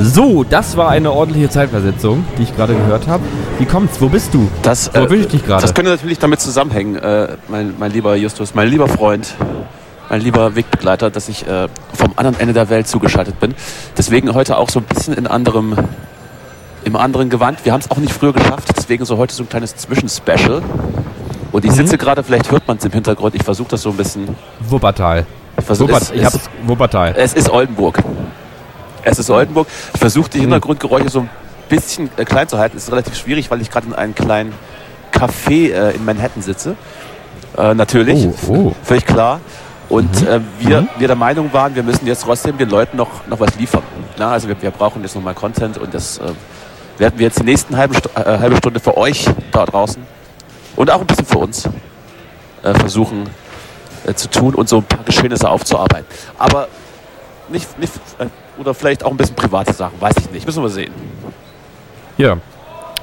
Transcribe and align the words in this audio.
So, 0.00 0.44
das 0.44 0.76
war 0.76 0.90
eine 0.90 1.10
ordentliche 1.10 1.50
Zeitversetzung, 1.50 2.24
die 2.38 2.44
ich 2.44 2.54
gerade 2.54 2.72
gehört 2.72 3.08
habe. 3.08 3.24
Wie 3.58 3.64
kommt's? 3.64 4.00
Wo 4.00 4.08
bist 4.08 4.32
du? 4.32 4.48
Das, 4.62 4.92
Wo 4.94 5.00
äh, 5.00 5.16
ich 5.16 5.26
dich 5.26 5.44
gerade? 5.44 5.60
Das 5.60 5.74
könnte 5.74 5.90
natürlich 5.90 6.20
damit 6.20 6.40
zusammenhängen, 6.40 6.94
äh, 6.94 7.36
mein, 7.48 7.74
mein 7.80 7.90
lieber 7.90 8.14
Justus, 8.14 8.54
mein 8.54 8.68
lieber 8.68 8.86
Freund, 8.86 9.34
mein 10.08 10.20
lieber 10.20 10.54
Wegbegleiter, 10.54 11.10
dass 11.10 11.28
ich 11.28 11.44
äh, 11.48 11.66
vom 11.94 12.12
anderen 12.14 12.38
Ende 12.38 12.54
der 12.54 12.68
Welt 12.68 12.86
zugeschaltet 12.86 13.40
bin. 13.40 13.56
Deswegen 13.96 14.32
heute 14.34 14.56
auch 14.56 14.70
so 14.70 14.78
ein 14.78 14.84
bisschen 14.84 15.14
in 15.14 15.26
anderem, 15.26 15.74
im 16.84 16.94
anderen 16.94 17.28
Gewand. 17.28 17.64
Wir 17.64 17.72
haben 17.72 17.80
es 17.80 17.90
auch 17.90 17.98
nicht 17.98 18.12
früher 18.12 18.32
geschafft, 18.32 18.68
deswegen 18.76 19.04
so 19.04 19.16
heute 19.16 19.34
so 19.34 19.42
ein 19.42 19.48
kleines 19.48 19.74
Zwischenspecial. 19.74 20.62
Und 21.50 21.64
ich 21.64 21.72
sitze 21.72 21.98
gerade, 21.98 22.22
vielleicht 22.22 22.52
hört 22.52 22.68
man 22.68 22.76
es 22.76 22.84
im 22.84 22.92
Hintergrund, 22.92 23.34
ich 23.34 23.42
versuche 23.42 23.70
das 23.70 23.82
so 23.82 23.90
ein 23.90 23.96
bisschen. 23.96 24.28
Wuppertal. 24.60 25.26
Ich, 25.58 25.64
versuch, 25.64 25.88
Wuppert, 25.88 26.02
es, 26.02 26.10
ich 26.12 26.22
es, 26.22 26.38
Wuppertal. 26.64 27.14
es 27.16 27.34
ist 27.34 27.50
Oldenburg. 27.50 27.98
Es 29.02 29.18
ist 29.18 29.30
Oldenburg. 29.30 29.68
Ich 29.94 30.00
versuche 30.00 30.30
die 30.30 30.40
Hintergrundgeräusche 30.40 31.08
so 31.08 31.20
ein 31.20 31.30
bisschen 31.68 32.10
äh, 32.16 32.24
klein 32.24 32.48
zu 32.48 32.58
halten. 32.58 32.76
Ist 32.76 32.90
relativ 32.90 33.16
schwierig, 33.16 33.50
weil 33.50 33.60
ich 33.60 33.70
gerade 33.70 33.86
in 33.86 33.94
einem 33.94 34.14
kleinen 34.14 34.52
Café 35.12 35.72
äh, 35.72 35.94
in 35.94 36.04
Manhattan 36.04 36.42
sitze. 36.42 36.76
Äh, 37.56 37.74
natürlich, 37.74 38.26
Oh, 38.26 38.52
oh. 38.52 38.74
völlig 38.82 39.06
klar. 39.06 39.40
Und 39.88 40.26
äh, 40.26 40.40
wir, 40.60 40.86
wir 40.98 41.06
der 41.06 41.16
Meinung 41.16 41.52
waren, 41.52 41.74
wir 41.74 41.82
müssen 41.82 42.06
jetzt 42.06 42.24
trotzdem 42.24 42.58
den 42.58 42.68
Leuten 42.68 42.96
noch, 42.96 43.26
noch 43.26 43.40
was 43.40 43.54
liefern. 43.56 43.82
Na, 44.18 44.32
also 44.32 44.48
wir, 44.48 44.60
wir 44.60 44.70
brauchen 44.70 45.02
jetzt 45.02 45.14
nochmal 45.14 45.34
Content 45.34 45.78
und 45.78 45.94
das 45.94 46.18
äh, 46.18 46.32
werden 46.98 47.18
wir 47.18 47.26
jetzt 47.26 47.38
die 47.38 47.44
nächsten 47.44 47.76
halbe, 47.76 47.96
äh, 48.14 48.38
halbe 48.38 48.56
Stunde 48.56 48.80
für 48.80 48.96
euch 48.98 49.24
da 49.50 49.64
draußen 49.64 50.02
und 50.76 50.90
auch 50.90 51.00
ein 51.00 51.06
bisschen 51.06 51.24
für 51.24 51.38
uns 51.38 51.68
äh, 52.62 52.74
versuchen 52.74 53.30
äh, 54.06 54.12
zu 54.12 54.28
tun 54.28 54.54
und 54.54 54.68
so 54.68 54.78
ein 54.78 54.84
paar 54.84 55.04
Geschehnisse 55.04 55.48
aufzuarbeiten. 55.48 56.06
Aber 56.38 56.68
nicht, 57.48 57.78
nicht 57.78 57.92
äh, 58.18 58.26
oder 58.58 58.74
vielleicht 58.74 59.04
auch 59.04 59.10
ein 59.10 59.16
bisschen 59.16 59.36
private 59.36 59.72
Sachen, 59.72 60.00
weiß 60.00 60.14
ich 60.20 60.30
nicht. 60.30 60.46
Müssen 60.46 60.62
wir 60.62 60.68
sehen. 60.70 60.92
Ja. 62.16 62.36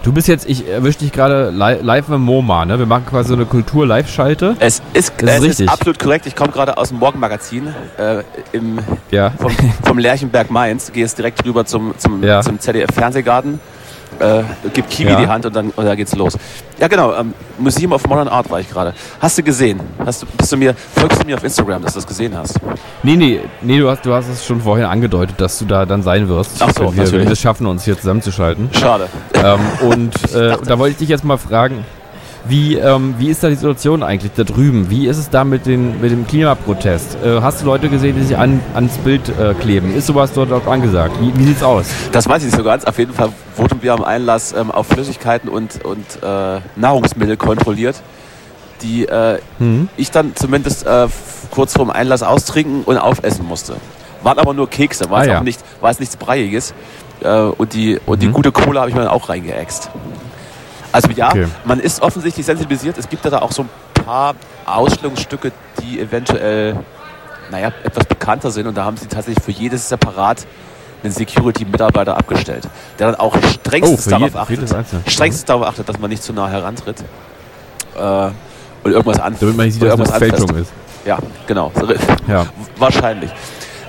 Du 0.03 0.11
bist 0.13 0.27
jetzt, 0.27 0.47
ich 0.47 0.67
erwische 0.67 0.99
dich 0.99 1.11
gerade 1.11 1.49
li 1.49 1.77
live 1.81 2.09
im 2.09 2.21
MoMA, 2.21 2.65
ne? 2.65 2.77
Wir 2.77 2.85
machen 2.85 3.07
quasi 3.09 3.29
so 3.29 3.33
eine 3.33 3.45
Kultur-Live-Schalte. 3.45 4.55
Es 4.59 4.83
ist, 4.93 5.13
Das 5.17 5.29
ist 5.29 5.35
es 5.37 5.41
richtig. 5.41 5.65
ist 5.65 5.71
absolut 5.73 5.97
korrekt. 5.97 6.27
Ich 6.27 6.35
komme 6.35 6.51
gerade 6.51 6.77
aus 6.77 6.89
dem 6.89 6.99
Morgenmagazin 6.99 7.73
äh, 7.97 8.21
im, 8.51 8.77
Ja. 9.09 9.31
vom, 9.31 9.51
vom 9.83 9.97
Lerchenberg 9.97 10.51
Mainz, 10.51 10.91
gehe 10.91 11.01
jetzt 11.03 11.17
direkt 11.17 11.43
rüber 11.43 11.65
zum, 11.65 11.95
zum, 11.97 12.21
Ja. 12.23 12.41
zum 12.41 12.59
ZDF 12.59 12.93
Fernsehgarten, 12.93 13.59
äh, 14.19 14.43
gib 14.73 14.89
Kiwi 14.89 15.11
Ja. 15.11 15.19
die 15.19 15.27
Hand 15.27 15.45
und 15.45 15.55
dann, 15.55 15.69
und 15.69 15.85
dann 15.85 15.95
geht's 15.97 16.15
los. 16.15 16.37
Ja 16.79 16.87
genau, 16.87 17.13
ähm, 17.13 17.33
Museum 17.57 17.93
of 17.93 18.05
Modern 18.07 18.27
Art 18.27 18.49
war 18.49 18.59
ich 18.59 18.69
gerade. 18.69 18.93
Hast 19.19 19.37
du 19.37 19.43
gesehen? 19.43 19.79
Hast 20.05 20.23
du, 20.23 20.25
bist 20.37 20.51
du 20.51 20.57
mir, 20.57 20.73
folgst 20.95 21.21
du 21.21 21.25
mir 21.25 21.35
auf 21.37 21.43
Instagram, 21.43 21.81
dass 21.81 21.93
du 21.93 21.99
das 21.99 22.07
gesehen 22.07 22.35
hast? 22.37 22.59
Nee, 23.03 23.15
nee, 23.15 23.39
nee, 23.61 23.79
du 23.79 23.89
hast, 23.89 24.05
du 24.05 24.13
hast 24.13 24.27
es 24.27 24.45
schon 24.45 24.61
vorhin 24.61 24.85
angedeutet, 24.85 25.39
dass 25.39 25.57
du 25.59 25.65
da 25.65 25.85
dann 25.85 26.03
sein 26.03 26.27
wirst. 26.27 26.51
Ach 26.59 26.71
so, 26.75 26.87
wenn 26.87 26.97
wir, 26.97 27.11
wenn 27.11 27.23
wir 27.25 27.31
es 27.31 27.39
schaffen, 27.39 27.65
uns 27.67 27.85
hier 27.85 27.97
zusammenzuschalten. 27.97 28.69
Schade. 28.73 29.07
ähm, 29.33 29.59
und 29.89 30.33
äh, 30.33 30.57
da 30.65 30.77
wollte 30.79 30.91
ich 30.93 30.97
dich 30.97 31.09
jetzt 31.09 31.23
mal 31.23 31.37
fragen, 31.37 31.85
wie, 32.47 32.75
ähm, 32.75 33.15
wie 33.17 33.29
ist 33.29 33.43
da 33.43 33.49
die 33.49 33.55
Situation 33.55 34.03
eigentlich 34.03 34.31
da 34.35 34.43
drüben? 34.43 34.89
Wie 34.89 35.07
ist 35.07 35.17
es 35.17 35.29
da 35.29 35.43
mit, 35.43 35.65
den, 35.65 35.99
mit 36.01 36.11
dem 36.11 36.27
Klimaprotest? 36.27 37.17
Äh, 37.23 37.41
hast 37.41 37.61
du 37.61 37.65
Leute 37.65 37.89
gesehen, 37.89 38.15
die 38.15 38.23
sich 38.23 38.37
an, 38.37 38.59
ans 38.73 38.97
Bild 38.99 39.29
äh, 39.39 39.53
kleben? 39.55 39.95
Ist 39.95 40.07
sowas 40.07 40.31
dort 40.33 40.51
auch 40.51 40.67
angesagt? 40.67 41.13
Wie, 41.19 41.37
wie 41.37 41.43
sieht's 41.45 41.63
aus? 41.63 41.87
Das 42.11 42.27
weiß 42.29 42.43
ich 42.43 42.47
nicht 42.51 42.57
so 42.57 42.63
ganz. 42.63 42.85
Auf 42.85 42.97
jeden 42.99 43.13
Fall 43.13 43.29
wurden 43.57 43.81
wir 43.81 43.93
am 43.93 44.03
Einlass 44.03 44.53
ähm, 44.53 44.69
auf 44.71 44.87
Flüssigkeiten 44.87 45.49
und, 45.49 45.83
und 45.83 46.05
äh, 46.23 46.59
Nahrungsmittel 46.75 47.35
kontrolliert, 47.37 47.95
die 48.81 49.07
äh, 49.07 49.39
Hm? 49.57 49.89
ich 49.97 50.11
dann 50.11 50.35
zumindest 50.35 50.85
äh, 50.85 51.07
kurz 51.51 51.73
vorm 51.73 51.89
Einlass 51.89 52.21
austrinken 52.23 52.83
und 52.83 52.97
aufessen 52.97 53.45
musste. 53.45 53.75
Waren 54.21 54.39
aber 54.39 54.53
nur 54.53 54.69
Kekse, 54.69 55.09
war, 55.09 55.19
Ah, 55.19 55.21
es 55.21 55.27
ja. 55.27 55.39
auch 55.39 55.43
nicht, 55.43 55.59
war 55.81 55.89
es 55.91 55.99
nichts 55.99 56.17
Breiiges. 56.17 56.73
Äh, 57.21 57.29
und 57.39 57.73
die, 57.73 57.99
und 58.05 58.21
die 58.21 58.27
Mhm. 58.27 58.33
gute 58.33 58.51
Cola 58.51 58.81
habe 58.81 58.89
ich 58.89 58.95
mir 58.95 59.01
dann 59.03 59.11
auch 59.11 59.29
reingeäxt. 59.29 59.89
Also 60.95 61.09
ja, 61.11 61.27
Okay. 61.29 61.47
man 61.65 61.79
ist 61.79 62.01
offensichtlich 62.01 62.45
sensibilisiert. 62.45 62.97
Es 62.97 63.09
gibt 63.09 63.25
da 63.25 63.39
auch 63.39 63.51
so 63.51 63.63
ein 63.63 63.69
paar 64.05 64.33
Ausstellungsstücke, 64.65 65.51
die 65.81 65.99
eventuell 65.99 66.75
naja, 67.51 67.71
etwas 67.83 68.05
bekannter 68.05 68.49
sind. 68.51 68.65
Und 68.67 68.75
da 68.75 68.85
haben 68.85 68.97
sie 68.97 69.05
tatsächlich 69.07 69.43
für 69.43 69.51
jedes 69.51 69.87
separat 69.89 70.45
einen 71.03 71.13
Security-Mitarbeiter 71.13 72.17
abgestellt, 72.17 72.67
der 72.97 73.11
dann 73.11 73.19
auch 73.19 73.35
strengstens 73.53 74.05
für 74.05 74.09
darauf 74.11 74.31
je- 74.31 74.39
achtet, 74.57 74.75
strengstens 75.11 75.45
darauf 75.45 75.67
achtet, 75.67 75.87
dass 75.87 75.99
man 75.99 76.09
nicht 76.09 76.23
zu 76.23 76.33
nah 76.33 76.47
herantritt 76.49 77.03
äh, 77.95 78.01
und 78.83 78.91
irgendwas 78.91 79.19
an, 79.19 79.35
Damit 79.39 79.55
man 79.57 79.65
nicht 79.67 79.73
sieht, 79.75 79.83
dass 79.83 79.93
es 79.99 80.09
eine 80.11 80.25
irgendwas 80.25 80.39
Fälschung 80.39 80.57
ist. 80.57 80.71
Ja, 81.05 81.19
genau. 81.45 81.71
Ja. 82.27 82.47
Wahrscheinlich. 82.79 83.29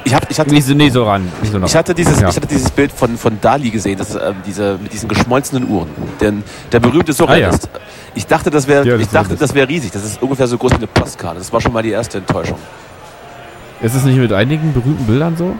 Ich, 0.06 0.15
hab, 0.15 0.31
ich, 0.31 0.39
hatte, 0.39 0.50
Nicht 0.55 0.65
so, 0.65 0.72
nee, 0.75 0.89
so 0.89 1.03
ran. 1.05 1.27
Nicht 1.43 1.50
so 1.53 1.59
nah. 1.59 1.67
ich, 1.67 1.75
hatte 1.75 1.93
dieses, 1.93 2.21
Ja. 2.21 2.28
ich 2.28 2.37
hatte 2.37 2.47
dieses 2.47 2.71
Bild 2.71 2.93
von, 2.93 3.17
von 3.19 3.41
Dali 3.41 3.71
gesehen, 3.71 3.99
das, 3.99 4.15
ähm, 4.15 4.37
diese, 4.47 4.78
mit 4.81 4.93
diesen 4.93 5.09
geschmolzenen 5.09 5.69
Uhren. 5.69 5.89
Denn 6.21 6.44
der 6.71 6.78
berühmte 6.78 7.12
Surrealist. 7.12 7.69
Ich 8.15 8.25
dachte, 8.25 8.50
das 8.50 8.69
wäre 8.69 8.83
Ah, 8.83 8.87
Ja, 8.87 8.97
ich 8.99 9.09
dachte, 9.09 9.34
das 9.34 9.53
wäre 9.53 9.69
riesig. 9.69 9.91
Das 9.91 10.05
ist 10.05 10.22
ungefähr 10.22 10.47
so 10.47 10.59
groß 10.59 10.71
wie 10.72 10.77
eine 10.77 10.87
Postkarte. 10.87 11.39
Das 11.39 11.53
war 11.53 11.61
schon 11.61 11.72
mal 11.72 11.83
die 11.83 11.91
erste 11.91 12.19
Enttäuschung. 12.19 12.56
Ist 13.83 13.97
es 13.97 14.05
nicht 14.05 14.16
mit 14.16 14.33
einigen 14.33 14.72
berühmten 14.72 15.05
Bildern 15.06 15.37
so? 15.37 15.56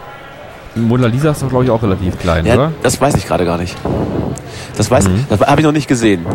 Mona 0.75 1.07
Lisa 1.07 1.31
ist 1.31 1.41
doch, 1.43 1.49
glaube 1.49 1.65
ich, 1.65 1.69
auch 1.69 1.83
relativ 1.83 2.17
klein, 2.17 2.45
Ja, 2.45 2.53
oder? 2.53 2.71
das 2.83 3.01
weiß 3.01 3.15
ich 3.15 3.27
gerade 3.27 3.43
gar 3.45 3.57
nicht. 3.57 3.75
Das 4.77 4.89
weiß 4.89 5.09
Mhm. 5.09 5.25
das 5.27 5.41
habe 5.41 5.59
ich 5.59 5.65
noch 5.65 5.73
nicht 5.73 5.87
gesehen. 5.89 6.25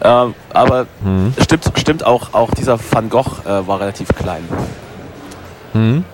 Äh, 0.00 0.08
aber 0.52 0.86
Mhm. 1.02 1.34
stimmt, 1.42 1.64
stimmt 1.76 2.06
auch, 2.06 2.32
auch 2.32 2.52
dieser 2.52 2.78
Van 2.92 3.08
Gogh 3.10 3.40
äh, 3.44 3.66
war 3.66 3.80
relativ 3.80 4.08
klein. 4.14 4.44
Mhm. 5.74 6.04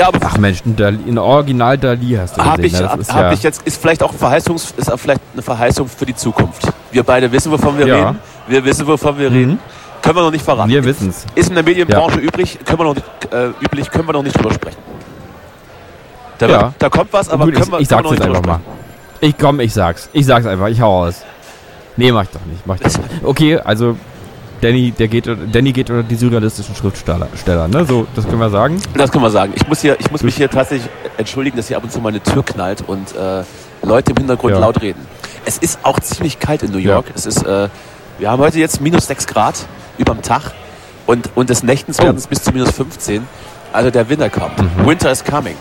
Ja, 0.00 0.08
aber 0.08 0.18
Ach 0.24 0.38
Mensch, 0.38 0.62
ein, 0.64 0.76
Dali, 0.76 0.98
ein 1.06 1.18
Original 1.18 1.76
Dali 1.76 2.16
hast 2.18 2.36
du 2.36 2.42
habe 2.42 2.62
gesehen. 2.62 2.66
ich, 2.66 2.80
ne? 2.80 2.82
Das 2.82 2.90
hab, 2.92 3.00
ist 3.00 3.14
hab 3.14 3.20
ja, 3.22 3.32
ich 3.32 3.42
jetzt, 3.42 3.62
ist 3.66 3.80
vielleicht 3.80 4.02
auch, 4.02 4.14
Verheißungs, 4.14 4.72
ist 4.78 4.90
auch 4.90 4.96
vielleicht 4.98 5.20
eine 5.34 5.42
Verheißung 5.42 5.88
für 5.88 6.06
die 6.06 6.14
Zukunft. 6.16 6.62
Wir 6.90 7.02
beide 7.02 7.30
wissen, 7.30 7.52
wovon 7.52 7.76
wir 7.78 7.86
Ja. 7.86 7.96
reden. 8.08 8.18
Wir 8.48 8.64
wissen, 8.64 8.86
wovon 8.86 9.18
wir 9.18 9.28
Mhm. 9.30 9.36
reden. 9.36 9.58
Können 10.02 10.16
wir 10.16 10.22
noch 10.22 10.30
nicht 10.30 10.44
verraten. 10.44 10.70
Wir 10.70 10.82
wissen's. 10.82 11.26
Ist 11.34 11.50
in 11.50 11.54
der 11.54 11.64
Medienbranche 11.64 12.18
übrig, 12.18 12.58
können 12.64 12.78
wir 12.78 12.84
noch 12.84 12.94
nicht, 12.94 13.06
äh, 13.30 13.48
üblich, 13.62 13.90
können 13.90 14.08
wir 14.08 14.14
noch 14.14 14.22
nicht 14.22 14.34
drüber 14.38 14.54
sprechen. 14.54 14.78
Da, 16.38 16.46
Ja. 16.48 16.60
wird- 16.62 16.72
da 16.78 16.88
kommt 16.88 17.12
was, 17.12 17.28
aber 17.28 17.44
Gut, 17.44 17.54
können 17.54 17.66
ich, 17.66 17.70
wir, 17.72 17.80
ich 17.80 17.88
können 17.88 17.98
sag's 17.98 17.98
wir 17.98 18.04
noch 18.04 18.10
nicht 18.12 18.22
einfach 18.22 18.36
drüber 18.42 18.52
mal. 18.54 18.60
Ich 19.20 19.36
komm, 19.36 19.60
ich 19.60 19.74
sag's. 19.74 20.08
Ich 20.14 20.24
sag's 20.24 20.46
einfach, 20.46 20.68
ich 20.68 20.80
hau 20.80 21.04
aus. 21.04 21.22
Nee, 21.98 22.10
mach 22.12 22.22
ich 22.22 22.30
doch 22.30 22.40
nicht. 22.46 22.66
Mach 22.66 22.76
ich 22.76 22.80
doch 22.80 22.96
nicht. 23.02 23.10
Okay, 23.24 23.58
also 23.58 23.96
Danny, 24.60 24.90
der 24.90 25.08
geht, 25.08 25.26
Danny 25.52 25.72
geht 25.72 25.88
unter 25.90 26.02
die 26.02 26.16
surrealistischen 26.16 26.74
Schriftsteller, 26.74 27.28
Steller, 27.40 27.66
ne? 27.68 27.84
So, 27.86 28.06
das 28.14 28.26
können 28.26 28.40
wir 28.40 28.50
sagen. 28.50 28.80
Das 28.94 29.10
können 29.10 29.24
wir 29.24 29.30
sagen. 29.30 29.52
Ich 29.56 29.66
muss, 29.66 29.80
hier, 29.80 29.98
ich 29.98 30.10
muss 30.10 30.22
mich 30.22 30.36
hier 30.36 30.50
tatsächlich 30.50 30.90
entschuldigen, 31.16 31.56
dass 31.56 31.68
hier 31.68 31.78
ab 31.78 31.84
und 31.84 31.90
zu 31.90 32.00
meine 32.00 32.20
Tür 32.22 32.44
knallt 32.44 32.82
und 32.86 33.14
äh, 33.16 33.42
Leute 33.82 34.10
im 34.10 34.18
Hintergrund 34.18 34.52
Ja. 34.54 34.60
laut 34.60 34.82
reden. 34.82 35.00
Es 35.46 35.56
ist 35.56 35.78
auch 35.82 35.98
ziemlich 36.00 36.38
kalt 36.38 36.62
in 36.62 36.72
New 36.72 36.78
Ja. 36.78 36.94
York. 36.96 37.06
Es 37.14 37.24
ist, 37.24 37.42
äh, 37.46 37.68
wir 38.18 38.30
haben 38.30 38.40
heute 38.42 38.58
jetzt 38.58 38.82
minus 38.82 39.06
6 39.06 39.26
Grad 39.26 39.54
überm 39.96 40.20
Tag 40.20 40.52
und, 41.06 41.30
und 41.34 41.48
des 41.48 41.62
Nächtens 41.62 41.98
Oh. 41.98 42.02
werden 42.04 42.18
es 42.18 42.26
bis 42.26 42.42
zu 42.42 42.52
minus 42.52 42.70
15. 42.72 43.26
Also 43.72 43.90
der 43.90 44.08
Winter 44.10 44.28
kommt. 44.28 44.58
Winter 44.86 45.10
is 45.10 45.24
coming. 45.24 45.56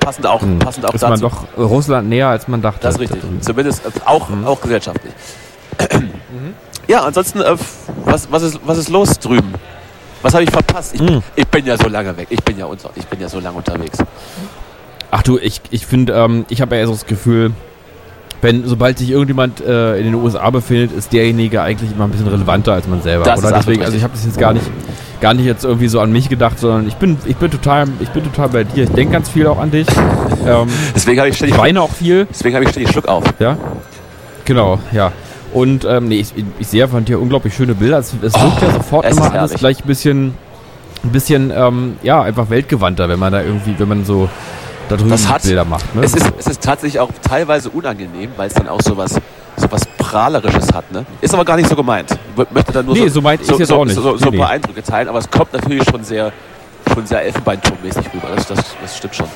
Passend 0.00 0.26
auch, 0.26 0.42
Hm. 0.42 0.58
passend 0.58 0.84
auch 0.84 0.92
ist 0.92 1.02
dazu. 1.02 1.10
man 1.12 1.20
doch 1.20 1.44
Russland 1.56 2.10
näher, 2.10 2.28
als 2.28 2.46
man 2.46 2.60
dachte. 2.60 2.80
Das 2.82 2.96
ist 2.96 3.00
richtig. 3.00 3.22
Zumindest 3.40 3.86
äh, 3.86 3.90
auch, 4.04 4.28
Mhm. 4.28 4.44
auch 4.44 4.60
gesellschaftlich. 4.60 5.14
Ja, 6.88 7.02
ansonsten, 7.02 7.40
äh, 7.40 7.56
was, 8.04 8.30
was, 8.30 8.42
ist, 8.42 8.60
was 8.64 8.78
ist 8.78 8.88
los 8.88 9.18
drüben? 9.18 9.52
Was 10.22 10.34
habe 10.34 10.44
ich 10.44 10.50
verpasst? 10.50 10.94
Ich, 10.94 11.00
Mhm. 11.00 11.22
ich 11.36 11.46
bin 11.48 11.66
ja 11.66 11.76
so 11.76 11.88
lange 11.88 12.16
weg. 12.16 12.28
Ich 12.30 12.42
bin 12.42 12.58
ja, 12.58 12.66
unter, 12.66 12.90
ich 12.94 13.06
bin 13.06 13.20
ja 13.20 13.28
so 13.28 13.40
lange 13.40 13.56
unterwegs. 13.56 13.98
Ach 15.10 15.22
du, 15.22 15.38
ich, 15.38 15.60
ich 15.70 15.86
finde, 15.86 16.14
ähm, 16.14 16.44
ich 16.48 16.60
habe 16.60 16.74
ja 16.74 16.80
eher 16.82 16.86
so 16.86 16.92
das 16.94 17.06
Gefühl, 17.06 17.52
wenn, 18.40 18.66
sobald 18.66 18.98
sich 18.98 19.10
irgendjemand 19.10 19.60
äh, 19.60 19.96
in 19.98 20.04
den 20.04 20.14
USA 20.14 20.50
befindet, 20.50 20.92
ist 20.92 21.12
derjenige 21.12 21.62
eigentlich 21.62 21.92
immer 21.92 22.04
ein 22.04 22.10
bisschen 22.10 22.28
relevanter 22.28 22.72
als 22.74 22.86
man 22.86 23.00
selber. 23.00 23.24
Das 23.24 23.38
oder? 23.38 23.52
Deswegen, 23.52 23.82
also 23.84 23.96
ich 23.96 24.02
habe 24.02 24.12
das 24.12 24.24
jetzt 24.24 24.38
gar 24.38 24.52
nicht, 24.52 24.66
gar 25.20 25.32
nicht 25.32 25.46
jetzt 25.46 25.64
irgendwie 25.64 25.88
so 25.88 26.00
an 26.00 26.12
mich 26.12 26.28
gedacht, 26.28 26.58
sondern 26.58 26.86
ich 26.88 26.94
bin, 26.96 27.16
ich 27.24 27.36
bin 27.36 27.50
total, 27.50 27.86
ich 28.00 28.10
bin 28.10 28.22
total 28.24 28.48
bei 28.50 28.64
dir. 28.64 28.84
Ich 28.84 28.90
denke 28.90 29.12
ganz 29.12 29.28
viel 29.30 29.46
auch 29.46 29.58
an 29.58 29.70
dich. 29.70 29.86
ähm, 30.46 30.68
Deswegen 30.94 31.18
habe 31.20 31.28
ich 31.28 31.34
ich 31.34 31.38
ständig, 31.38 31.56
weine 31.58 31.80
auch 31.80 31.90
viel. 31.90 32.26
deswegen 32.28 32.54
habe 32.54 32.64
ich 32.64 32.70
ständig 32.70 32.92
Schluck 32.92 33.08
auf. 33.08 33.24
Ja, 33.38 33.56
genau, 34.44 34.78
ja. 34.92 35.10
Und 35.54 35.84
ähm, 35.86 36.08
nee, 36.08 36.16
ich, 36.20 36.34
ich 36.58 36.66
sehe 36.66 36.86
von 36.88 37.04
dir 37.04 37.18
unglaublich 37.20 37.54
schöne 37.54 37.74
Bilder. 37.74 37.98
Es, 37.98 38.12
es 38.20 38.34
wirkt 38.34 38.60
ja 38.60 38.70
sofort 38.72 39.06
Oh, 39.06 39.08
es 39.08 39.16
immer 39.16 39.26
alles 39.26 39.34
herrlich. 39.34 39.58
gleich 39.58 39.80
ein 39.84 39.86
bisschen, 39.86 40.34
ein 41.04 41.10
bisschen, 41.12 41.50
ähm, 41.54 41.96
ja, 42.02 42.20
einfach 42.22 42.50
weltgewandter, 42.50 43.08
wenn 43.08 43.18
man 43.18 43.32
da 43.32 43.40
irgendwie, 43.42 43.74
wenn 43.78 43.88
man 43.88 44.04
so 44.04 44.28
da 44.88 44.96
drüben 44.96 45.12
hat- 45.28 45.42
Bilder 45.42 45.64
macht. 45.64 45.94
Ne? 45.94 46.02
Es 46.04 46.14
ist, 46.14 46.30
es 46.38 46.46
ist 46.48 46.60
tatsächlich 46.62 47.00
auch 47.00 47.10
teilweise 47.22 47.70
unangenehm, 47.70 48.30
weil 48.36 48.48
es 48.48 48.54
dann 48.54 48.68
auch 48.68 48.80
sowas, 48.82 49.14
sowas 49.56 49.82
Prahlerisches 49.96 50.72
hat. 50.74 50.90
Ne? 50.92 51.06
Ist 51.20 51.32
aber 51.32 51.44
gar 51.44 51.56
nicht 51.56 51.68
so 51.68 51.76
gemeint. 51.76 52.10
Ich 52.36 52.50
möchte 52.50 52.72
dann 52.72 52.84
nur 52.86 52.94
Nee, 52.94 53.02
so, 53.08 53.14
so 53.14 53.20
meint 53.22 53.40
ich 53.40 53.46
so, 53.46 53.58
jetzt 53.58 53.68
so, 53.68 53.76
auch 53.76 53.84
nicht. 53.84 53.94
so, 53.94 54.16
so 54.16 54.30
Nee, 54.30 54.36
ein 54.36 54.40
paar. 54.40 54.50
Eindrücke 54.50 54.82
teilen, 54.82 55.08
aber 55.08 55.18
es 55.20 55.30
kommt 55.30 55.52
natürlich 55.52 55.84
schon 55.88 56.02
sehr, 56.04 56.32
schon 56.92 57.06
sehr 57.06 57.22
Elfenbeinturmmäßig 57.22 58.06
rüber. 58.12 58.28
Das, 58.34 58.46
das, 58.48 58.58
das 58.82 58.96
stimmt 58.98 59.14
schon. 59.14 59.26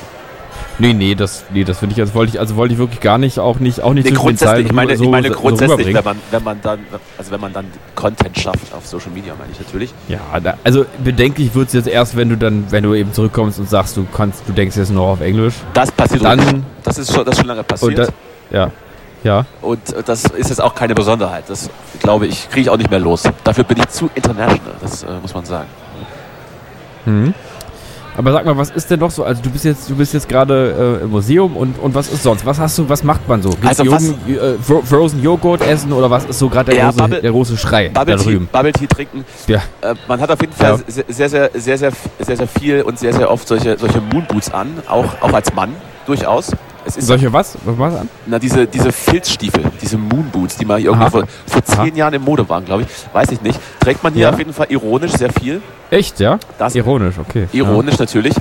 Nee, 0.81 0.93
nee, 0.93 1.13
das, 1.13 1.43
nee, 1.53 1.63
das 1.65 1.77
finde 1.79 1.93
ich, 1.93 1.99
also 2.01 2.13
wollte 2.13 2.33
ich, 2.33 2.39
also 2.39 2.55
wollte 2.55 2.73
ich 2.73 2.79
wirklich 2.79 3.01
gar 3.01 3.17
nicht, 3.17 3.37
auch 3.37 3.59
nicht, 3.59 3.81
auch 3.81 3.93
nicht 3.93 4.05
Nee, 4.05 4.11
grundsätzlich, 4.15 4.67
ich 4.67 4.71
meine, 4.71 4.95
so- 4.95 5.03
ich 5.03 5.09
meine 5.09 5.27
so 5.27 5.33
grundsätzlich, 5.35 5.87
rüberbringen. 5.87 5.95
wenn 5.97 6.03
man, 6.05 6.17
wenn 6.31 6.43
man 6.43 6.61
dann, 6.61 6.79
also 7.17 7.31
wenn 7.31 7.41
man 7.41 7.51
dann 7.53 7.65
Content 7.95 8.39
schafft 8.39 8.73
auf 8.73 8.85
Social 8.87 9.11
Media, 9.13 9.33
meine 9.37 9.51
ich 9.51 9.59
natürlich. 9.59 9.93
Ja, 10.07 10.19
da, 10.41 10.53
also 10.63 10.85
bedenklich 11.03 11.53
wird 11.53 11.67
es 11.67 11.73
jetzt 11.73 11.87
erst, 11.89 12.15
wenn 12.15 12.29
du 12.29 12.37
dann, 12.37 12.65
wenn 12.69 12.83
du 12.83 12.93
eben 12.95 13.11
zurückkommst 13.11 13.59
und 13.59 13.69
sagst, 13.69 13.97
du 13.97 14.05
kannst, 14.15 14.43
du 14.47 14.53
denkst 14.53 14.77
jetzt 14.77 14.91
nur 14.91 15.03
auf 15.05 15.19
Englisch. 15.21 15.55
Das 15.73 15.91
passiert 15.91 16.23
Dann- 16.23 16.39
ruhig. 16.39 16.55
das 16.85 16.97
ist 16.97 17.13
schon, 17.13 17.25
das 17.25 17.33
ist 17.33 17.39
schon 17.39 17.47
lange 17.47 17.63
passiert. 17.63 17.99
Und 17.99 18.07
da, 18.51 18.57
ja, 18.57 18.71
ja. 19.25 19.45
Und 19.61 19.79
das 20.05 20.23
ist 20.23 20.47
jetzt 20.49 20.61
auch 20.61 20.73
keine 20.73 20.95
Besonderheit. 20.95 21.43
Das 21.49 21.69
glaube 21.99 22.27
ich, 22.27 22.49
kriege 22.49 22.61
ich 22.61 22.69
auch 22.69 22.77
nicht 22.77 22.89
mehr 22.89 22.99
los. 23.01 23.23
Dafür 23.43 23.65
bin 23.65 23.77
ich 23.79 23.89
zu 23.89 24.09
international, 24.15 24.75
das 24.79 25.03
äh, 25.03 25.07
muss 25.21 25.33
man 25.33 25.43
sagen. 25.43 25.67
Mhm. 27.05 27.33
Aber 28.19 28.33
sag 28.33 28.43
mal, 28.45 28.57
was 28.57 28.69
ist 28.71 28.91
denn 28.91 28.99
noch 28.99 29.11
so? 29.11 29.23
Also 29.23 29.41
du 29.41 29.49
bist 29.49 29.63
jetzt, 29.63 29.89
du 29.89 29.95
bist 29.95 30.13
jetzt 30.13 30.27
gerade 30.27 30.99
äh, 30.99 31.03
im 31.05 31.09
Museum 31.11 31.55
und, 31.55 31.79
und 31.79 31.95
was 31.95 32.09
ist 32.11 32.21
sonst? 32.21 32.45
Was 32.45 32.59
hast 32.59 32.77
du, 32.77 32.89
was 32.89 33.01
macht 33.01 33.25
man 33.29 33.41
so? 33.41 33.51
Gibt's 33.51 33.79
Also 33.79 33.89
was- 33.89 34.07
Joghurt, 34.27 34.27
äh, 34.27 34.57
Fro- 34.61 34.81
Frozen 34.83 35.23
Joghurt 35.23 35.61
essen 35.61 35.93
oder 35.93 36.11
was 36.11 36.25
ist 36.25 36.37
so 36.37 36.49
gerade 36.49 36.71
der, 36.71 36.79
Ja, 36.83 36.91
Bubble- 36.91 37.21
der 37.21 37.31
große 37.31 37.55
Schrei 37.55 37.87
da 37.87 38.01
Bubble 38.01 38.17
Tea, 38.17 38.23
drüben? 38.31 38.49
Bubble 38.51 38.73
Tea 38.73 38.87
trinken. 38.87 39.23
Ja. 39.47 39.59
Äh, 39.79 39.95
man 40.09 40.19
hat 40.19 40.29
auf 40.31 40.41
jeden 40.41 40.51
Fall 40.51 40.71
Ja. 40.71 40.77
sehr, 40.85 41.05
sehr, 41.07 41.29
sehr, 41.29 41.49
sehr, 41.53 41.77
sehr, 41.77 41.91
sehr, 42.19 42.35
sehr 42.37 42.47
viel 42.47 42.81
und 42.81 42.99
sehr, 42.99 43.13
sehr 43.13 43.31
oft 43.31 43.47
solche, 43.47 43.77
solche 43.79 44.01
Moonboots 44.01 44.51
an, 44.53 44.67
auch, 44.89 45.05
auch 45.21 45.31
als 45.31 45.53
Mann 45.53 45.71
durchaus. 46.05 46.51
Es 46.85 46.97
ist 46.97 47.07
Solche 47.07 47.31
was? 47.31 47.57
Was 47.65 47.77
war's 47.77 47.95
an? 47.95 48.09
na, 48.25 48.39
diese, 48.39 48.65
diese 48.65 48.91
Filzstiefel, 48.91 49.63
diese 49.81 49.97
Moonboots, 49.97 50.57
die 50.57 50.65
mal 50.65 50.79
irgendwie 50.79 51.01
Aha. 51.03 51.09
vor, 51.09 51.23
vor 51.45 51.63
zehn 51.63 51.77
Aha. 51.79 51.85
Jahren 51.97 52.13
in 52.13 52.21
Mode 52.23 52.47
waren, 52.49 52.65
glaube 52.65 52.83
ich. 52.83 52.87
Weiß 53.13 53.31
ich 53.31 53.41
nicht. 53.41 53.59
Trägt 53.79 54.03
man 54.03 54.13
hier 54.13 54.23
Ja. 54.23 54.29
auf 54.31 54.37
jeden 54.37 54.53
Fall 54.53 54.67
ironisch 54.69 55.11
sehr 55.11 55.31
viel. 55.31 55.61
Echt, 55.91 56.19
ja? 56.19 56.39
Das 56.57 56.75
Ironisch, 56.75 57.15
okay. 57.19 57.47
ironisch 57.51 57.99
natürlich. 57.99 58.33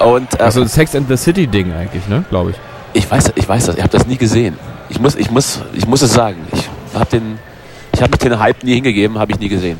Und 0.00 0.34
äh, 0.34 0.38
Ja. 0.38 0.44
Also 0.46 0.62
ein 0.62 0.68
Sex 0.68 0.94
and 0.96 1.08
the 1.08 1.16
City 1.16 1.46
Ding 1.46 1.72
eigentlich, 1.72 2.06
ne? 2.08 2.24
Glaube 2.30 2.50
ich. 2.50 2.56
ich 2.94 3.10
weiß, 3.10 3.32
ich 3.34 3.48
weiß 3.48 3.66
das, 3.66 3.76
ich 3.76 3.82
habe 3.82 3.92
das 3.92 4.06
nie 4.06 4.16
gesehen. 4.16 4.58
Ich 4.88 5.00
muss, 5.00 5.14
ich 5.16 5.30
muss, 5.30 5.60
ich 5.74 5.86
muss 5.86 6.02
es 6.02 6.12
sagen. 6.12 6.36
Ich 6.52 6.68
habe 6.94 7.06
den, 7.10 7.38
ich 7.92 8.00
habe 8.02 8.16
den 8.16 8.38
Hype 8.38 8.62
nie 8.62 8.74
hingegeben, 8.74 9.18
habe 9.18 9.32
ich 9.32 9.38
nie 9.38 9.48
gesehen. 9.48 9.78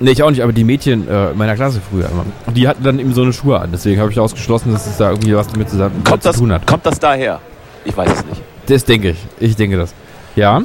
Nee, 0.00 0.12
ich 0.12 0.22
auch 0.22 0.30
nicht, 0.30 0.42
aber 0.42 0.52
die 0.52 0.64
Mädchen 0.64 1.06
äh, 1.08 1.32
meiner 1.34 1.54
Klasse 1.54 1.80
früher 1.90 2.08
immer. 2.10 2.24
Die 2.54 2.66
hatten 2.66 2.82
dann 2.82 2.98
eben 2.98 3.12
so 3.12 3.22
eine 3.22 3.32
Schuhe 3.34 3.60
an. 3.60 3.68
Deswegen 3.72 4.00
habe 4.00 4.10
ich 4.10 4.18
ausgeschlossen, 4.18 4.72
dass 4.72 4.86
es 4.86 4.96
da 4.96 5.10
irgendwie 5.10 5.36
was 5.36 5.46
damit 5.48 5.68
zusammen 5.68 6.02
Kommt 6.04 6.22
zu 6.22 6.28
das, 6.30 6.36
tun 6.38 6.52
hat. 6.52 6.66
kommt 6.66 6.86
das 6.86 6.98
daher? 6.98 7.38
Ich 7.84 7.96
weiß 7.96 8.10
es 8.10 8.24
nicht. 8.24 8.40
Das 8.66 8.84
denke 8.84 9.10
ich. 9.10 9.18
Ich 9.38 9.56
denke 9.56 9.76
das. 9.76 9.92
Ja. 10.36 10.60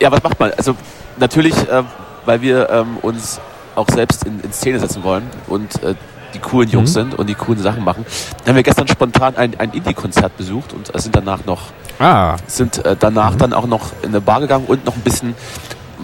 Ja, 0.00 0.12
was 0.12 0.22
macht 0.22 0.38
man? 0.38 0.52
Also 0.56 0.76
natürlich, 1.18 1.54
äh, 1.56 1.82
weil 2.26 2.40
wir 2.42 2.68
ähm, 2.70 2.98
uns 3.02 3.40
auch 3.74 3.88
selbst 3.88 4.24
in, 4.24 4.40
in 4.40 4.52
Szene 4.52 4.78
setzen 4.78 5.02
wollen 5.02 5.24
und 5.48 5.82
äh, 5.82 5.94
die 6.34 6.38
coolen 6.38 6.68
Jungs 6.70 6.90
Mhm. 6.90 6.94
sind 6.94 7.14
und 7.14 7.28
die 7.28 7.34
coolen 7.34 7.60
Sachen 7.62 7.82
machen, 7.82 8.04
haben 8.46 8.56
wir 8.56 8.62
gestern 8.62 8.86
spontan 8.88 9.36
ein, 9.36 9.58
ein 9.58 9.70
Indie-Konzert 9.72 10.36
besucht 10.36 10.72
und 10.74 10.94
äh, 10.94 10.98
sind 10.98 11.16
danach 11.16 11.44
noch 11.46 11.62
Ah. 11.98 12.36
sind 12.46 12.84
äh, 12.84 12.94
danach 12.98 13.32
Mhm. 13.34 13.38
dann 13.38 13.52
auch 13.54 13.66
noch 13.66 13.92
in 14.02 14.10
eine 14.10 14.20
Bar 14.20 14.40
gegangen 14.40 14.66
und 14.66 14.84
noch 14.84 14.94
ein 14.94 15.00
bisschen, 15.00 15.34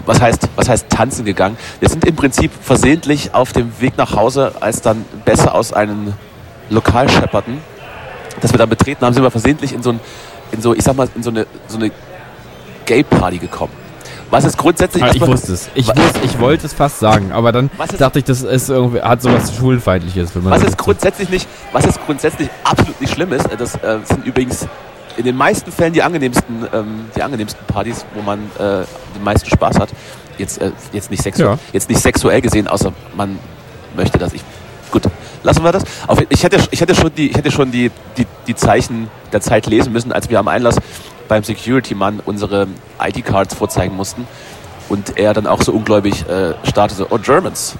was 0.06 0.20
heißt, 0.20 0.48
was 0.56 0.68
heißt 0.68 0.88
tanzen 0.90 1.24
gegangen. 1.24 1.56
Wir 1.80 1.88
sind 1.88 2.04
im 2.04 2.16
Prinzip 2.16 2.50
versehentlich 2.60 3.34
auf 3.34 3.52
dem 3.52 3.72
Weg 3.80 3.96
nach 3.98 4.14
Hause, 4.14 4.52
als 4.60 4.80
dann 4.82 5.04
besser 5.24 5.54
aus 5.54 5.72
einem 5.72 6.14
Lokal 6.70 7.08
schepperten, 7.08 7.58
das 8.40 8.52
wir 8.52 8.58
dann 8.58 8.68
betreten 8.70 9.04
haben, 9.04 9.12
sind 9.14 9.22
wir 9.22 9.30
versehentlich 9.30 9.72
in 9.72 9.82
so 9.82 9.90
ein, 9.90 10.00
in 10.52 10.62
so, 10.62 10.74
ich 10.74 10.82
sag 10.82 10.96
mal, 10.96 11.08
in 11.14 11.22
so 11.22 11.30
eine, 11.30 11.46
so 11.68 11.76
eine 11.76 11.90
Gay-Party 12.86 13.38
gekommen. 13.38 13.72
Was 14.30 14.44
ist 14.44 14.56
grundsätzlich 14.56 15.04
Ah, 15.04 15.10
ich 15.12 15.20
wusste 15.20 15.52
es. 15.52 15.68
Ich, 15.74 15.86
wusste, 15.88 16.20
ich 16.24 16.40
wollte 16.40 16.64
es 16.64 16.72
fast 16.72 16.98
sagen, 17.00 17.32
aber 17.32 17.52
dann 17.52 17.68
ist- 17.92 18.00
dachte 18.00 18.18
ich, 18.18 18.24
das 18.24 18.40
ist 18.40 18.70
irgendwie, 18.70 19.02
hat 19.02 19.20
sowas 19.20 19.52
man 20.40 20.54
Was 20.54 20.62
ist 20.62 20.78
grundsätzlich 20.78 21.28
nicht, 21.28 21.46
was 21.72 21.84
ist 21.84 22.00
grundsätzlich 22.06 22.48
absolut 22.64 22.98
nicht 22.98 23.12
schlimm 23.12 23.30
ist, 23.34 23.44
äh, 23.52 23.56
das 23.58 23.74
äh, 23.74 23.98
sind 24.04 24.24
übrigens 24.24 24.66
in 25.16 25.24
den 25.24 25.36
meisten 25.36 25.70
Fällen 25.72 25.92
die 25.92 26.02
angenehmsten, 26.02 26.66
ähm, 26.72 27.10
die 27.16 27.22
angenehmsten 27.22 27.64
Partys, 27.66 28.04
wo 28.14 28.22
man 28.22 28.38
äh, 28.58 28.84
den 29.14 29.24
meisten 29.24 29.48
Spaß 29.48 29.78
hat. 29.78 29.90
Jetzt, 30.38 30.60
äh, 30.60 30.72
jetzt, 30.92 31.10
nicht 31.10 31.22
sexu 31.22 31.42
Ja. 31.42 31.58
jetzt 31.72 31.88
nicht 31.88 32.00
sexuell 32.00 32.40
gesehen, 32.40 32.68
außer 32.68 32.92
man 33.16 33.38
möchte 33.96 34.18
das. 34.18 34.32
Ich, 34.32 34.42
gut, 34.90 35.02
lassen 35.42 35.62
wir 35.62 35.72
das. 35.72 35.84
Auf, 36.06 36.18
ich, 36.28 36.42
hätte, 36.42 36.58
ich 36.70 36.80
hätte 36.80 36.94
schon, 36.94 37.14
die, 37.14 37.30
ich 37.30 37.36
hätte 37.36 37.50
schon 37.50 37.70
die, 37.70 37.90
die, 38.16 38.26
die 38.46 38.54
Zeichen 38.54 39.08
der 39.32 39.40
Zeit 39.40 39.66
lesen 39.66 39.92
müssen, 39.92 40.12
als 40.12 40.30
wir 40.30 40.38
am 40.38 40.48
Einlass 40.48 40.76
beim 41.28 41.44
Security-Mann 41.44 42.20
unsere 42.24 42.66
ID-Cards 43.00 43.54
vorzeigen 43.54 43.96
mussten. 43.96 44.26
Und 44.88 45.16
er 45.18 45.32
dann 45.32 45.46
auch 45.46 45.62
so 45.62 45.72
ungläubig 45.72 46.28
äh, 46.28 46.54
startete, 46.64 47.06
oh 47.10 47.18
Germans. 47.18 47.76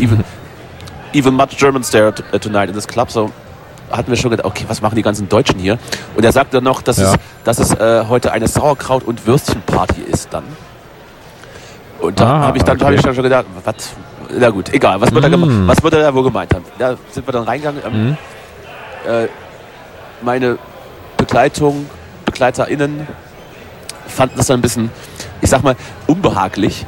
Even, 0.00 0.24
even 1.12 1.34
much 1.34 1.56
Germans 1.56 1.90
there 1.90 2.12
tonight 2.40 2.68
in 2.68 2.74
this 2.74 2.86
club. 2.86 3.10
So 3.10 3.30
hatten 3.90 4.08
wir 4.10 4.16
schon 4.16 4.30
gedacht, 4.30 4.46
okay, 4.46 4.64
was 4.68 4.80
machen 4.82 4.94
die 4.96 5.02
ganzen 5.02 5.28
Deutschen 5.28 5.58
hier? 5.58 5.78
Und 6.16 6.24
er 6.24 6.32
sagte 6.32 6.60
noch, 6.62 6.82
dass 6.82 6.98
Ja. 6.98 7.12
es, 7.12 7.18
dass 7.44 7.58
es 7.58 7.74
äh, 7.74 8.04
heute 8.08 8.32
eine 8.32 8.46
Sauerkraut- 8.48 9.04
und 9.04 9.26
Würstchenparty 9.26 10.02
ist 10.02 10.28
dann. 10.32 10.44
Und 12.00 12.20
da 12.20 12.24
Ah, 12.26 12.40
habe 12.46 12.58
ich, 12.58 12.64
dann- 12.64 12.76
okay. 12.76 12.84
hab 12.86 12.92
ich 12.92 13.02
dann 13.02 13.14
schon 13.14 13.24
gedacht, 13.24 13.46
was? 13.64 13.74
Na 14.38 14.50
gut, 14.50 14.72
egal, 14.74 15.00
was 15.00 15.10
wird, 15.12 15.24
er, 15.24 15.30
Mm. 15.30 15.34
gema- 15.34 15.66
was 15.68 15.82
wird 15.82 15.94
er 15.94 16.00
da 16.02 16.14
wohl 16.14 16.22
gemeint 16.22 16.54
haben? 16.54 16.64
Da 16.78 16.96
sind 17.10 17.26
wir 17.26 17.32
dann 17.32 17.44
reingegangen. 17.44 17.82
Ähm, 17.84 18.06
Mhm. 18.10 18.16
äh, 19.10 19.28
meine 20.22 20.58
Begleitung, 21.16 21.86
BegleiterInnen 22.26 23.08
fanden 24.06 24.36
das 24.36 24.46
dann 24.46 24.58
ein 24.58 24.62
bisschen, 24.62 24.90
ich 25.40 25.48
sag 25.50 25.62
mal, 25.62 25.76
unbehaglich. 26.06 26.84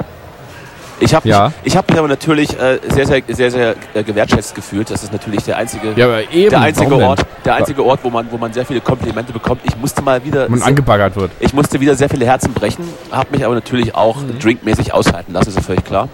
Ich 1.03 1.13
habe 1.15 1.27
Ja. 1.27 1.45
mich, 1.47 1.53
ich 1.63 1.75
hab 1.77 1.89
mich 1.89 1.97
aber 1.97 2.07
natürlich 2.07 2.57
äh, 2.59 2.79
sehr, 2.89 3.07
sehr, 3.07 3.21
sehr, 3.27 3.51
sehr 3.51 3.75
äh, 3.93 4.03
gewertschätzt 4.03 4.53
gefühlt. 4.55 4.89
Das 4.91 5.03
ist 5.03 5.11
natürlich 5.11 5.43
der 5.43 5.57
einzige, 5.57 5.89
Ja, 5.95 6.19
der 6.49 6.61
einzige 6.61 6.85
warum 6.91 6.99
denn? 6.99 7.07
Ort, 7.09 7.25
der 7.43 7.55
einzige 7.55 7.83
Ort, 7.83 7.99
wo 8.03 8.09
man, 8.11 8.31
wo 8.31 8.37
man 8.37 8.53
sehr 8.53 8.65
viele 8.65 8.81
Komplimente 8.81 9.33
bekommt. 9.33 9.61
Ich 9.63 9.75
musste 9.77 10.01
mal 10.03 10.23
wieder, 10.23 10.47
Man 10.47 10.61
angebaggert 10.61 11.15
wird. 11.15 11.31
ich 11.39 11.53
musste 11.53 11.79
wieder 11.79 11.95
sehr 11.95 12.07
viele 12.09 12.25
Herzen 12.25 12.53
brechen, 12.53 12.85
habe 13.11 13.31
mich 13.31 13.43
aber 13.43 13.55
natürlich 13.55 13.95
auch 13.95 14.21
Mhm. 14.21 14.39
drinkmäßig 14.39 14.93
aushalten 14.93 15.33
lassen, 15.33 15.49
ist 15.49 15.55
ja 15.55 15.61
völlig 15.63 15.83
klar. 15.83 16.07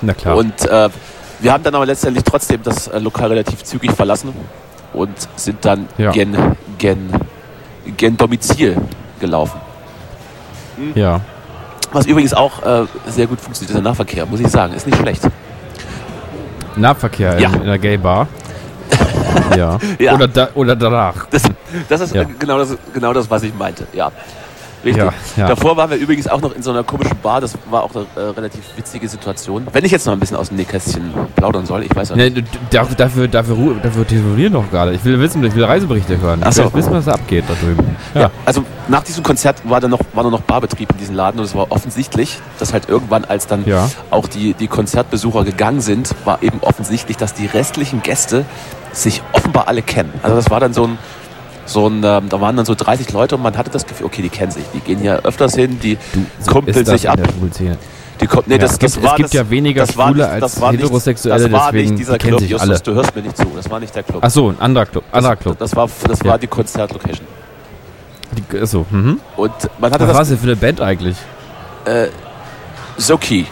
Na 0.00 0.14
klar. 0.14 0.36
Und 0.36 0.64
äh, 0.66 0.88
wir 1.40 1.52
haben 1.52 1.64
dann 1.64 1.74
aber 1.74 1.86
letztendlich 1.86 2.24
trotzdem 2.24 2.62
das 2.62 2.86
äh, 2.88 2.98
Lokal 3.00 3.28
relativ 3.30 3.64
zügig 3.64 3.90
verlassen 3.92 4.32
und 4.92 5.10
sind 5.36 5.64
dann 5.64 5.88
Ja. 5.98 6.12
gen, 6.12 6.36
gen, 6.78 7.10
gen 7.96 8.16
Domizil 8.16 8.76
gelaufen. 9.20 9.60
ja. 10.94 11.20
Was 11.92 12.06
übrigens 12.06 12.32
auch 12.34 12.62
äh, 12.64 12.86
sehr 13.08 13.26
gut 13.26 13.40
funktioniert, 13.40 13.74
der 13.76 13.82
Nahverkehr, 13.82 14.26
muss 14.26 14.40
ich 14.40 14.48
sagen. 14.48 14.72
Ist 14.74 14.86
nicht 14.86 14.98
schlecht. 14.98 15.22
Nahverkehr 16.76 17.38
Ja. 17.38 17.48
in, 17.50 17.60
in 17.60 17.66
der 17.66 17.78
Gay 17.78 17.96
Bar. 17.98 18.28
ja. 19.56 19.78
Ja. 19.98 20.14
Oder, 20.14 20.28
da, 20.28 20.48
oder 20.54 20.76
danach. 20.76 21.26
Das, 21.30 21.42
das 21.88 22.00
ist 22.00 22.14
Ja. 22.14 22.22
äh, 22.22 22.26
genau, 22.38 22.58
das, 22.58 22.76
genau 22.92 23.12
das, 23.12 23.30
was 23.30 23.42
ich 23.42 23.54
meinte. 23.54 23.86
Ja. 23.92 24.10
Richtig. 24.84 25.04
Ja, 25.04 25.12
ja. 25.36 25.48
Davor 25.48 25.76
waren 25.76 25.90
wir 25.90 25.96
übrigens 25.96 26.26
auch 26.28 26.40
noch 26.40 26.54
in 26.54 26.62
so 26.62 26.70
einer 26.70 26.82
komischen 26.82 27.16
Bar. 27.22 27.40
Das 27.40 27.56
war 27.70 27.84
auch 27.84 27.90
eine 27.94 28.06
äh, 28.16 28.30
relativ 28.30 28.62
witzige 28.76 29.08
Situation. 29.08 29.66
Wenn 29.72 29.84
ich 29.84 29.92
jetzt 29.92 30.06
noch 30.06 30.12
ein 30.12 30.20
bisschen 30.20 30.36
aus 30.36 30.48
dem 30.48 30.56
Nähkästchen 30.56 31.12
plaudern 31.36 31.66
soll, 31.66 31.84
ich 31.84 31.94
weiß 31.94 32.12
auch 32.12 32.16
nicht. 32.16 32.36
Nee, 32.36 32.44
dafür, 32.70 32.96
dafür, 32.96 33.28
dafür, 33.28 33.74
dafür 33.82 34.06
telefonieren 34.06 34.52
doch 34.54 34.68
gerade. 34.70 34.92
Ich 34.92 35.04
will 35.04 35.18
wissen, 35.20 35.42
ich 35.44 35.54
will 35.54 35.64
Reiseberichte 35.64 36.20
hören. 36.20 36.40
Ach 36.44 36.50
Ich 36.50 36.58
will 36.58 36.74
wissen, 36.74 36.92
was 36.92 37.04
da 37.04 37.12
abgeht 37.12 37.44
da 37.48 37.54
drüben. 37.54 37.96
Ja. 38.14 38.30
also 38.44 38.64
nach 38.88 39.02
diesem 39.02 39.22
Konzert 39.22 39.68
war 39.68 39.80
dann 39.80 39.90
noch, 39.90 40.00
war 40.12 40.24
noch 40.24 40.40
Barbetrieb 40.40 40.90
in 40.90 40.98
diesem 40.98 41.14
Laden 41.14 41.38
und 41.38 41.44
es 41.46 41.54
war 41.54 41.70
offensichtlich, 41.70 42.38
dass 42.58 42.72
halt 42.72 42.88
irgendwann, 42.88 43.24
als 43.24 43.46
dann 43.46 43.64
auch 44.10 44.28
die, 44.28 44.54
die 44.54 44.68
Konzertbesucher 44.68 45.44
gegangen 45.44 45.80
sind, 45.80 46.14
war 46.24 46.42
eben 46.42 46.58
offensichtlich, 46.60 47.16
dass 47.16 47.34
die 47.34 47.46
restlichen 47.46 48.02
Gäste 48.02 48.44
sich 48.92 49.22
offenbar 49.32 49.68
alle 49.68 49.82
kennen. 49.82 50.12
Also 50.22 50.36
das 50.36 50.50
war 50.50 50.60
dann 50.60 50.74
so 50.74 50.84
ein, 50.84 50.98
so 51.66 51.86
ein 51.88 52.02
ähm, 52.04 52.28
da 52.28 52.40
waren 52.40 52.56
dann 52.56 52.66
so 52.66 52.74
30 52.74 53.12
Leute 53.12 53.36
und 53.36 53.42
man 53.42 53.56
hatte 53.56 53.70
das 53.70 53.86
Gefühl, 53.86 54.06
okay, 54.06 54.22
die 54.22 54.28
kennen 54.28 54.50
sich, 54.52 54.64
die 54.74 54.80
gehen 54.80 54.98
hier 54.98 55.20
öfters 55.24 55.54
hin, 55.54 55.78
die 55.80 55.96
kumpeln 56.46 56.76
ist 56.76 56.88
das 56.88 57.00
sich 57.00 57.08
ab. 57.10 57.18
Die 58.20 58.26
nee, 58.46 58.54
Ja, 58.54 58.58
das, 58.58 58.72
es 58.72 58.78
das 58.78 58.94
gibt- 58.94 59.04
war 59.04 59.12
es 59.12 59.16
gibt 59.16 59.28
das, 59.28 59.32
ja 59.34 59.50
weniger 59.50 59.86
das 59.86 59.96
war 59.96 60.08
Schwule 60.08 60.24
nicht, 60.24 60.42
als 60.42 60.60
war 60.60 60.72
nicht, 60.72 60.82
Heterosexuelle, 60.82 61.42
Das 61.48 61.52
war 61.52 61.72
deswegen, 61.72 61.90
nicht 61.90 62.00
dieser 62.00 62.18
Club, 62.18 62.40
sich 62.40 62.50
Justus, 62.50 62.68
alle. 62.70 62.78
du 62.80 62.94
hörst 62.94 63.16
mir 63.16 63.22
nicht 63.22 63.36
zu, 63.36 63.46
das 63.56 63.70
war 63.70 63.80
nicht 63.80 63.94
der 63.94 64.02
Club. 64.02 64.18
Ach 64.24 64.30
so, 64.30 64.48
ein 64.50 64.60
anderer 64.60 64.86
Club. 64.86 65.04
Anderer 65.12 65.36
Club. 65.36 65.58
Das 65.58 65.74
war, 65.74 65.88
das 66.08 66.18
Ja. 66.20 66.30
war 66.30 66.38
die 66.38 66.46
Konzertlocation. 66.46 67.26
Die, 68.52 68.58
achso, 68.60 68.86
mhm. 68.90 69.18
Und 69.36 69.52
man 69.78 69.92
hatte 69.92 70.04
Was 70.06 70.12
war 70.14 70.20
das 70.20 70.28
denn 70.28 70.38
für 70.38 70.46
eine 70.46 70.56
Band 70.56 70.80
eigentlich? 70.80 71.16
äh, 71.84 72.06
Soki. 72.96 73.46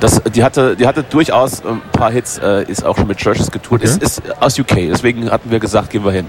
Das, 0.00 0.20
die, 0.34 0.42
hatte, 0.42 0.76
die 0.76 0.86
hatte 0.86 1.02
durchaus 1.02 1.64
ein 1.64 1.80
paar 1.92 2.10
Hits, 2.10 2.38
äh, 2.38 2.64
ist 2.64 2.84
auch 2.84 2.96
schon 2.96 3.06
mit 3.06 3.18
Churches 3.18 3.50
getourt, 3.50 3.82
Okay. 3.82 3.90
ist, 3.90 4.02
ist 4.02 4.22
aus 4.40 4.58
UK, 4.58 4.88
deswegen 4.90 5.30
hatten 5.30 5.50
wir 5.50 5.60
gesagt, 5.60 5.90
gehen 5.90 6.04
wir 6.04 6.12
hin. 6.12 6.26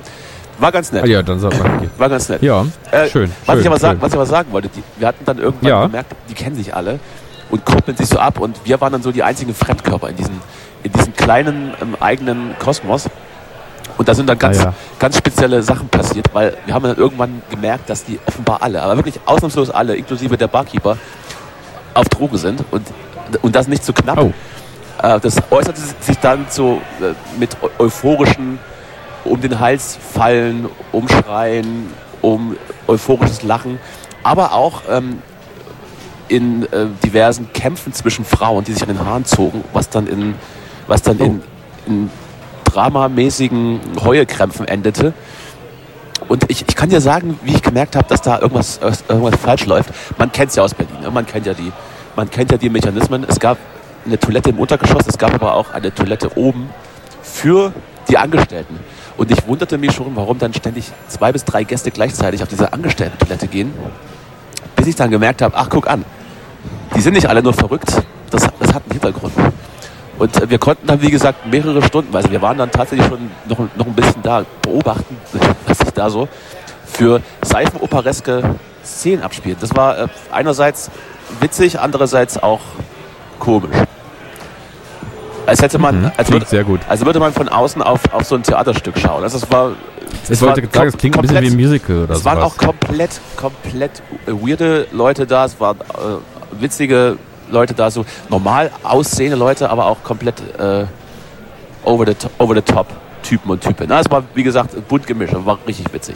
War 0.60 0.72
ganz 0.72 0.92
nett. 0.92 1.04
Ah, 1.04 1.08
ja, 1.08 1.24
dann 1.24 1.40
sagt 1.40 1.58
man, 1.58 1.78
okay. 1.78 1.90
War 1.98 2.10
ganz 2.10 2.28
nett. 2.30 2.42
Ja, 2.44 2.66
Äh, 2.92 3.08
schön. 3.08 3.32
Was, 3.46 3.54
schön, 3.56 3.62
ich 3.62 3.68
aber 3.68 3.76
schön. 3.78 3.80
sagen, 3.80 4.02
was 4.02 4.10
ich 4.10 4.16
aber 4.16 4.26
sagen 4.26 4.52
wollte, 4.52 4.68
die, 4.70 4.84
wir 4.98 5.08
hatten 5.08 5.24
dann 5.26 5.38
irgendwann 5.40 5.70
Ja. 5.70 5.86
gemerkt, 5.86 6.14
die 6.30 6.34
kennen 6.34 6.56
sich 6.58 6.76
alle 6.76 7.00
und 7.50 7.66
kuppeln 7.66 7.96
sich 7.98 8.08
so 8.08 8.20
ab 8.20 8.40
und 8.40 8.58
wir 8.66 8.80
waren 8.82 8.92
dann 8.92 9.02
so 9.02 9.12
die 9.12 9.24
einzigen 9.24 9.56
Fremdkörper 9.56 10.10
in 10.10 10.18
diesem, 10.18 10.36
in 10.84 10.92
diesem 10.92 11.16
kleinen 11.16 11.74
ähm, 11.82 11.96
eigenen 12.00 12.56
Kosmos. 12.60 13.10
Und 13.98 14.08
da 14.08 14.14
sind 14.14 14.28
dann 14.30 14.38
ganz, 14.38 14.60
Ah, 14.60 14.64
ja. 14.66 14.74
ganz 15.00 15.18
spezielle 15.18 15.64
Sachen 15.64 15.88
passiert, 15.88 16.28
weil 16.34 16.56
wir 16.66 16.74
haben 16.74 16.84
dann 16.84 16.98
irgendwann 16.98 17.42
gemerkt, 17.50 17.90
dass 17.90 18.04
die 18.04 18.20
offenbar 18.28 18.62
alle, 18.62 18.82
aber 18.82 18.98
wirklich 18.98 19.20
ausnahmslos 19.26 19.70
alle, 19.70 19.96
inklusive 19.96 20.38
der 20.38 20.48
Barkeeper, 20.48 20.98
auf 21.94 22.08
Drogen 22.10 22.38
sind 22.38 22.64
und, 22.72 22.88
und 23.42 23.56
das 23.56 23.68
nicht 23.68 23.84
zu 23.84 23.94
knapp. 23.94 24.20
Oh. 24.20 24.34
Äh, 25.02 25.20
das 25.20 25.36
äußerte 25.50 25.82
sich 26.02 26.18
dann 26.20 26.46
so 26.50 26.82
äh, 27.02 27.14
mit 27.40 27.58
euphorischen 27.80 28.60
um 29.24 29.40
den 29.40 29.60
Hals 29.60 29.98
fallen, 30.14 30.68
um 30.92 31.08
Schreien, 31.08 31.94
um 32.22 32.56
euphorisches 32.88 33.44
Lachen, 33.44 33.80
aber 34.24 34.54
auch 34.54 34.82
ähm, 34.90 35.22
in 36.28 36.64
äh, 36.72 36.88
diversen 37.04 37.52
Kämpfen 37.54 37.94
zwischen 37.94 38.26
Frauen, 38.26 38.64
die 38.64 38.74
sich 38.74 38.82
an 38.82 38.88
den 38.88 39.06
Haaren 39.06 39.26
zogen, 39.26 39.64
was 39.74 39.90
dann 39.90 40.08
in, 40.08 40.36
was 40.88 41.02
dann 41.02 41.20
in, 41.20 41.42
in 41.86 42.10
dramamäßigen 42.64 43.80
Heuekrämpfen 44.04 44.68
endete. 44.68 45.14
Und 46.28 46.50
ich, 46.50 46.66
ich 46.68 46.76
kann 46.76 46.90
dir 46.90 47.02
sagen, 47.02 47.38
wie 47.44 47.56
ich 47.56 47.62
gemerkt 47.62 47.96
habe, 47.96 48.08
dass 48.08 48.22
da 48.22 48.40
irgendwas, 48.40 48.80
irgendwas 49.10 49.36
falsch 49.42 49.66
läuft. 49.66 49.90
Man 50.18 50.32
kennt 50.32 50.52
es 50.52 50.56
ja 50.56 50.64
aus 50.64 50.74
Berlin, 50.74 51.02
ne? 51.02 51.12
man 51.12 51.26
kennt 51.26 51.46
ja 51.46 51.54
die, 51.54 51.72
man 52.16 52.30
kennt 52.30 52.52
ja 52.52 52.58
die 52.58 52.70
Mechanismen. 52.70 53.26
Es 53.28 53.40
gab 53.40 53.58
eine 54.06 54.20
Toilette 54.20 54.50
im 54.50 54.60
Untergeschoss, 54.60 55.08
es 55.08 55.18
gab 55.18 55.34
aber 55.34 55.56
auch 55.56 55.72
eine 55.72 55.94
Toilette 55.94 56.36
oben 56.38 56.70
für 57.22 57.74
die 58.10 58.18
Angestellten. 58.18 58.80
Und 59.18 59.32
ich 59.32 59.46
wunderte 59.48 59.78
mich 59.78 59.94
schon, 59.94 60.16
warum 60.16 60.40
dann 60.40 60.54
ständig 60.54 60.92
zwei 61.08 61.32
bis 61.32 61.46
drei 61.46 61.64
Gäste 61.64 61.92
gleichzeitig 61.92 62.42
auf 62.42 62.50
diese 62.50 62.74
Angestellten-Toilette 62.74 63.48
gehen, 63.48 63.74
bis 64.76 64.88
ich 64.88 64.96
dann 64.96 65.12
gemerkt 65.12 65.42
habe, 65.42 65.56
ach 65.56 65.70
guck 65.70 65.88
an, 65.90 66.06
die 66.96 67.02
sind 67.02 67.14
nicht 67.14 67.28
alle 67.28 67.44
nur 67.44 67.54
verrückt, 67.54 68.02
das, 68.32 68.48
das 68.60 68.74
hat 68.74 68.84
einen 68.84 68.94
Hintergrund. 68.94 69.34
Und 70.18 70.42
äh, 70.42 70.50
wir 70.50 70.58
konnten 70.58 70.88
dann, 70.88 71.02
wie 71.02 71.12
gesagt, 71.12 71.46
mehrere 71.46 71.82
Stunden, 71.84 72.16
also 72.16 72.32
wir 72.32 72.42
waren 72.42 72.58
dann 72.58 72.72
tatsächlich 72.72 73.08
schon 73.08 73.30
noch, 73.48 73.60
noch 73.76 73.86
ein 73.86 73.94
bisschen 73.94 74.22
da, 74.24 74.44
beobachten, 74.62 75.18
was 75.68 75.78
sich 75.78 75.92
da 75.92 76.10
so 76.10 76.28
für 76.86 77.22
seifenopereske 77.42 78.56
Szenen 78.84 79.24
abspielt. 79.24 79.58
Das 79.62 79.76
war 79.76 79.98
äh, 79.98 80.08
einerseits 80.32 80.90
witzig, 81.40 81.80
andererseits 81.80 82.42
auch 82.42 82.60
komisch. 83.40 83.76
Als 85.46 85.62
hätte 85.62 85.80
man, 85.80 86.02
Mhm, 86.04 86.12
als, 86.18 86.32
würde, 86.32 86.46
sehr 86.46 86.64
gut. 86.64 86.80
als 86.88 87.04
würde 87.06 87.20
man 87.20 87.34
von 87.34 87.50
außen 87.50 87.82
auf, 87.82 88.02
auf 88.14 88.24
so 88.26 88.36
ein 88.36 88.44
Theaterstück 88.44 88.98
schauen. 88.98 89.24
Also 89.24 89.38
es 89.38 89.52
war, 89.52 89.72
Ich 90.30 90.40
wollte 90.42 90.62
sagen, 90.72 90.88
es 90.90 90.98
klingt 90.98 91.16
ein 91.18 91.22
bisschen 91.22 91.42
wie 91.42 91.48
ein 91.48 91.56
Musical 91.56 92.04
oder 92.04 92.14
es 92.16 92.24
waren 92.24 92.38
sowas. 92.40 92.54
auch 92.54 92.58
komplett, 92.58 93.20
komplett 93.36 94.04
weirde 94.28 94.88
Leute 94.92 95.26
da. 95.26 95.46
Es 95.46 95.60
waren 95.60 95.78
äh, 95.82 96.62
witzige 96.62 97.18
Leute 97.50 97.74
da, 97.74 97.90
so 97.92 98.06
normal 98.30 98.72
aussehende 98.84 99.36
Leute, 99.36 99.70
aber 99.70 99.88
auch 99.88 100.04
komplett 100.04 100.40
äh, 100.60 100.86
over, 101.84 102.06
the 102.06 102.16
over 102.38 102.56
the 102.56 102.62
top 102.62 102.88
Typen 103.24 103.52
und 103.52 103.62
Typen. 103.62 103.88
Na, 103.90 104.00
es 104.00 104.10
war, 104.10 104.24
wie 104.36 104.44
gesagt, 104.44 104.88
bunt 104.88 105.06
gemischt 105.08 105.34
und 105.34 105.46
war 105.46 105.58
richtig 105.68 105.92
witzig. 105.92 106.16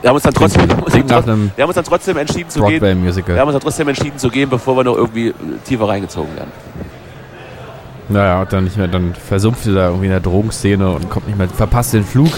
Wir 0.00 0.08
haben 0.10 0.14
uns 0.14 0.22
dann 0.22 0.34
trotzdem, 0.34 0.68
wir 0.68 0.76
haben 0.76 0.82
uns 0.84 0.92
Klingt 0.92 1.10
dann, 1.10 1.20
nach 1.20 1.26
einem 1.32 1.50
wir 1.56 1.62
haben 1.62 1.68
uns 1.70 1.74
dann 1.74 1.84
trotzdem 1.84 2.16
entschieden 2.18 2.50
zu 2.50 2.60
gehen. 2.60 2.70
Wir 2.70 2.78
Broadway-Musical. 2.80 3.38
haben 3.38 3.48
uns 3.48 3.54
dann 3.54 3.62
trotzdem 3.62 3.88
entschieden 3.88 4.18
zu 4.18 4.28
gehen, 4.30 4.48
bevor 4.48 4.76
wir 4.76 4.84
noch 4.84 4.96
irgendwie 4.96 5.28
äh, 5.28 5.34
tiefer 5.66 5.88
reingezogen 5.88 6.34
werden. 6.36 6.52
Naja, 8.08 8.40
und 8.40 8.52
dann 8.52 8.64
nicht 8.64 8.76
mehr, 8.76 8.88
dann 8.88 9.14
versumpft 9.14 9.66
ihr 9.66 9.74
da 9.74 9.86
irgendwie 9.88 10.06
in 10.06 10.12
der 10.12 10.20
Drogenszene 10.20 10.88
und 10.90 11.10
kommt 11.10 11.26
nicht 11.26 11.36
mehr, 11.36 11.48
verpasst 11.48 11.92
den 11.92 12.04
Flug 12.04 12.30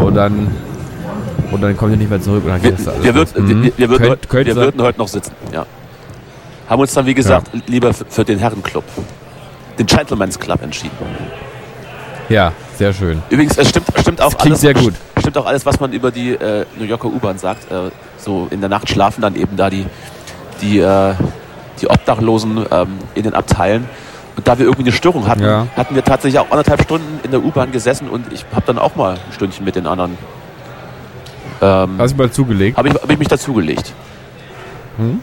und 0.00 0.14
dann 0.14 0.48
und 1.50 1.60
dann 1.62 1.76
kommt 1.76 1.92
ihr 1.92 1.96
nicht 1.96 2.10
mehr 2.10 2.20
zurück 2.20 2.44
und 2.44 2.50
dann 2.50 2.62
Wir, 2.62 2.70
geht 2.70 2.78
das 2.80 2.88
alles 2.88 3.02
wir, 3.04 3.14
würd, 3.14 3.34
wir, 3.34 3.42
Mhm. 3.42 3.72
wir, 3.76 3.88
würden, 3.88 4.02
Könnt- 4.06 4.28
könnte 4.28 4.46
wir 4.54 4.56
würden 4.62 4.82
heute 4.82 4.98
noch 4.98 5.08
sitzen. 5.08 5.32
Ja. 5.52 5.66
Haben 6.68 6.80
uns 6.80 6.94
dann, 6.94 7.06
wie 7.06 7.14
gesagt, 7.14 7.48
lieber 7.66 7.92
für, 7.92 8.04
für 8.08 8.24
den 8.24 8.38
Herrenclub, 8.38 8.84
den 9.78 9.86
Gentleman's 9.86 10.38
Club 10.38 10.62
entschieden. 10.62 10.96
Ja, 12.28 12.52
sehr 12.76 12.92
schön. 12.92 13.22
Übrigens, 13.30 13.56
es 13.58 13.68
stimmt, 13.68 13.86
stimmt 14.00 14.20
auch 14.22 14.34
alles. 14.38 14.60
sehr 14.60 14.74
gut. 14.74 14.94
Stimmt 15.18 15.36
auch 15.38 15.46
alles, 15.46 15.64
was 15.66 15.78
man 15.80 15.92
über 15.92 16.10
die 16.10 16.30
äh, 16.32 16.64
New 16.78 16.84
Yorker 16.84 17.08
U-Bahn 17.08 17.38
sagt. 17.38 17.70
Äh, 17.70 17.90
so 18.18 18.48
in 18.50 18.60
der 18.60 18.70
Nacht 18.70 18.88
schlafen 18.88 19.20
dann 19.20 19.34
eben 19.36 19.56
da 19.56 19.68
die, 19.70 19.84
die, 20.62 20.78
äh, 20.78 21.14
die 21.80 21.88
Obdachlosen 21.88 22.64
ähm, 22.70 22.88
in 23.14 23.24
den 23.24 23.34
Abteilen. 23.34 23.86
Und 24.36 24.48
da 24.48 24.58
wir 24.58 24.64
irgendwie 24.64 24.84
eine 24.84 24.92
Störung 24.92 25.28
hatten, 25.28 25.42
Ja. 25.44 25.66
hatten 25.76 25.94
wir 25.94 26.02
tatsächlich 26.02 26.40
auch 26.40 26.50
anderthalb 26.50 26.82
Stunden 26.82 27.20
in 27.22 27.30
der 27.30 27.44
U-Bahn 27.44 27.70
gesessen 27.72 28.08
und 28.08 28.32
ich 28.32 28.44
habe 28.52 28.66
dann 28.66 28.78
auch 28.78 28.96
mal 28.96 29.12
ein 29.14 29.32
Stündchen 29.32 29.64
mit 29.64 29.76
den 29.76 29.86
anderen. 29.86 30.16
Ähm, 31.60 31.94
Hast 31.98 32.12
du 32.14 32.16
mal 32.16 32.30
zugelegt? 32.30 32.76
habe 32.76 32.88
ich, 32.88 32.94
hab 32.94 33.08
ich 33.10 33.18
mich 33.18 33.28
dazugelegt. 33.28 33.92
Hm? 34.96 35.20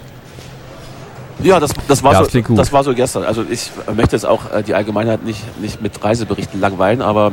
Ja, 1.43 1.59
das, 1.59 1.71
das, 1.87 2.03
war 2.03 2.13
Ja, 2.13 2.17
so, 2.19 2.23
das 2.23 2.31
klingt 2.31 2.47
gut. 2.47 2.57
das 2.57 2.71
war 2.71 2.83
so 2.83 2.93
gestern. 2.93 3.23
Also 3.23 3.43
ich 3.49 3.71
möchte 3.95 4.15
jetzt 4.15 4.25
auch 4.25 4.51
äh, 4.51 4.63
die 4.63 4.73
Allgemeinheit 4.73 5.23
nicht, 5.23 5.41
nicht 5.61 5.81
mit 5.81 6.03
Reiseberichten 6.03 6.59
langweilen, 6.59 7.01
aber 7.01 7.31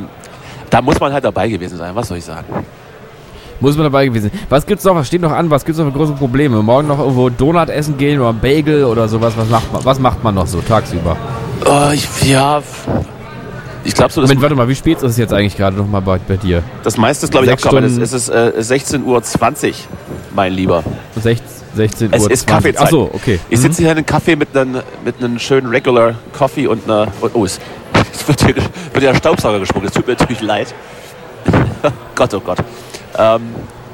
da 0.69 0.81
muss 0.81 0.99
man 0.99 1.13
halt 1.13 1.23
dabei 1.23 1.49
gewesen 1.49 1.77
sein. 1.77 1.95
Was 1.95 2.07
soll 2.07 2.17
ich 2.17 2.25
sagen? 2.25 2.45
Muss 3.59 3.75
man 3.75 3.83
dabei 3.83 4.05
gewesen 4.05 4.29
sein. 4.31 4.39
Was 4.49 4.65
gibt's 4.65 4.83
noch? 4.85 4.95
Was 4.95 5.07
steht 5.07 5.21
noch 5.21 5.31
an? 5.31 5.49
Was 5.49 5.65
gibt's 5.65 5.79
noch 5.79 5.85
für 5.85 5.91
große 5.91 6.13
Probleme? 6.13 6.61
Morgen 6.63 6.87
noch 6.87 6.99
irgendwo 6.99 7.29
Donut 7.29 7.69
essen 7.69 7.97
gehen 7.97 8.19
oder 8.19 8.29
ein 8.29 8.39
Bagel 8.39 8.85
oder 8.85 9.07
sowas? 9.07 9.33
Was 9.35 9.49
macht 9.49 9.73
man, 9.73 9.85
was 9.85 9.99
macht 9.99 10.23
man 10.23 10.35
noch 10.35 10.47
so 10.47 10.61
tagsüber? 10.61 11.17
Äh, 11.65 11.95
ich, 11.95 12.07
ja, 12.23 12.61
ich 13.83 13.93
glaube 13.93 14.13
so, 14.13 14.21
Moment, 14.21 14.41
warte 14.41 14.55
mal, 14.55 14.67
wie 14.67 14.75
spät 14.75 14.97
ist 14.97 15.03
es 15.03 15.17
jetzt 15.17 15.33
eigentlich 15.33 15.57
gerade 15.57 15.75
noch 15.75 15.87
mal 15.87 16.01
bei, 16.01 16.19
bei 16.19 16.37
dir? 16.37 16.63
das 16.83 16.97
meiste 16.97 17.25
ist 17.25 17.31
glaube 17.31 17.47
ich 17.47 17.51
abgearbeitet. 17.51 17.97
Es 18.01 18.13
ist 18.13 18.29
äh, 18.29 18.53
16.20 18.57 19.03
Uhr, 19.05 19.73
mein 20.35 20.53
Lieber. 20.53 20.83
16, 21.15 21.47
16 21.75 22.13
Es 22.13 22.23
Uhr. 22.23 22.31
ist 22.31 22.47
Kaffeezeit. 22.47 22.85
Ach 22.87 22.89
so, 22.89 23.09
okay. 23.13 23.39
Ich 23.49 23.59
sitze 23.59 23.81
hier 23.83 23.91
in 23.91 23.97
einem 23.97 24.05
Café 24.05 24.35
mit 24.35 24.55
einem, 24.55 24.81
mit 25.05 25.17
einem 25.19 25.37
schönen 25.39 25.67
Regular 25.69 26.15
Coffee 26.37 26.67
und 26.67 26.83
einer... 26.85 27.07
und- 27.21 27.35
Oh, 27.35 27.45
es, 27.45 27.59
es 28.13 28.27
wird 28.27 28.43
hier, 28.45 28.55
wird 28.55 29.03
ja 29.03 29.09
ein 29.11 29.15
Staubsauger 29.15 29.59
gesprungen. 29.59 29.87
Es 29.87 29.93
tut 29.93 30.07
mir 30.07 30.13
natürlich 30.13 30.41
leid. 30.41 30.73
Gott, 32.15 32.33
oh 32.33 32.39
Gott. 32.39 32.57
Ähm, 33.17 33.41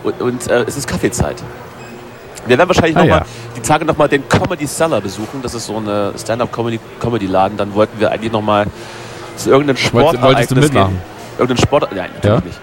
und 0.03 0.22
und 0.22 0.48
äh, 0.48 0.63
es 0.67 0.77
ist 0.77 0.88
Kaffeezeit. 0.88 1.36
Wir 2.48 2.58
werden 2.58 2.70
wahrscheinlich 2.70 2.96
Ah, 2.98 3.03
ja. 3.05 3.25
die 3.58 3.62
Tage 3.62 3.86
nochmal 3.86 4.08
den 4.08 4.27
Comedy 4.29 4.67
Cellar 4.67 5.01
besuchen. 5.01 5.41
Das 5.41 5.53
ist 5.55 5.65
so 5.65 5.77
eine 5.77 6.13
Stand-Up-Comedy-Laden. 6.17 7.58
Dann 7.58 7.74
wollten 7.74 8.00
wir 8.00 8.12
eigentlich 8.12 8.32
nochmal 8.32 8.67
zu 9.36 9.50
irgendeinem 9.50 9.77
Wolltest- 9.91 10.22
wolltest 10.22 10.51
du 10.51 10.55
mitmachen? 10.55 10.91
gehen. 10.94 11.01
Irgendein 11.39 11.58
Sport... 11.65 11.89
Nein, 11.94 12.10
natürlich 12.15 12.39
Ja? 12.39 12.46
nicht. 12.46 12.60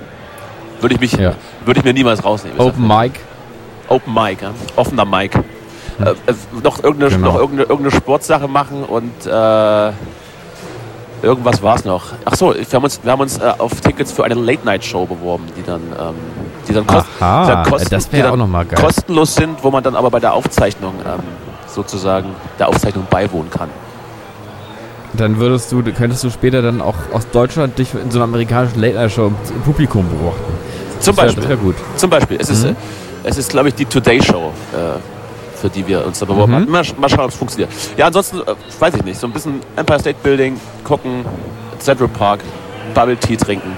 Würde 0.80 0.94
ich, 0.94 1.00
mich, 1.00 1.12
Ja. 1.12 1.34
würde 1.64 1.80
ich 1.80 1.84
mir 1.84 1.92
niemals 1.92 2.24
rausnehmen. 2.24 2.58
Open 2.60 2.86
Mic. 2.86 3.12
Open 3.88 4.14
Mic, 4.14 4.42
ja? 4.42 4.50
offener 4.76 5.04
Mic. 5.04 5.36
Äh, 5.36 6.10
äh, 6.10 6.14
noch, 6.62 6.82
irgendeine, 6.82 7.10
Genau. 7.10 7.26
noch 7.32 7.34
irgendeine, 7.36 7.62
irgendeine 7.68 7.90
Sportsache 7.96 8.48
machen 8.48 8.84
und 8.84 9.26
äh, 9.26 9.92
irgendwas 11.22 11.62
war 11.62 11.76
es 11.76 11.84
noch. 11.84 12.04
Ach 12.24 12.34
so, 12.34 12.54
wir 12.54 12.64
haben 12.72 12.84
uns, 12.84 13.00
wir 13.02 13.12
haben 13.12 13.20
uns 13.20 13.38
äh, 13.38 13.52
auf 13.58 13.80
Tickets 13.80 14.10
für 14.12 14.24
eine 14.24 14.34
Late-Night-Show 14.34 15.06
beworben, 15.06 15.44
die 15.56 15.62
dann, 15.62 15.80
ähm, 15.98 16.14
die 16.68 16.72
dann, 16.72 16.86
kost, 16.86 17.06
Aha, 17.20 17.42
die 17.44 17.52
dann, 17.52 17.64
kosten, 17.64 17.90
das 17.90 18.08
die 18.08 18.22
dann 18.22 18.68
kostenlos 18.74 19.34
sind, 19.34 19.62
wo 19.62 19.70
man 19.70 19.82
dann 19.82 19.94
aber 19.94 20.10
bei 20.10 20.20
der 20.20 20.32
Aufzeichnung 20.32 20.94
ähm, 21.06 21.20
sozusagen 21.66 22.30
der 22.58 22.68
Aufzeichnung 22.68 23.06
beiwohnen 23.10 23.50
kann. 23.50 23.68
Dann 25.14 25.38
würdest 25.38 25.70
du, 25.70 25.82
könntest 25.92 26.24
du 26.24 26.30
später 26.30 26.62
dann 26.62 26.80
auch 26.80 26.94
aus 27.12 27.28
Deutschland 27.30 27.78
dich 27.78 27.92
in 27.94 28.10
so 28.10 28.18
einer 28.18 28.24
amerikanischen 28.24 28.80
Late-Night-Show 28.80 29.26
im 29.26 29.36
im 29.54 29.60
Publikum 29.62 30.08
beobachten. 30.08 30.40
Zum 31.00 31.14
Das 31.16 31.24
Beispiel. 31.24 31.42
Das 31.42 31.50
wäre 31.50 31.58
gut. 31.60 31.74
Zum 31.96 32.08
Beispiel. 32.10 32.38
Es 32.40 32.48
ist, 32.48 32.62
Mhm. 32.64 32.70
äh, 32.70 32.74
es 33.24 33.38
ist 33.38 33.50
glaube 33.50 33.68
ich, 33.68 33.74
die 33.74 33.84
Today 33.84 34.22
Show, 34.22 34.52
äh, 34.72 34.98
für 35.58 35.68
die 35.68 35.86
wir 35.86 36.04
uns 36.06 36.18
da 36.18 36.26
beworben 36.26 36.52
Mhm. 36.52 36.56
haben. 36.56 36.70
Mal, 36.70 36.82
sch- 36.82 36.98
mal 36.98 37.08
schauen, 37.08 37.24
ob 37.24 37.30
es 37.30 37.36
funktioniert. 37.36 37.70
Ja, 37.96 38.06
ansonsten 38.06 38.38
äh, 38.40 38.54
weiß 38.80 38.94
ich 38.94 39.04
nicht. 39.04 39.20
So 39.20 39.26
ein 39.26 39.32
bisschen 39.32 39.60
Empire 39.76 40.00
State 40.00 40.16
Building, 40.22 40.58
gucken, 40.84 41.24
Central 41.78 42.08
Park, 42.08 42.40
Bubble 42.94 43.16
Tea 43.16 43.36
trinken, 43.36 43.72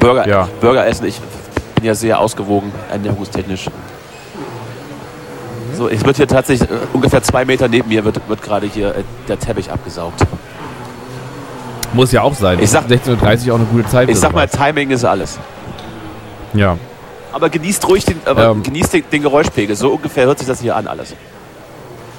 Burger, 0.00 0.26
Ja. 0.28 0.48
Burger 0.60 0.86
essen. 0.86 1.06
Ich 1.06 1.20
bin 1.76 1.84
ja 1.84 1.94
sehr 1.94 2.18
ausgewogen, 2.18 2.72
ernährungstechnisch. 2.90 3.66
So, 5.76 5.88
es 5.88 6.04
wird 6.04 6.16
hier 6.16 6.26
tatsächlich 6.26 6.68
äh, 6.68 6.74
ungefähr 6.92 7.22
zwei 7.22 7.44
Meter 7.44 7.68
neben 7.68 7.88
mir 7.88 8.04
wird, 8.04 8.20
wird 8.28 8.42
gerade 8.42 8.66
hier 8.66 8.96
äh, 8.96 9.02
der 9.28 9.38
Teppich 9.38 9.70
abgesaugt. 9.70 10.20
Muss 11.92 12.10
ja 12.12 12.22
auch 12.22 12.34
sein. 12.34 12.58
Ich 12.60 12.70
sag- 12.70 12.86
16.30 12.88 13.46
Uhr 13.48 13.54
auch 13.54 13.58
eine 13.58 13.66
gute 13.66 13.86
Zeit. 13.88 14.08
Ich 14.08 14.18
sag 14.18 14.32
mal. 14.34 14.48
Timing 14.48 14.90
ist 14.90 15.04
alles. 15.04 15.38
Ja. 16.52 16.76
Aber 17.32 17.48
genießt 17.50 17.86
ruhig 17.88 18.04
den, 18.04 18.20
aber 18.24 18.50
Ähm. 18.50 18.62
genießt 18.62 18.92
den, 18.94 19.04
den 19.12 19.22
Geräuschpegel. 19.22 19.76
So 19.76 19.90
ungefähr 19.92 20.26
hört 20.26 20.38
sich 20.38 20.48
das 20.48 20.60
hier 20.60 20.76
an 20.76 20.86
alles. 20.86 21.14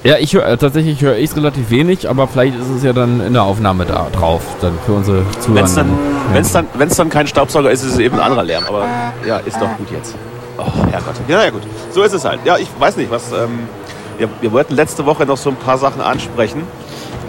Ja, 0.02 0.16
ich 0.16 0.32
höre 0.32 0.46
äh, 0.46 0.56
tatsächlich 0.56 1.02
höre 1.02 1.16
ich 1.16 1.30
es 1.30 1.36
relativ 1.36 1.68
wenig, 1.70 2.08
aber 2.08 2.26
vielleicht 2.26 2.58
ist 2.58 2.68
es 2.70 2.82
ja 2.82 2.92
dann 2.94 3.20
in 3.20 3.34
der 3.34 3.42
Aufnahme 3.42 3.84
da 3.84 4.06
drauf, 4.10 4.40
dann 4.62 4.72
für 4.86 4.92
unsere 4.92 5.24
Zuhörer. 5.40 5.56
Wenn 5.56 5.64
es 5.66 5.74
dann, 5.74 5.98
wenn's 6.32 6.52
dann, 6.52 6.66
wenn's 6.74 6.96
dann 6.96 7.10
kein 7.10 7.26
Staubsauger 7.26 7.70
ist, 7.70 7.82
ist 7.84 7.92
es 7.92 7.98
eben 7.98 8.14
ein 8.16 8.22
anderer 8.22 8.44
Lärm. 8.44 8.64
Aber 8.66 8.86
ja, 9.26 9.36
ist 9.38 9.60
doch 9.60 9.68
gut 9.76 9.90
jetzt. 9.90 10.14
Oh, 10.56 10.62
Herrgott. 10.90 11.14
Ja, 11.28 11.44
ja, 11.44 11.50
gut. 11.50 11.62
So 11.92 12.02
ist 12.02 12.14
es 12.14 12.24
halt. 12.24 12.40
Ja, 12.46 12.56
ich 12.56 12.68
weiß 12.78 12.96
nicht, 12.96 13.10
was. 13.10 13.30
Ähm, 13.32 13.68
wir, 14.16 14.28
wir 14.40 14.52
wollten 14.52 14.74
letzte 14.74 15.04
Woche 15.04 15.26
noch 15.26 15.36
so 15.36 15.50
ein 15.50 15.56
paar 15.56 15.76
Sachen 15.76 16.00
ansprechen, 16.00 16.62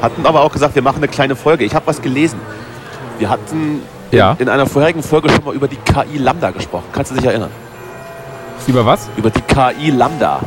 hatten 0.01 0.25
aber 0.25 0.41
auch 0.41 0.51
gesagt, 0.53 0.75
wir 0.75 0.81
machen 0.81 0.97
eine 0.97 1.07
kleine 1.09 1.35
Folge. 1.35 1.65
Ich 1.65 1.75
habe 1.75 1.87
was 1.87 2.01
gelesen. 2.01 2.39
Wir 3.19 3.29
hatten 3.29 3.81
in, 4.11 4.17
Ja. 4.17 4.35
in 4.39 4.47
einer 4.47 4.65
vorherigen 4.65 5.03
Folge 5.03 5.29
schon 5.29 5.43
mal 5.43 5.53
über 5.53 5.67
die 5.67 5.75
KI 5.77 6.17
Lambda 6.17 6.51
gesprochen. 6.51 6.85
Kannst 6.93 7.11
du 7.11 7.15
dich 7.15 7.25
erinnern? 7.25 7.49
Über 8.67 8.85
was? 8.85 9.09
Über 9.17 9.29
die 9.29 9.41
KI 9.41 9.91
Lambda 9.91 10.39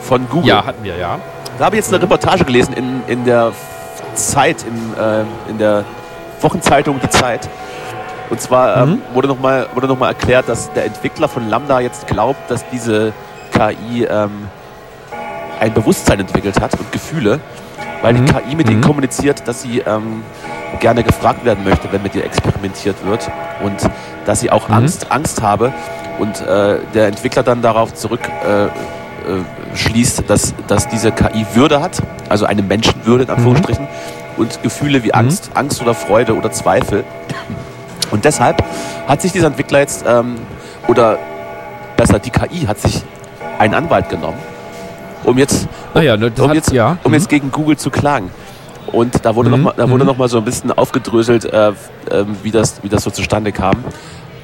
von 0.00 0.28
Google. 0.28 0.48
Ja, 0.48 0.64
hatten 0.64 0.84
wir, 0.84 0.96
ja. 0.96 1.18
Da 1.58 1.66
habe 1.66 1.76
ich 1.76 1.84
jetzt 1.84 1.92
eine 1.92 2.02
Reportage 2.02 2.44
gelesen 2.44 2.74
in, 2.74 3.02
in 3.06 3.24
der 3.24 3.52
Zeit, 4.14 4.64
in, 4.64 5.02
äh, 5.02 5.24
in 5.48 5.58
der 5.58 5.84
Wochenzeitung 6.40 7.00
Die 7.00 7.08
Zeit. 7.08 7.48
Und 8.30 8.40
zwar 8.40 8.78
ähm, 8.78 8.90
Mhm. 8.90 9.02
wurde 9.14 9.28
nochmal 9.28 9.66
wurde 9.74 9.86
noch 9.86 9.98
mal 9.98 10.08
erklärt, 10.08 10.48
dass 10.48 10.72
der 10.72 10.86
Entwickler 10.86 11.28
von 11.28 11.48
Lambda 11.48 11.80
jetzt 11.80 12.06
glaubt, 12.06 12.50
dass 12.50 12.64
diese 12.70 13.12
KI 13.52 14.04
ähm, 14.04 14.48
ein 15.60 15.74
Bewusstsein 15.74 16.20
entwickelt 16.20 16.60
hat 16.60 16.72
und 16.78 16.90
Gefühle. 16.92 17.40
weil 18.00 18.14
mhm. 18.14 18.26
die 18.26 18.32
KI 18.32 18.54
mit 18.56 18.66
mhm. 18.66 18.72
ihnen 18.72 18.80
kommuniziert, 18.82 19.46
dass 19.46 19.62
sie 19.62 19.78
ähm, 19.78 20.24
gerne 20.80 21.04
gefragt 21.04 21.44
werden 21.44 21.62
möchte, 21.62 21.92
wenn 21.92 22.02
mit 22.02 22.14
ihr 22.14 22.24
experimentiert 22.24 22.96
wird 23.06 23.30
und 23.62 23.76
dass 24.24 24.40
sie 24.40 24.50
auch 24.50 24.68
mhm. 24.68 24.74
Angst, 24.74 25.12
Angst 25.12 25.40
habe 25.42 25.72
und 26.18 26.40
äh, 26.40 26.78
der 26.94 27.08
Entwickler 27.08 27.42
dann 27.42 27.62
darauf 27.62 27.94
zurück 27.94 28.20
äh, 28.46 28.64
äh, 28.64 28.68
schließt, 29.74 30.24
dass, 30.28 30.54
dass 30.66 30.88
diese 30.88 31.12
KI 31.12 31.46
Würde 31.54 31.80
hat, 31.80 32.02
also 32.28 32.44
eine 32.44 32.62
Menschenwürde 32.62 33.24
in 33.24 33.30
mhm. 33.30 33.36
Anführungsstrichen 33.36 33.88
und 34.36 34.62
Gefühle 34.62 35.02
wie 35.04 35.08
mhm. 35.08 35.14
Angst, 35.14 35.50
Angst 35.54 35.80
oder 35.80 35.94
Freude 35.94 36.34
oder 36.34 36.50
Zweifel. 36.50 37.04
Und 38.10 38.24
deshalb 38.24 38.62
hat 39.08 39.22
sich 39.22 39.32
dieser 39.32 39.46
Entwickler 39.46 39.80
jetzt, 39.80 40.04
ähm, 40.06 40.36
oder 40.88 41.18
besser 41.96 42.18
die 42.18 42.30
KI 42.30 42.66
hat 42.66 42.78
sich 42.78 43.02
einen 43.58 43.74
Anwalt 43.74 44.08
genommen, 44.08 44.38
um 45.24 45.38
jetzt, 45.38 45.68
um, 45.94 46.02
ja, 46.02 46.16
ne, 46.16 46.32
um, 46.38 46.52
jetzt, 46.52 46.72
ja. 46.72 46.98
um 47.04 47.10
mhm. 47.10 47.14
jetzt 47.14 47.28
gegen 47.28 47.50
Google 47.50 47.76
zu 47.76 47.90
klagen. 47.90 48.30
Und 48.90 49.24
da 49.24 49.34
wurde 49.36 49.48
mhm. 49.50 49.62
nochmal 49.62 49.86
mhm. 49.86 50.04
noch 50.04 50.28
so 50.28 50.38
ein 50.38 50.44
bisschen 50.44 50.72
aufgedröselt, 50.72 51.44
äh, 51.44 51.68
äh, 51.68 51.72
wie, 52.42 52.50
das, 52.50 52.82
wie 52.82 52.88
das 52.88 53.04
so 53.04 53.10
zustande 53.10 53.52
kam. 53.52 53.76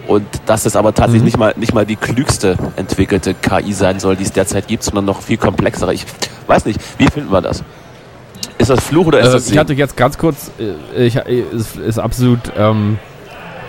Und 0.09 0.27
dass 0.47 0.65
es 0.65 0.75
aber 0.75 0.95
tatsächlich 0.95 1.21
mhm. 1.21 1.27
nicht, 1.27 1.39
mal, 1.39 1.55
nicht 1.57 1.75
mal 1.75 1.85
die 1.85 1.97
klügste 1.97 2.57
entwickelte 2.77 3.35
KI 3.35 3.75
sein 3.75 4.01
soll, 4.01 4.17
die 4.17 4.25
es 4.25 4.33
derzeit 4.33 4.67
gibt, 4.67 4.83
sondern 4.83 5.05
noch 5.05 5.21
viel 5.21 5.37
komplexere. 5.37 5.93
Ich 5.93 6.07
weiß 6.47 6.65
nicht, 6.65 6.81
wie 6.97 7.07
finden 7.09 7.31
wir 7.31 7.43
das? 7.43 7.63
Ist 8.57 8.71
das 8.71 8.83
Fluch 8.83 9.07
oder 9.07 9.21
ist 9.21 9.29
äh, 9.29 9.33
das 9.33 9.45
Segen? 9.45 9.55
Ich 9.55 9.61
hatte 9.61 9.75
jetzt 9.75 9.97
ganz 9.99 10.17
kurz, 10.17 10.51
äh, 10.59 11.07
ich, 11.07 11.17
äh, 11.17 11.43
ist, 11.53 11.77
ist 11.77 11.99
absolut, 11.99 12.41
ähm, 12.57 12.99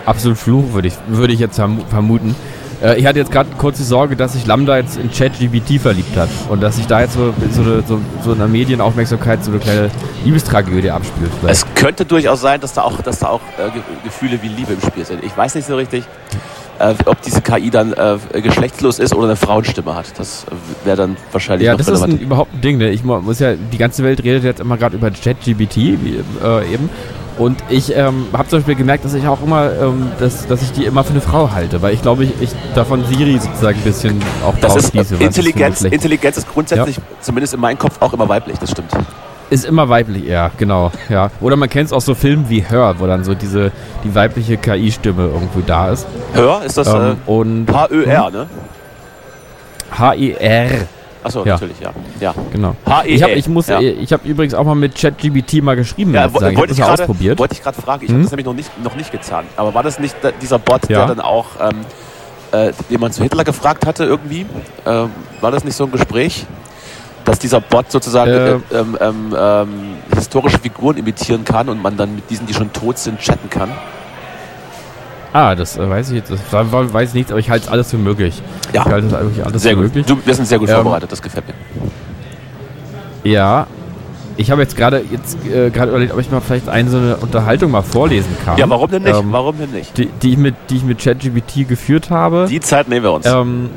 absolut 0.06 0.38
Fluch, 0.38 0.72
würde 0.72 0.88
ich, 0.88 0.94
würde 1.08 1.34
ich 1.34 1.40
jetzt 1.40 1.56
vermuten. 1.56 2.34
Äh, 2.82 2.98
ich 2.98 3.06
hatte 3.06 3.18
jetzt 3.18 3.30
gerade 3.30 3.50
kurz 3.58 3.78
die 3.78 3.84
Sorge, 3.84 4.16
dass 4.16 4.32
sich 4.32 4.46
Lambda 4.46 4.78
jetzt 4.78 4.96
in 4.96 5.10
ChatGPT 5.10 5.80
verliebt 5.80 6.16
hat 6.16 6.28
und 6.48 6.62
dass 6.62 6.76
sich 6.76 6.86
da 6.86 7.00
jetzt 7.02 7.14
so, 7.14 7.34
so, 7.52 7.62
eine, 7.62 7.82
so, 7.86 8.00
so 8.24 8.32
eine 8.32 8.48
Medienaufmerksamkeit 8.48 9.44
so 9.44 9.50
eine 9.50 9.60
kleine 9.60 9.90
Liebestragödie 10.24 10.90
abspielt. 10.90 11.30
Vielleicht. 11.40 11.54
Es 11.66 11.74
könnte 11.74 12.04
durchaus 12.04 12.40
sein, 12.40 12.60
dass 12.60 12.72
da 12.72 12.82
auch, 12.82 13.00
dass 13.02 13.18
da 13.18 13.28
auch 13.28 13.40
äh, 13.58 13.70
Gefühle 14.04 14.38
wie 14.42 14.48
Liebe 14.48 14.72
im 14.72 14.80
Spiel 14.80 15.04
sind. 15.04 15.22
Ich 15.24 15.36
weiß 15.36 15.54
nicht 15.54 15.66
so 15.66 15.76
richtig, 15.76 16.04
äh, 16.78 16.94
ob 17.04 17.20
diese 17.22 17.42
KI 17.42 17.70
dann 17.70 17.92
äh, 17.92 18.18
geschlechtslos 18.40 18.98
ist 18.98 19.14
oder 19.14 19.26
eine 19.26 19.36
Frauenstimme 19.36 19.94
hat. 19.94 20.18
Das 20.18 20.46
wäre 20.84 20.96
dann 20.96 21.16
wahrscheinlich 21.32 21.66
Ja, 21.66 21.76
das 21.76 21.88
relevant. 21.88 22.14
ist 22.14 22.20
ein, 22.20 22.22
überhaupt 22.24 22.54
ein 22.54 22.60
Ding. 22.62 22.78
Ne? 22.78 22.88
Ich 22.90 23.04
muss 23.04 23.38
ja, 23.38 23.54
die 23.54 23.78
ganze 23.78 24.02
Welt 24.02 24.24
redet 24.24 24.44
jetzt 24.44 24.60
immer 24.60 24.78
gerade 24.78 24.96
über 24.96 25.10
ChatGPT 25.10 25.76
äh, 25.76 26.72
eben. 26.72 26.88
Und 27.40 27.64
ich 27.70 27.96
ähm, 27.96 28.26
habe 28.34 28.48
zum 28.48 28.58
Beispiel 28.58 28.74
gemerkt, 28.74 29.06
dass 29.06 29.14
ich 29.14 29.26
auch 29.26 29.42
immer, 29.42 29.72
ähm, 29.72 30.12
dass, 30.20 30.46
dass 30.46 30.60
ich 30.60 30.72
die 30.72 30.84
immer 30.84 31.04
für 31.04 31.12
eine 31.12 31.22
Frau 31.22 31.50
halte, 31.50 31.80
weil 31.80 31.94
ich 31.94 32.02
glaube, 32.02 32.24
ich, 32.24 32.32
ich 32.38 32.50
davon 32.74 33.02
Siri 33.06 33.38
sozusagen 33.38 33.78
ein 33.78 33.82
bisschen 33.82 34.22
auch 34.46 34.54
das 34.60 34.76
ist, 34.76 34.92
diese, 34.92 35.16
Intelligenz, 35.16 35.80
ist 35.80 35.90
Intelligenz 35.90 36.36
ist 36.36 36.52
grundsätzlich, 36.52 36.98
ja. 36.98 37.02
zumindest 37.22 37.54
in 37.54 37.60
meinem 37.60 37.78
Kopf, 37.78 37.96
auch 38.00 38.12
immer 38.12 38.28
weiblich, 38.28 38.58
das 38.58 38.72
stimmt. 38.72 38.92
Ist 39.48 39.64
immer 39.64 39.88
weiblich, 39.88 40.26
ja, 40.26 40.50
genau. 40.58 40.92
Ja. 41.08 41.30
Oder 41.40 41.56
man 41.56 41.70
kennt 41.70 41.86
es 41.86 41.94
auch 41.94 42.02
so 42.02 42.14
Filmen 42.14 42.50
wie 42.50 42.62
Hör, 42.68 43.00
wo 43.00 43.06
dann 43.06 43.24
so 43.24 43.34
diese 43.34 43.72
die 44.04 44.14
weibliche 44.14 44.58
KI-Stimme 44.58 45.22
irgendwo 45.28 45.60
da 45.66 45.92
ist. 45.92 46.06
Hör 46.34 46.62
ist 46.62 46.76
das 46.76 46.88
ähm, 46.88 47.16
äh, 47.26 47.30
und 47.30 47.72
H-Ö-R, 47.72 48.26
hm? 48.26 48.32
ne? 48.34 48.46
H-E-R. 49.98 50.68
Achso, 51.22 51.44
ja. 51.44 51.54
natürlich, 51.54 51.78
ja. 51.80 51.92
ja. 52.18 52.34
Genau. 52.52 52.74
Ich 53.04 53.22
habe 53.22 53.32
ich 53.32 53.48
muss, 53.48 53.66
ja. 53.66 53.80
ich 53.80 54.12
habe 54.12 54.26
übrigens 54.26 54.54
auch 54.54 54.64
mal 54.64 54.74
mit 54.74 54.94
ChatGBT 54.94 55.62
mal 55.62 55.76
geschrieben. 55.76 56.14
Ja, 56.14 56.32
wollte 56.32 56.72
ich, 56.72 56.78
ich 56.78 56.84
ausprobiert. 56.84 57.38
Wollte 57.38 57.54
ich 57.54 57.62
gerade 57.62 57.80
fragen. 57.80 58.04
Ich 58.04 58.08
hm? 58.08 58.16
habe 58.16 58.22
das 58.24 58.32
nämlich 58.32 58.46
noch 58.46 58.54
nicht, 58.54 58.82
noch 58.82 58.96
nicht 58.96 59.12
getan. 59.12 59.44
Aber 59.56 59.74
war 59.74 59.82
das 59.82 59.98
nicht 59.98 60.16
dieser 60.40 60.58
Bot, 60.58 60.88
ja. 60.88 60.98
der 60.98 61.14
dann 61.14 61.20
auch, 61.20 61.46
ähm, 61.60 61.80
äh, 62.52 62.72
den 62.90 63.00
man 63.00 63.12
zu 63.12 63.22
Hitler 63.22 63.44
gefragt 63.44 63.86
hatte 63.86 64.04
irgendwie? 64.04 64.46
Ähm, 64.86 65.10
war 65.40 65.50
das 65.50 65.64
nicht 65.64 65.76
so 65.76 65.84
ein 65.84 65.92
Gespräch? 65.92 66.46
Dass 67.24 67.38
dieser 67.38 67.60
Bot 67.60 67.92
sozusagen 67.92 68.30
äh, 68.30 68.52
ähm, 68.72 68.96
ähm, 68.98 69.36
ähm, 69.38 69.68
historische 70.14 70.58
Figuren 70.58 70.96
imitieren 70.96 71.44
kann 71.44 71.68
und 71.68 71.82
man 71.82 71.96
dann 71.96 72.14
mit 72.14 72.30
diesen, 72.30 72.46
die 72.46 72.54
schon 72.54 72.72
tot 72.72 72.98
sind, 72.98 73.20
chatten 73.20 73.50
kann? 73.50 73.70
Ah, 75.32 75.54
das 75.54 75.76
äh, 75.76 75.88
weiß 75.88 76.10
ich 76.10 76.16
jetzt. 76.16 76.30
Das 76.30 76.40
weiß 76.52 77.10
ich 77.10 77.14
nicht, 77.14 77.30
aber 77.30 77.38
ich 77.38 77.50
halte 77.50 77.66
es 77.66 77.70
alles 77.70 77.90
für 77.90 77.98
möglich. 77.98 78.42
Ja. 78.72 78.82
Ich 78.84 78.92
halte 78.92 79.06
es 79.06 79.14
eigentlich 79.14 79.44
alles 79.44 79.62
sehr 79.62 79.72
für 79.72 79.76
gut. 79.76 79.84
möglich. 79.84 80.06
Du, 80.06 80.18
wir 80.24 80.34
sind 80.34 80.46
sehr 80.46 80.58
gut 80.58 80.68
ähm, 80.68 80.76
vorbereitet, 80.76 81.12
das 81.12 81.22
gefällt 81.22 81.44
mir. 81.46 81.54
Ja. 83.30 83.66
Ich 84.36 84.50
habe 84.50 84.62
jetzt 84.62 84.76
gerade 84.76 85.04
jetzt 85.10 85.36
äh, 85.46 85.70
gerade 85.70 85.90
überlegt, 85.90 86.12
ob 86.12 86.20
ich 86.20 86.30
mal 86.30 86.40
vielleicht 86.40 86.68
eine 86.68 86.88
so 86.88 86.96
eine 86.96 87.16
Unterhaltung 87.16 87.70
mal 87.70 87.82
vorlesen 87.82 88.36
kann. 88.44 88.56
Ja, 88.56 88.68
warum 88.70 88.90
denn 88.90 89.02
nicht? 89.02 89.18
Ähm, 89.18 89.32
warum 89.32 89.58
denn 89.58 89.70
nicht? 89.70 89.96
Die, 89.98 90.06
die, 90.06 90.32
ich 90.32 90.38
mit, 90.38 90.54
die 90.70 90.76
ich 90.76 90.84
mit 90.84 90.98
ChatGPT 90.98 91.68
geführt 91.68 92.10
habe. 92.10 92.46
Die 92.48 92.60
Zeit 92.60 92.88
nehmen 92.88 93.04
wir 93.04 93.12
uns. 93.12 93.26
Ähm, 93.26 93.68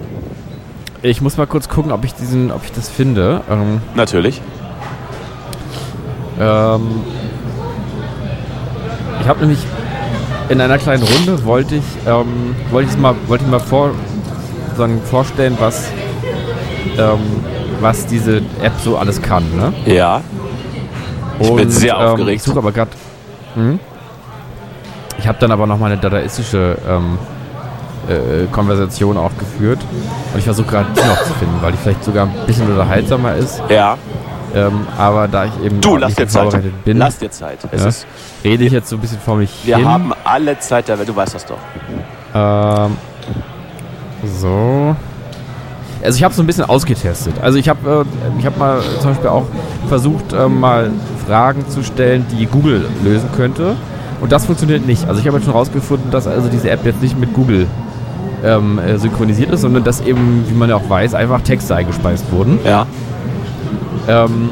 ich 1.01 1.21
muss 1.21 1.35
mal 1.35 1.47
kurz 1.47 1.67
gucken, 1.67 1.91
ob 1.91 2.05
ich 2.05 2.13
diesen, 2.13 2.51
ob 2.51 2.63
ich 2.63 2.71
das 2.71 2.87
finde. 2.87 3.41
Ähm, 3.49 3.81
Natürlich. 3.93 4.41
Ähm, 6.39 6.81
ich 9.21 9.27
habe 9.27 9.41
nämlich 9.41 9.59
in 10.49 10.61
einer 10.61 10.77
kleinen 10.77 11.03
Runde 11.03 11.43
wollte 11.45 11.75
ich, 11.75 11.83
ähm, 12.07 12.55
wollte 12.71 12.89
ich 12.91 12.97
mal, 12.97 13.15
wollte 13.27 13.45
ich 13.45 13.51
mal 13.51 13.59
vor, 13.59 13.91
sagen, 14.75 15.01
vorstellen, 15.03 15.57
was, 15.59 15.89
ähm, 16.97 17.19
was 17.79 18.05
diese 18.05 18.37
App 18.61 18.73
so 18.83 18.97
alles 18.97 19.21
kann. 19.21 19.43
Ne? 19.55 19.73
Ja. 19.85 20.21
Ich 21.39 21.49
Und, 21.49 21.57
bin 21.57 21.69
sehr 21.69 21.95
ähm, 21.95 22.01
aufgeregt. 22.01 22.35
Ich 22.37 22.43
suche 22.43 22.59
aber 22.59 22.71
gerade. 22.71 22.91
Hm? 23.55 23.79
Ich 25.17 25.27
habe 25.27 25.37
dann 25.39 25.51
aber 25.51 25.67
noch 25.67 25.77
mal 25.77 25.91
eine 25.91 25.97
dadaistische 25.97 26.77
ähm, 26.89 27.17
äh, 28.09 28.45
Konversation 28.51 29.17
auch 29.17 29.31
geführt. 29.37 29.79
Und 30.33 30.39
ich 30.39 30.43
versuche 30.45 30.67
gerade 30.67 30.87
die 30.95 31.07
noch 31.07 31.23
zu 31.23 31.33
finden, 31.33 31.55
weil 31.61 31.71
die 31.71 31.77
vielleicht 31.77 32.03
sogar 32.03 32.25
ein 32.27 32.33
bisschen 32.45 32.69
unterhaltsamer 32.69 33.35
ist. 33.35 33.61
Ja. 33.69 33.97
Ähm, 34.55 34.87
aber 34.97 35.27
da 35.27 35.45
ich 35.45 35.51
eben 35.63 35.81
du, 35.81 35.97
lass 35.97 36.15
dir 36.15 36.27
Zeit. 36.27 36.83
bin, 36.85 36.97
lass 36.97 37.17
dir 37.17 37.31
Zeit. 37.31 37.59
Ja, 37.75 37.89
rede 38.43 38.65
ich 38.65 38.71
jetzt 38.71 38.89
so 38.89 38.97
ein 38.97 38.99
bisschen 38.99 39.19
vor 39.19 39.35
mich 39.35 39.49
Wir 39.63 39.77
hin. 39.77 39.87
haben 39.87 40.13
alle 40.23 40.59
Zeit 40.59 40.87
der 40.87 40.99
Welt, 40.99 41.09
du 41.09 41.15
weißt 41.15 41.33
das 41.33 41.45
doch. 41.45 41.57
Ähm, 42.35 42.97
so. 44.23 44.95
Also 46.03 46.17
ich 46.17 46.23
habe 46.23 46.33
so 46.33 46.43
ein 46.43 46.47
bisschen 46.47 46.65
ausgetestet. 46.65 47.35
Also 47.41 47.57
ich 47.57 47.69
habe 47.69 48.05
äh, 48.05 48.39
ich 48.39 48.57
mal 48.57 48.81
zum 48.99 49.11
Beispiel 49.11 49.29
auch 49.29 49.45
versucht, 49.87 50.33
äh, 50.33 50.47
mal 50.47 50.91
Fragen 51.25 51.67
zu 51.69 51.83
stellen, 51.83 52.25
die 52.37 52.45
Google 52.45 52.85
lösen 53.03 53.29
könnte. 53.35 53.75
Und 54.21 54.31
das 54.31 54.45
funktioniert 54.45 54.85
nicht. 54.85 55.07
Also 55.07 55.19
ich 55.19 55.27
habe 55.27 55.37
jetzt 55.37 55.45
schon 55.45 55.53
rausgefunden, 55.53 56.11
dass 56.11 56.27
also 56.27 56.49
diese 56.49 56.69
App 56.69 56.85
jetzt 56.85 57.01
nicht 57.01 57.17
mit 57.17 57.33
Google 57.33 57.67
ähm, 58.43 58.79
äh, 58.79 58.97
synchronisiert 58.97 59.51
ist, 59.51 59.61
sondern 59.61 59.83
dass 59.83 60.01
eben, 60.01 60.45
wie 60.47 60.53
man 60.53 60.69
ja 60.69 60.75
auch 60.75 60.89
weiß, 60.89 61.13
einfach 61.13 61.41
Texte 61.41 61.75
eingespeist 61.75 62.31
wurden. 62.31 62.59
Ja. 62.65 62.85
Ähm, 64.07 64.49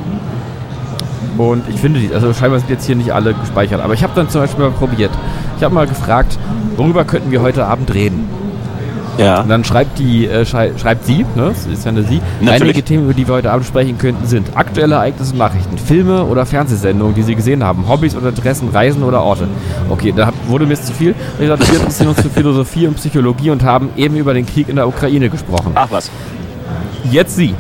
und 1.37 1.63
ich 1.69 1.79
finde, 1.79 1.99
die, 1.99 2.13
also 2.13 2.33
scheinbar 2.33 2.59
sind 2.59 2.69
jetzt 2.69 2.85
hier 2.85 2.95
nicht 2.95 3.13
alle 3.13 3.33
gespeichert. 3.33 3.81
Aber 3.81 3.93
ich 3.93 4.03
habe 4.03 4.13
dann 4.15 4.29
zum 4.29 4.41
Beispiel 4.41 4.65
mal 4.65 4.71
probiert. 4.71 5.11
Ich 5.57 5.63
habe 5.63 5.73
mal 5.73 5.87
gefragt, 5.87 6.37
worüber 6.77 7.05
könnten 7.05 7.31
wir 7.31 7.41
heute 7.41 7.65
Abend 7.65 7.93
reden? 7.93 8.27
Ja. 9.17 9.41
Und 9.41 9.49
dann 9.49 9.63
schreibt 9.63 9.99
die, 9.99 10.25
äh, 10.25 10.45
schrei 10.45 10.71
schreibt 10.77 11.05
sie, 11.05 11.25
ne, 11.35 11.49
das 11.49 11.67
ist 11.67 11.85
ja 11.85 11.91
eine 11.91 12.03
sie, 12.03 12.21
Natürlich. 12.39 12.61
einige 12.61 12.83
Themen, 12.83 13.03
über 13.05 13.13
die 13.13 13.27
wir 13.27 13.35
heute 13.35 13.51
Abend 13.51 13.65
sprechen 13.65 13.97
könnten, 13.97 14.25
sind 14.25 14.55
aktuelle 14.55 14.95
Ereignisse 14.95 15.33
und 15.33 15.37
Nachrichten, 15.37 15.77
Filme 15.77 16.23
oder 16.23 16.45
Fernsehsendungen, 16.45 17.13
die 17.13 17.23
sie 17.23 17.35
gesehen 17.35 17.63
haben, 17.63 17.87
Hobbys 17.87 18.15
oder 18.15 18.29
Interessen, 18.29 18.69
Reisen 18.69 19.03
oder 19.03 19.21
Orte. 19.21 19.47
Okay, 19.89 20.13
da 20.15 20.31
wurde 20.47 20.65
mir 20.65 20.75
zu 20.75 20.93
viel. 20.93 21.13
Ich 21.33 21.41
gesagt, 21.41 21.69
wir 21.69 21.79
interessieren 21.79 22.09
uns 22.09 22.21
für 22.21 22.29
Philosophie 22.29 22.87
und 22.87 22.95
Psychologie 22.95 23.51
und 23.51 23.63
haben 23.63 23.89
eben 23.97 24.15
über 24.15 24.33
den 24.33 24.45
Krieg 24.45 24.69
in 24.69 24.77
der 24.77 24.87
Ukraine 24.87 25.29
gesprochen. 25.29 25.73
Ach 25.75 25.87
was. 25.91 26.09
Jetzt 27.11 27.35
sie. 27.35 27.53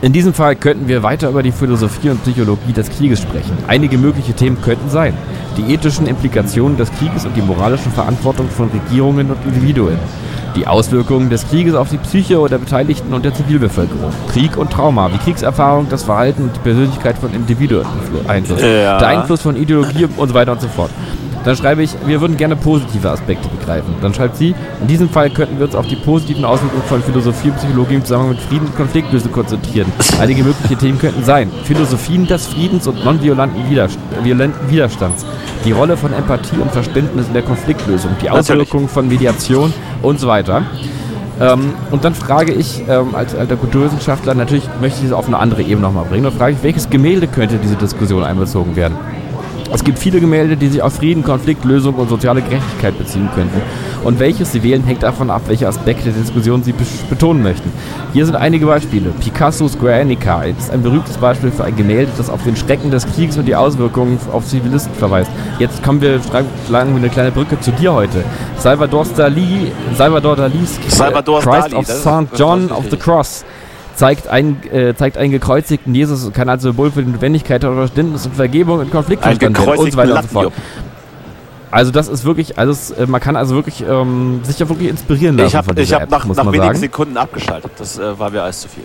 In 0.00 0.12
diesem 0.12 0.32
Fall 0.32 0.54
könnten 0.54 0.86
wir 0.86 1.02
weiter 1.02 1.28
über 1.28 1.42
die 1.42 1.50
Philosophie 1.50 2.10
und 2.10 2.22
Psychologie 2.22 2.72
des 2.72 2.88
Krieges 2.88 3.20
sprechen. 3.20 3.58
Einige 3.66 3.98
mögliche 3.98 4.32
Themen 4.32 4.62
könnten 4.62 4.88
sein. 4.90 5.12
Die 5.56 5.74
ethischen 5.74 6.06
Implikationen 6.06 6.76
des 6.76 6.92
Krieges 6.92 7.26
und 7.26 7.36
die 7.36 7.42
moralische 7.42 7.90
Verantwortung 7.90 8.48
von 8.48 8.70
Regierungen 8.70 9.28
und 9.28 9.44
Individuen. 9.44 9.98
Die 10.54 10.68
Auswirkungen 10.68 11.30
des 11.30 11.48
Krieges 11.48 11.74
auf 11.74 11.88
die 11.88 11.98
Psyche 11.98 12.38
der 12.48 12.58
Beteiligten 12.58 13.12
und 13.12 13.24
der 13.24 13.34
Zivilbevölkerung. 13.34 14.12
Krieg 14.32 14.56
und 14.56 14.70
Trauma, 14.70 15.12
wie 15.12 15.18
Kriegserfahrung, 15.18 15.88
das 15.90 16.04
Verhalten 16.04 16.44
und 16.44 16.54
die 16.54 16.60
Persönlichkeit 16.60 17.18
von 17.18 17.34
Individuen 17.34 17.84
beeinflusst. 18.22 18.62
Ja. 18.62 18.98
Der 18.98 19.08
Einfluss 19.08 19.42
von 19.42 19.56
Ideologie 19.56 20.06
und 20.16 20.28
so 20.28 20.34
weiter 20.34 20.52
und 20.52 20.60
so 20.60 20.68
fort. 20.68 20.90
Dann 21.44 21.56
schreibe 21.56 21.82
ich, 21.82 21.90
wir 22.04 22.20
würden 22.20 22.36
gerne 22.36 22.56
positive 22.56 23.10
Aspekte 23.10 23.48
begreifen. 23.48 23.94
Dann 24.02 24.12
schreibt 24.12 24.36
sie, 24.36 24.54
in 24.80 24.86
diesem 24.86 25.08
Fall 25.08 25.30
könnten 25.30 25.58
wir 25.58 25.66
uns 25.66 25.74
auf 25.74 25.86
die 25.86 25.96
positiven 25.96 26.44
Auswirkungen 26.44 26.82
von 26.82 27.02
Philosophie 27.02 27.50
und 27.50 27.56
Psychologie 27.56 27.94
im 27.94 28.04
Zusammenhang 28.04 28.30
mit 28.30 28.40
Frieden 28.40 28.66
und 28.66 28.76
Konfliktlösung 28.76 29.32
konzentrieren. 29.32 29.90
Einige 30.20 30.42
mögliche 30.42 30.76
Themen 30.76 30.98
könnten 30.98 31.24
sein. 31.24 31.50
Philosophien 31.64 32.26
des 32.26 32.46
Friedens 32.46 32.86
und 32.86 33.04
non-violenten 33.04 33.64
Widerstands. 34.68 35.24
Die 35.64 35.72
Rolle 35.72 35.96
von 35.96 36.12
Empathie 36.12 36.58
und 36.58 36.70
Verständnis 36.70 37.28
in 37.28 37.32
der 37.32 37.42
Konfliktlösung. 37.42 38.10
Die 38.22 38.30
Auswirkungen 38.30 38.88
von 38.88 39.08
Mediation 39.08 39.72
und 40.02 40.20
so 40.20 40.28
weiter. 40.28 40.62
Ähm, 41.40 41.72
und 41.90 42.04
dann 42.04 42.14
frage 42.14 42.52
ich 42.52 42.82
ähm, 42.88 43.14
als 43.14 43.34
alter 43.34 43.56
Kulturwissenschaftler, 43.56 44.34
natürlich 44.34 44.68
möchte 44.80 45.00
ich 45.02 45.10
das 45.10 45.16
auf 45.16 45.28
eine 45.28 45.38
andere 45.38 45.62
Ebene 45.62 45.82
nochmal 45.82 46.04
bringen, 46.04 46.24
dann 46.24 46.32
frage 46.32 46.54
ich, 46.54 46.62
welches 46.62 46.90
Gemälde 46.90 47.28
könnte 47.28 47.58
diese 47.58 47.76
Diskussion 47.76 48.24
einbezogen 48.24 48.74
werden? 48.74 48.96
Es 49.72 49.84
gibt 49.84 49.98
viele 49.98 50.20
Gemälde, 50.20 50.56
die 50.56 50.68
sich 50.68 50.82
auf 50.82 50.94
Frieden, 50.94 51.22
Konflikt, 51.22 51.64
Lösung 51.64 51.94
und 51.96 52.08
soziale 52.08 52.40
Gerechtigkeit 52.42 52.96
beziehen 52.96 53.28
könnten. 53.34 53.60
Und 54.04 54.18
welches 54.18 54.52
Sie 54.52 54.62
wählen, 54.62 54.84
hängt 54.84 55.02
davon 55.02 55.30
ab, 55.30 55.42
welche 55.48 55.68
Aspekte 55.68 56.04
der 56.04 56.14
Diskussion 56.14 56.62
Sie 56.62 56.74
betonen 57.10 57.42
möchten. 57.42 57.72
Hier 58.12 58.24
sind 58.24 58.36
einige 58.36 58.66
Beispiele. 58.66 59.10
Picassos 59.20 59.78
Guernica 59.78 60.42
ist 60.42 60.70
ein 60.70 60.82
berühmtes 60.82 61.16
Beispiel 61.16 61.50
für 61.50 61.64
ein 61.64 61.76
Gemälde, 61.76 62.12
das 62.16 62.30
auf 62.30 62.42
den 62.44 62.56
Schrecken 62.56 62.90
des 62.90 63.06
Krieges 63.06 63.36
und 63.36 63.46
die 63.46 63.56
Auswirkungen 63.56 64.18
auf 64.32 64.46
Zivilisten 64.46 64.94
verweist. 64.94 65.30
Jetzt 65.58 65.82
kommen 65.82 66.00
wir, 66.00 66.20
schlagen 66.66 66.90
wir 66.90 66.96
eine 66.96 67.10
kleine 67.10 67.32
Brücke 67.32 67.58
zu 67.60 67.72
dir 67.72 67.92
heute. 67.92 68.24
Salvador 68.56 69.06
Dali, 69.16 69.72
Salvador 69.96 70.36
Dali's 70.36 70.78
Salvador 70.88 71.40
Christ 71.40 71.72
Dali, 71.72 71.76
of 71.76 71.86
St. 71.86 72.38
John 72.38 72.70
of 72.70 72.84
the. 72.90 72.96
Cross 72.98 73.44
zeigt 73.98 74.28
einen, 74.28 74.62
äh, 74.72 74.94
zeigt 74.94 75.18
einen 75.18 75.32
gekreuzigten 75.32 75.94
Jesus 75.94 76.24
und 76.24 76.32
kann 76.32 76.48
als 76.48 76.62
Symbol 76.62 76.92
für 76.92 77.02
die 77.02 77.10
Notwendigkeit 77.10 77.62
der 77.62 77.72
Verständnis 77.72 78.26
und 78.26 78.36
Vergebung 78.36 78.80
in 78.80 78.88
verstanden 78.88 79.20
werden 79.42 79.78
und 79.78 79.92
so 79.92 79.98
weiter 79.98 80.14
und 80.14 80.22
so 80.22 80.28
fort. 80.28 80.52
Also 81.70 81.90
das 81.90 82.08
ist 82.08 82.24
wirklich, 82.24 82.58
also 82.58 82.72
es, 82.72 82.90
äh, 82.92 83.06
man 83.06 83.20
kann 83.20 83.36
also 83.36 83.54
wirklich 83.56 83.84
ähm, 83.86 84.40
sich 84.44 84.58
ja 84.58 84.68
wirklich 84.68 84.88
inspirieren 84.88 85.36
lassen 85.36 85.48
Ich 85.76 85.92
habe 85.92 86.02
hab 86.02 86.10
nach, 86.10 86.24
nach 86.24 86.46
wenigen 86.46 86.62
sagen. 86.62 86.78
Sekunden 86.78 87.16
abgeschaltet. 87.16 87.72
Das 87.76 87.98
äh, 87.98 88.18
war 88.18 88.30
mir 88.30 88.42
alles 88.42 88.60
zu 88.60 88.68
viel. 88.68 88.84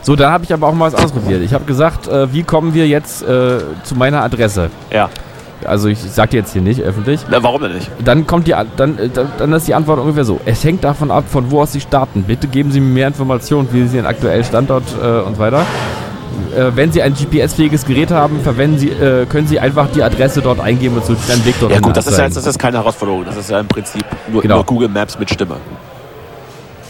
So, 0.00 0.16
dann 0.16 0.32
habe 0.32 0.42
ich 0.42 0.52
aber 0.52 0.66
auch 0.66 0.74
mal 0.74 0.92
was 0.92 1.00
ausprobiert. 1.00 1.42
Ich 1.42 1.54
habe 1.54 1.64
gesagt, 1.64 2.08
äh, 2.08 2.32
wie 2.32 2.42
kommen 2.42 2.74
wir 2.74 2.88
jetzt 2.88 3.22
äh, 3.22 3.58
zu 3.84 3.94
meiner 3.94 4.22
Adresse? 4.22 4.70
Ja. 4.90 5.08
Also 5.66 5.88
ich 5.88 5.98
sage 5.98 6.30
dir 6.32 6.36
jetzt 6.38 6.52
hier 6.52 6.62
nicht 6.62 6.80
öffentlich. 6.80 7.20
Na, 7.30 7.42
warum 7.42 7.62
denn 7.62 7.74
nicht? 7.74 7.90
Dann 8.04 8.26
kommt 8.26 8.46
die, 8.46 8.54
dann, 8.76 8.98
äh, 8.98 9.08
dann, 9.08 9.28
dann 9.38 9.52
ist 9.52 9.68
die 9.68 9.74
Antwort 9.74 9.98
ungefähr 10.00 10.24
so. 10.24 10.40
Es 10.44 10.64
hängt 10.64 10.84
davon 10.84 11.10
ab, 11.10 11.24
von 11.28 11.50
wo 11.50 11.62
aus 11.62 11.72
Sie 11.72 11.80
starten. 11.80 12.24
Bitte 12.24 12.46
geben 12.48 12.70
Sie 12.72 12.80
mir 12.80 12.92
mehr 12.94 13.06
Informationen, 13.08 13.68
wie 13.72 13.86
Sie 13.86 13.96
Ihren 13.96 14.06
aktuellen 14.06 14.44
Standort 14.44 14.84
äh, 15.02 15.20
und 15.20 15.36
so 15.36 15.40
weiter. 15.40 15.64
Äh, 16.56 16.70
wenn 16.74 16.92
Sie 16.92 17.02
ein 17.02 17.14
GPS-fähiges 17.14 17.84
Gerät 17.86 18.10
haben, 18.10 18.40
verwenden 18.40 18.78
Sie, 18.78 18.88
äh, 18.90 19.26
können 19.26 19.46
Sie 19.46 19.58
einfach 19.58 19.88
die 19.94 20.02
Adresse 20.02 20.40
dort 20.42 20.60
eingeben 20.60 20.96
und 20.96 21.04
so 21.04 21.12
einen 21.12 21.44
Weg 21.44 21.58
dorthin 21.60 21.76
Ja 21.76 21.80
gut, 21.80 21.96
das 21.96 22.06
ist 22.06 22.18
ja 22.18 22.28
das 22.28 22.46
ist 22.46 22.58
keine 22.58 22.78
Herausforderung. 22.78 23.24
Das 23.24 23.36
ist 23.36 23.50
ja 23.50 23.60
im 23.60 23.68
Prinzip 23.68 24.04
nur, 24.30 24.42
Genau. 24.42 24.56
nur 24.56 24.64
Google 24.64 24.88
Maps 24.88 25.18
mit 25.18 25.30
Stimme. 25.30 25.56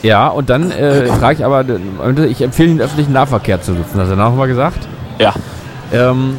Ja, 0.03 0.29
und 0.29 0.51
dann 0.51 0.73
äh, 0.73 1.07
frage 1.07 1.39
ich 1.39 1.45
aber, 1.45 1.61
äh, 1.61 2.27
ich 2.27 2.43
empfehle 2.43 2.71
Ihnen, 2.71 2.81
öffentlichen 2.81 3.13
Nahverkehr 3.13 3.63
zu 3.63 3.73
nutzen. 3.73 4.01
Hat 4.01 4.09
er 4.09 4.17
nochmal 4.17 4.49
gesagt. 4.49 4.79
Ja. 5.19 5.33
Ähm, 5.93 6.37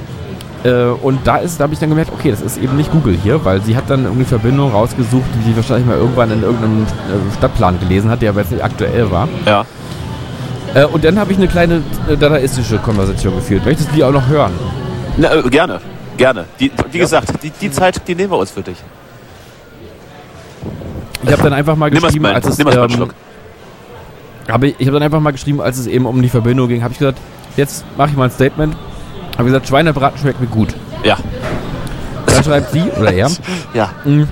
äh, 0.64 0.86
und 0.86 1.26
da 1.26 1.38
ist, 1.38 1.60
da 1.60 1.64
habe 1.64 1.74
ich 1.74 1.80
dann 1.80 1.90
gemerkt, 1.90 2.12
okay, 2.14 2.32
das 2.32 2.42
ist 2.42 2.58
eben 2.58 2.78
nicht 2.78 2.92
Google 2.92 3.18
hier, 3.22 3.44
weil 3.44 3.62
sie 3.62 3.76
hat 3.76 3.90
dann 3.90 4.06
irgendwie 4.06 4.24
Verbindung 4.24 4.72
rausgesucht, 4.72 5.26
die 5.38 5.50
sie 5.50 5.56
wahrscheinlich 5.56 5.86
mal 5.86 5.98
irgendwann 5.98 6.32
in 6.32 6.42
irgendeinem 6.42 6.84
äh, 6.84 7.38
Stadtplan 7.38 7.80
gelesen 7.80 8.10
hat, 8.10 8.22
der 8.22 8.30
aber 8.30 8.42
jetzt 8.42 8.52
nicht 8.52 8.64
aktuell 8.64 9.12
war. 9.12 9.28
Ja. 9.46 9.66
Äh, 10.74 10.86
und 10.86 11.04
dann 11.04 11.20
habe 11.20 11.32
ich 11.32 11.38
eine 11.38 11.48
kleine 11.48 11.84
äh, 12.10 12.16
dadaistische 12.16 12.78
Konversation 12.78 13.36
geführt. 13.36 13.66
Möchtest 13.66 13.92
du 13.92 13.96
die 13.96 14.04
auch 14.04 14.12
noch 14.12 14.28
hören? 14.28 14.54
Na, 15.18 15.34
äh, 15.34 15.42
gerne. 15.50 15.82
Gerne. 16.18 16.46
Die, 16.60 16.72
wie 16.92 17.00
gesagt, 17.00 17.44
die, 17.44 17.50
die 17.50 17.72
Zeit, 17.72 18.08
die 18.08 18.16
nehmen 18.16 18.32
wir 18.32 18.38
uns 18.38 18.52
für 18.52 18.62
dich. 18.62 18.78
Ich 21.24 21.32
habe 21.32 21.44
dann 21.44 21.54
einfach 21.54 21.76
mal 21.76 21.90
geschrieben, 21.90 22.24
mal, 22.24 22.34
als 22.34 22.48
es 22.48 22.60
ähm, 22.60 23.12
habe 24.50 24.68
ich, 24.68 24.76
ich 24.78 24.88
habe 24.88 24.96
dann 24.96 25.04
einfach 25.04 25.22
mal 25.22 25.32
geschrieben, 25.32 25.62
als 25.62 25.78
es 25.78 25.88
eben 25.88 26.06
um 26.06 26.22
die 26.22 26.30
Verbindung 26.30 26.68
ging, 26.68 26.84
habe 26.84 26.92
ich 26.92 27.00
gesagt, 27.00 27.18
jetzt 27.56 27.86
mache 27.98 28.10
ich 28.12 28.18
mal 28.18 28.26
ein 28.26 28.32
Statement. 28.32 28.76
Habe 29.38 29.46
gesagt, 29.46 29.68
Schweinebraten 29.68 30.20
schmeckt 30.20 30.40
mir 30.40 30.48
gut. 30.48 30.76
Ja. 31.04 31.18
Dann 32.26 32.44
schreibt 32.44 32.72
sie 32.72 32.84
oder 33.00 33.12
er, 33.12 33.30
Ja. 33.74 33.90
Mm. 34.06 34.24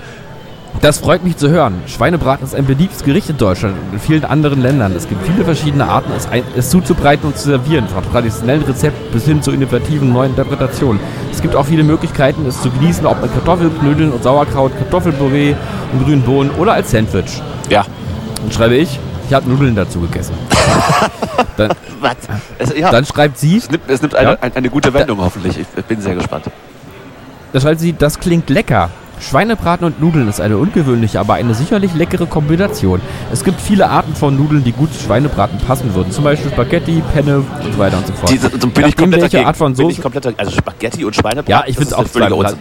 Das 0.79 0.97
freut 0.99 1.23
mich 1.23 1.37
zu 1.37 1.49
hören. 1.49 1.81
Schweinebraten 1.85 2.43
ist 2.43 2.55
ein 2.55 2.65
beliebtes 2.65 3.03
Gericht 3.03 3.29
in 3.29 3.37
Deutschland 3.37 3.75
und 3.77 3.93
in 3.93 3.99
vielen 3.99 4.23
anderen 4.23 4.61
Ländern. 4.61 4.93
Es 4.95 5.07
gibt 5.07 5.23
viele 5.27 5.43
verschiedene 5.43 5.87
Arten, 5.87 6.11
es, 6.15 6.27
ein, 6.27 6.43
es 6.55 6.69
zuzubereiten 6.69 7.27
und 7.27 7.37
zu 7.37 7.49
servieren, 7.49 7.87
von 7.87 8.03
traditionellen 8.09 8.63
Rezepten 8.63 9.11
bis 9.11 9.25
hin 9.25 9.43
zu 9.43 9.51
innovativen 9.51 10.11
neuen 10.11 10.31
Interpretationen. 10.31 10.99
Es 11.31 11.41
gibt 11.41 11.55
auch 11.55 11.65
viele 11.65 11.83
Möglichkeiten, 11.83 12.45
es 12.47 12.61
zu 12.61 12.71
genießen, 12.71 13.05
ob 13.05 13.21
mit 13.21 13.31
Kartoffelknödeln 13.33 14.11
und 14.11 14.23
Sauerkraut, 14.23 14.71
Kartoffelpüree 14.77 15.55
und 15.91 16.05
grünen 16.05 16.23
Bohnen 16.23 16.49
oder 16.51 16.73
als 16.73 16.89
Sandwich. 16.89 17.41
Ja. 17.69 17.85
Dann 18.41 18.51
schreibe 18.51 18.75
ich, 18.75 18.97
ich 19.31 19.35
habe 19.35 19.49
Nudeln 19.49 19.73
dazu 19.75 20.01
gegessen. 20.01 20.33
dann, 21.55 21.71
Was? 22.01 22.15
Es, 22.57 22.77
ja. 22.77 22.91
dann 22.91 23.05
schreibt 23.05 23.37
sie, 23.37 23.55
es 23.55 23.71
nimmt, 23.71 23.83
es 23.89 24.01
nimmt 24.01 24.13
eine, 24.13 24.31
Ja? 24.31 24.37
ein- 24.41 24.53
eine 24.53 24.69
gute 24.69 24.93
Wendung 24.93 25.19
hoffentlich. 25.19 25.57
Ich 25.57 25.67
bin 25.85 26.01
sehr 26.01 26.15
gespannt. 26.15 26.45
dann 27.53 27.61
schreibt 27.61 27.79
sie, 27.79 27.93
das 27.93 28.19
klingt 28.19 28.49
lecker. 28.49 28.89
Schweinebraten 29.21 29.85
und 29.85 30.01
Nudeln 30.01 30.27
ist 30.27 30.41
eine 30.41 30.57
ungewöhnliche, 30.57 31.17
aber 31.19 31.35
eine 31.35 31.53
sicherlich 31.53 31.93
leckere 31.93 32.25
Kombination. 32.25 32.99
Es 33.31 33.43
gibt 33.45 33.61
viele 33.61 33.87
Arten 33.89 34.15
von 34.15 34.35
Nudeln, 34.35 34.65
die 34.65 34.73
gut 34.73 34.93
zu 34.93 34.99
Schweinebraten 35.01 35.59
passen 35.59 35.93
würden. 35.95 36.11
Zum 36.11 36.25
Beispiel 36.25 36.51
Spaghetti, 36.51 37.01
Penne 37.13 37.37
und 37.37 37.45
so 37.71 37.77
weiter 37.79 37.97
und 37.99 38.07
so 38.07 38.13
fort. 38.13 38.31
Diese, 38.31 38.49
so 38.49 38.57
bin 38.57 38.67
ich 38.67 38.75
Nachdem 38.81 38.95
komplett 38.97 39.21
welche 39.21 39.31
dagegen. 39.37 39.47
Art 39.47 39.55
von 39.57 39.73
bin 39.75 39.85
Soße- 39.87 39.91
ich 39.91 40.01
komplett. 40.01 40.39
Also 40.39 40.51
Spaghetti 40.51 41.05
und 41.05 41.15
Schweinebraten. 41.15 41.49
ja, 41.51 41.63
ich 41.67 41.77
finde 41.77 41.89
es 41.89 41.93
auch. 41.93 42.03
Unsinn. 42.35 42.57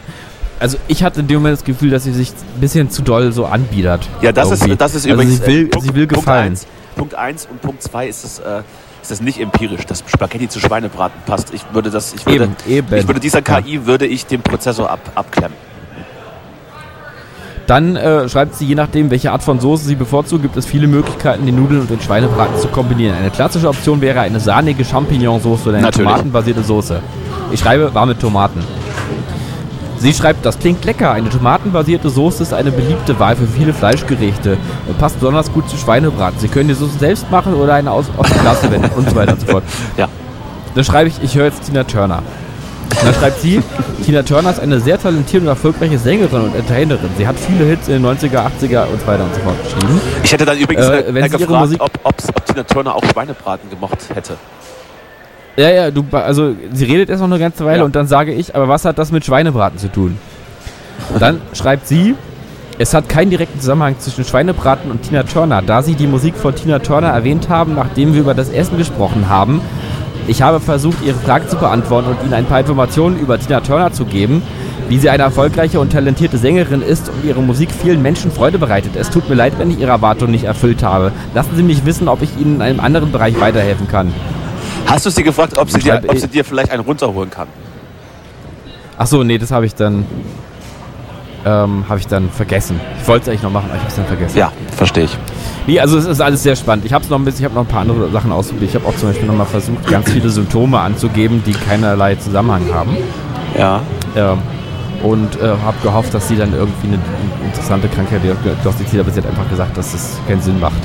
Also 0.61 0.77
ich 0.89 1.03
hatte 1.03 1.21
in 1.21 1.27
dem 1.27 1.39
Moment 1.39 1.57
das 1.57 1.65
Gefühl, 1.65 1.91
dass 1.91 2.05
sie 2.05 2.13
sich 2.13 2.31
ein 2.55 2.61
bisschen 2.61 2.91
zu 2.91 3.03
doll 3.03 3.33
so 3.33 3.47
anbiedert. 3.47 4.07
Ja, 4.21 4.31
das 4.31 4.51
Irgendwie. 4.51 4.73
ist, 4.73 4.81
das 4.81 4.95
ist 4.95 5.05
also 5.07 5.15
übrigens. 5.15 5.39
Sie 5.39 5.47
will, 5.47 5.63
äh, 5.65 5.69
Punkt, 5.69 5.87
sie 5.87 5.95
will 5.95 6.07
gefallen. 6.07 6.47
eins. 6.49 6.67
Punkt 6.97 7.15
1 7.15 7.49
und 7.51 7.63
Punkt 7.63 7.83
2 7.83 8.07
ist 8.09 8.25
es. 8.25 8.39
Äh, 8.41 8.63
ist 9.01 9.11
das 9.11 9.23
nicht 9.23 9.41
empirisch, 9.41 9.87
dass 9.87 10.05
Spaghetti 10.07 10.51
zu 10.51 10.61
Schweinebraten 10.61 11.19
passt. 11.25 11.55
Ich 11.55 11.63
würde 11.73 11.89
das, 11.89 12.13
ich 12.13 12.27
würde, 12.27 12.45
Eben, 12.45 12.57
eben. 12.69 12.95
ich 12.95 13.09
würde 13.09 13.19
dieser. 13.21 13.41
KI 13.41 13.87
würde 13.87 14.07
ich 14.07 14.27
den 14.27 14.43
Prozessor 14.43 14.91
ab, 14.91 15.01
abklemmen. 15.15 15.57
Dann 17.67 17.97
äh, 17.97 18.29
schreibt 18.29 18.57
sie, 18.57 18.67
je 18.67 18.75
nachdem, 18.75 19.11
welche 19.11 19.33
Art 19.33 19.43
von 19.43 19.61
Soße 19.61 19.85
sie 19.87 19.95
bevorzugt, 19.95 20.43
gibt 20.43 20.57
es 20.57 20.67
viele 20.67 20.89
Möglichkeiten, 20.89 21.47
die 21.47 21.53
Nudeln 21.53 21.83
und 21.83 21.89
den 21.89 22.01
Schweinebraten 22.01 22.59
zu 22.59 22.69
kombinieren. 22.69 23.17
Eine 23.17 23.31
klassische 23.31 23.69
Option 23.69 24.01
wäre 24.01 24.21
eine 24.21 24.41
sahnige 24.41 24.85
Champignonsauce 24.85 25.69
oder 25.69 25.77
eine 25.79 25.87
Natürlich. 25.87 26.11
tomatenbasierte 26.11 26.63
Soße. 26.65 27.01
Ich 27.53 27.61
schreibe 27.61 27.95
warme 27.95 28.19
Tomaten. 28.19 28.61
Sie 30.01 30.15
schreibt, 30.15 30.47
das 30.47 30.59
klingt 30.59 30.83
lecker. 30.87 31.13
Eine 31.13 31.29
tomatenbasierte 31.29 32.09
Soße 32.09 32.43
ist 32.43 32.55
eine 32.55 32.71
beliebte 32.73 33.19
Wahl 33.21 33.37
für 33.37 33.47
viele 33.47 33.75
Fleischgerichte 33.75 34.57
und 34.89 34.99
passt 34.99 35.21
besonders 35.21 35.53
gut 35.53 35.69
zu 35.69 35.77
Schweinebraten. 35.77 36.41
Sie 36.41 36.49
können 36.49 36.69
die 36.69 36.75
Soße 36.75 36.99
selbst 36.99 37.31
machen 37.31 37.53
oder 37.55 37.75
eine 37.75 37.91
aus, 37.93 38.07
aus 38.17 38.27
dem 38.29 38.41
Glas 38.41 38.61
verwenden 38.61 38.91
und 38.97 39.11
so 39.11 39.15
weiter 39.15 39.33
und 39.33 39.41
so 39.43 39.47
fort. 39.47 39.63
Ja. 39.99 40.09
Dann 40.75 40.85
schreibe 40.85 41.09
ich, 41.09 41.23
ich 41.23 41.35
höre 41.35 41.47
jetzt 41.47 41.65
Tina 41.65 41.85
Turner. 41.85 42.23
Und 42.91 43.05
dann 43.05 43.15
schreibt 43.15 43.41
sie, 43.41 43.63
Tina 44.05 44.23
Turner 44.23 44.51
ist 44.51 44.61
eine 44.61 44.81
sehr 44.81 44.99
talentierte 45.01 45.45
und 45.47 45.49
erfolgreiche 45.49 45.99
Sängerin 45.99 46.43
und 46.43 46.55
Entertainerin. 46.55 47.11
Sie 47.19 47.27
hat 47.27 47.37
viele 47.39 47.65
Hits 47.67 47.89
in 47.89 48.03
den 48.03 48.07
90er, 48.07 48.39
80er 48.61 48.87
und 48.87 49.01
so 49.01 49.07
weiter 49.07 49.25
und 49.25 49.35
so 49.35 49.41
fort 49.43 49.57
geschrieben. 49.63 50.01
Ich 50.25 50.33
hätte 50.33 50.45
dann 50.47 50.57
übrigens 50.59 50.87
Äh, 50.87 51.05
wenn 51.09 51.25
äh, 51.25 51.29
gefragt, 51.29 51.61
Musik- 51.61 51.81
ob, 51.83 51.91
ob 52.05 52.17
Tina 52.47 52.63
Turner 52.63 52.95
auch 52.95 53.05
Schweinebraten 53.05 53.69
gemocht 53.69 53.99
hätte. 54.15 54.37
Ja, 55.57 55.71
ja, 55.71 55.91
du, 55.91 56.05
also 56.13 56.55
sie 56.73 56.85
redet 56.85 57.11
erst 57.11 57.21
noch 57.21 57.29
eine 57.29 57.39
ganze 57.39 57.65
Weile 57.65 57.79
Ja. 57.79 57.85
und 57.85 57.95
dann 57.97 58.07
sage 58.07 58.33
ich, 58.33 58.55
aber 58.55 58.69
was 58.69 58.85
hat 58.85 58.99
das 58.99 59.13
mit 59.13 59.25
Schweinebraten 59.25 59.79
zu 59.79 59.91
tun? 59.91 60.17
Dann 61.19 61.41
schreibt 61.53 61.87
sie, 61.87 62.15
es 62.79 62.95
hat 62.95 63.09
keinen 63.09 63.31
direkten 63.31 63.61
Zusammenhang 63.61 63.97
zwischen 63.99 64.25
Schweinebraten 64.25 64.91
und 64.91 65.03
Tina 65.03 65.23
Turner, 65.25 65.61
da 65.61 65.83
sie 65.83 65.95
die 65.95 66.07
Musik 66.07 66.35
von 66.37 66.55
Tina 66.55 66.79
Turner 66.79 67.09
erwähnt 67.09 67.49
haben, 67.49 67.75
nachdem 67.75 68.15
wir 68.15 68.21
über 68.21 68.35
das 68.35 68.49
Essen 68.49 68.79
gesprochen 68.79 69.29
haben. 69.29 69.61
Ich 70.29 70.41
habe 70.43 70.61
versucht, 70.61 70.99
ihre 71.05 71.19
Frage 71.19 71.47
zu 71.49 71.57
beantworten 71.57 72.11
und 72.11 72.23
ihnen 72.23 72.35
ein 72.35 72.45
paar 72.47 72.61
Informationen 72.61 73.19
über 73.19 73.39
Tina 73.39 73.61
Turner 73.61 73.93
zu 73.93 74.05
geben, 74.05 74.43
wie 74.89 74.99
sie 74.99 75.11
eine 75.11 75.25
erfolgreiche 75.25 75.81
und 75.81 75.93
talentierte 75.93 76.39
Sängerin 76.39 76.83
ist 76.83 77.09
und 77.09 77.25
ihre 77.25 77.43
Musik 77.43 77.71
vielen 77.71 78.01
Menschen 78.03 78.31
Freude 78.31 78.59
bereitet. 78.59 78.93
Es 78.97 79.11
tut 79.11 79.29
mir 79.29 79.35
leid, 79.35 79.55
wenn 79.59 79.71
ich 79.71 79.79
ihre 79.81 79.91
Erwartungen 79.91 80.33
nicht 80.33 80.45
erfüllt 80.45 80.83
habe. 80.83 81.13
Lassen 81.35 81.57
Sie 81.57 81.63
mich 81.63 81.85
wissen, 81.85 82.09
ob 82.09 82.23
ich 82.23 82.31
Ihnen 82.39 82.57
in 82.57 82.63
einem 82.63 82.81
anderen 82.81 83.11
Bereich 83.13 83.39
weiterhelfen 83.41 83.89
kann. 83.89 84.13
Hast 84.91 85.07
du 85.07 85.11
sie 85.11 85.23
gefragt, 85.23 85.57
ob 85.57 85.71
sie, 85.71 85.79
dir, 85.79 86.03
ob 86.07 86.19
sie 86.19 86.27
dir 86.27 86.45
vielleicht 86.45 86.73
einen 86.73 86.83
runterholen 86.83 87.31
kann? 87.31 87.47
Ach 88.99 89.07
so, 89.07 89.23
nee, 89.23 89.39
das 89.39 89.53
habe 89.53 89.65
ich 89.65 89.75
dann 89.75 90.05
ähm, 91.45 91.85
habe 91.89 92.01
ich 92.01 92.07
dann 92.07 92.29
vergessen. 92.29 92.81
Ich 93.01 93.09
wollte 93.09 93.23
es 93.23 93.29
eigentlich 93.29 93.43
noch 93.43 93.53
machen, 93.53 93.67
aber 93.69 93.77
ich 93.77 93.81
habe 93.83 93.91
es 93.91 93.97
dann 93.97 94.07
vergessen. 94.07 94.37
Ja, 94.37 94.53
verstehe 94.77 95.05
ich. 95.05 95.17
Nee, 95.67 95.81
also 95.81 95.97
es 95.97 96.07
ist 96.07 96.21
alles 96.21 96.43
sehr 96.43 96.57
spannend. 96.57 96.85
Ich 96.85 96.93
habe 96.93 97.07
noch 97.09 97.19
ein 97.19 97.25
bisschen, 97.25 97.41
ich 97.41 97.45
habe 97.45 97.55
noch 97.55 97.63
ein 97.63 97.69
paar 97.69 97.83
andere 97.83 98.11
Sachen 98.11 98.33
ausprobiert. 98.33 98.71
Ich 98.71 98.75
habe 98.75 98.87
auch 98.87 98.97
zum 98.97 99.09
Beispiel 99.09 99.27
nochmal 99.27 99.47
versucht, 99.47 99.87
ganz 99.89 100.11
viele 100.13 100.29
Symptome 100.29 100.79
anzugeben, 100.81 101.43
die 101.47 101.53
keinerlei 101.53 102.17
Zusammenhang 102.17 102.63
haben. 102.75 102.97
Ja. 103.57 103.81
Ähm, 104.17 104.39
und 105.03 105.41
äh, 105.41 105.49
habe 105.65 105.77
gehofft, 105.83 106.13
dass 106.13 106.29
sie 106.29 106.37
dann 106.37 106.53
irgendwie 106.53 106.89
eine 106.89 106.99
interessante 107.47 107.89
Krankheit 107.89 108.23
diagnostiziert, 108.23 109.03
aber 109.03 109.11
sie 109.11 109.21
hat 109.21 109.29
einfach 109.29 109.49
gesagt, 109.49 109.79
dass 109.79 109.93
das 109.93 110.19
keinen 110.27 110.43
Sinn 110.43 110.61
macht. 110.61 110.83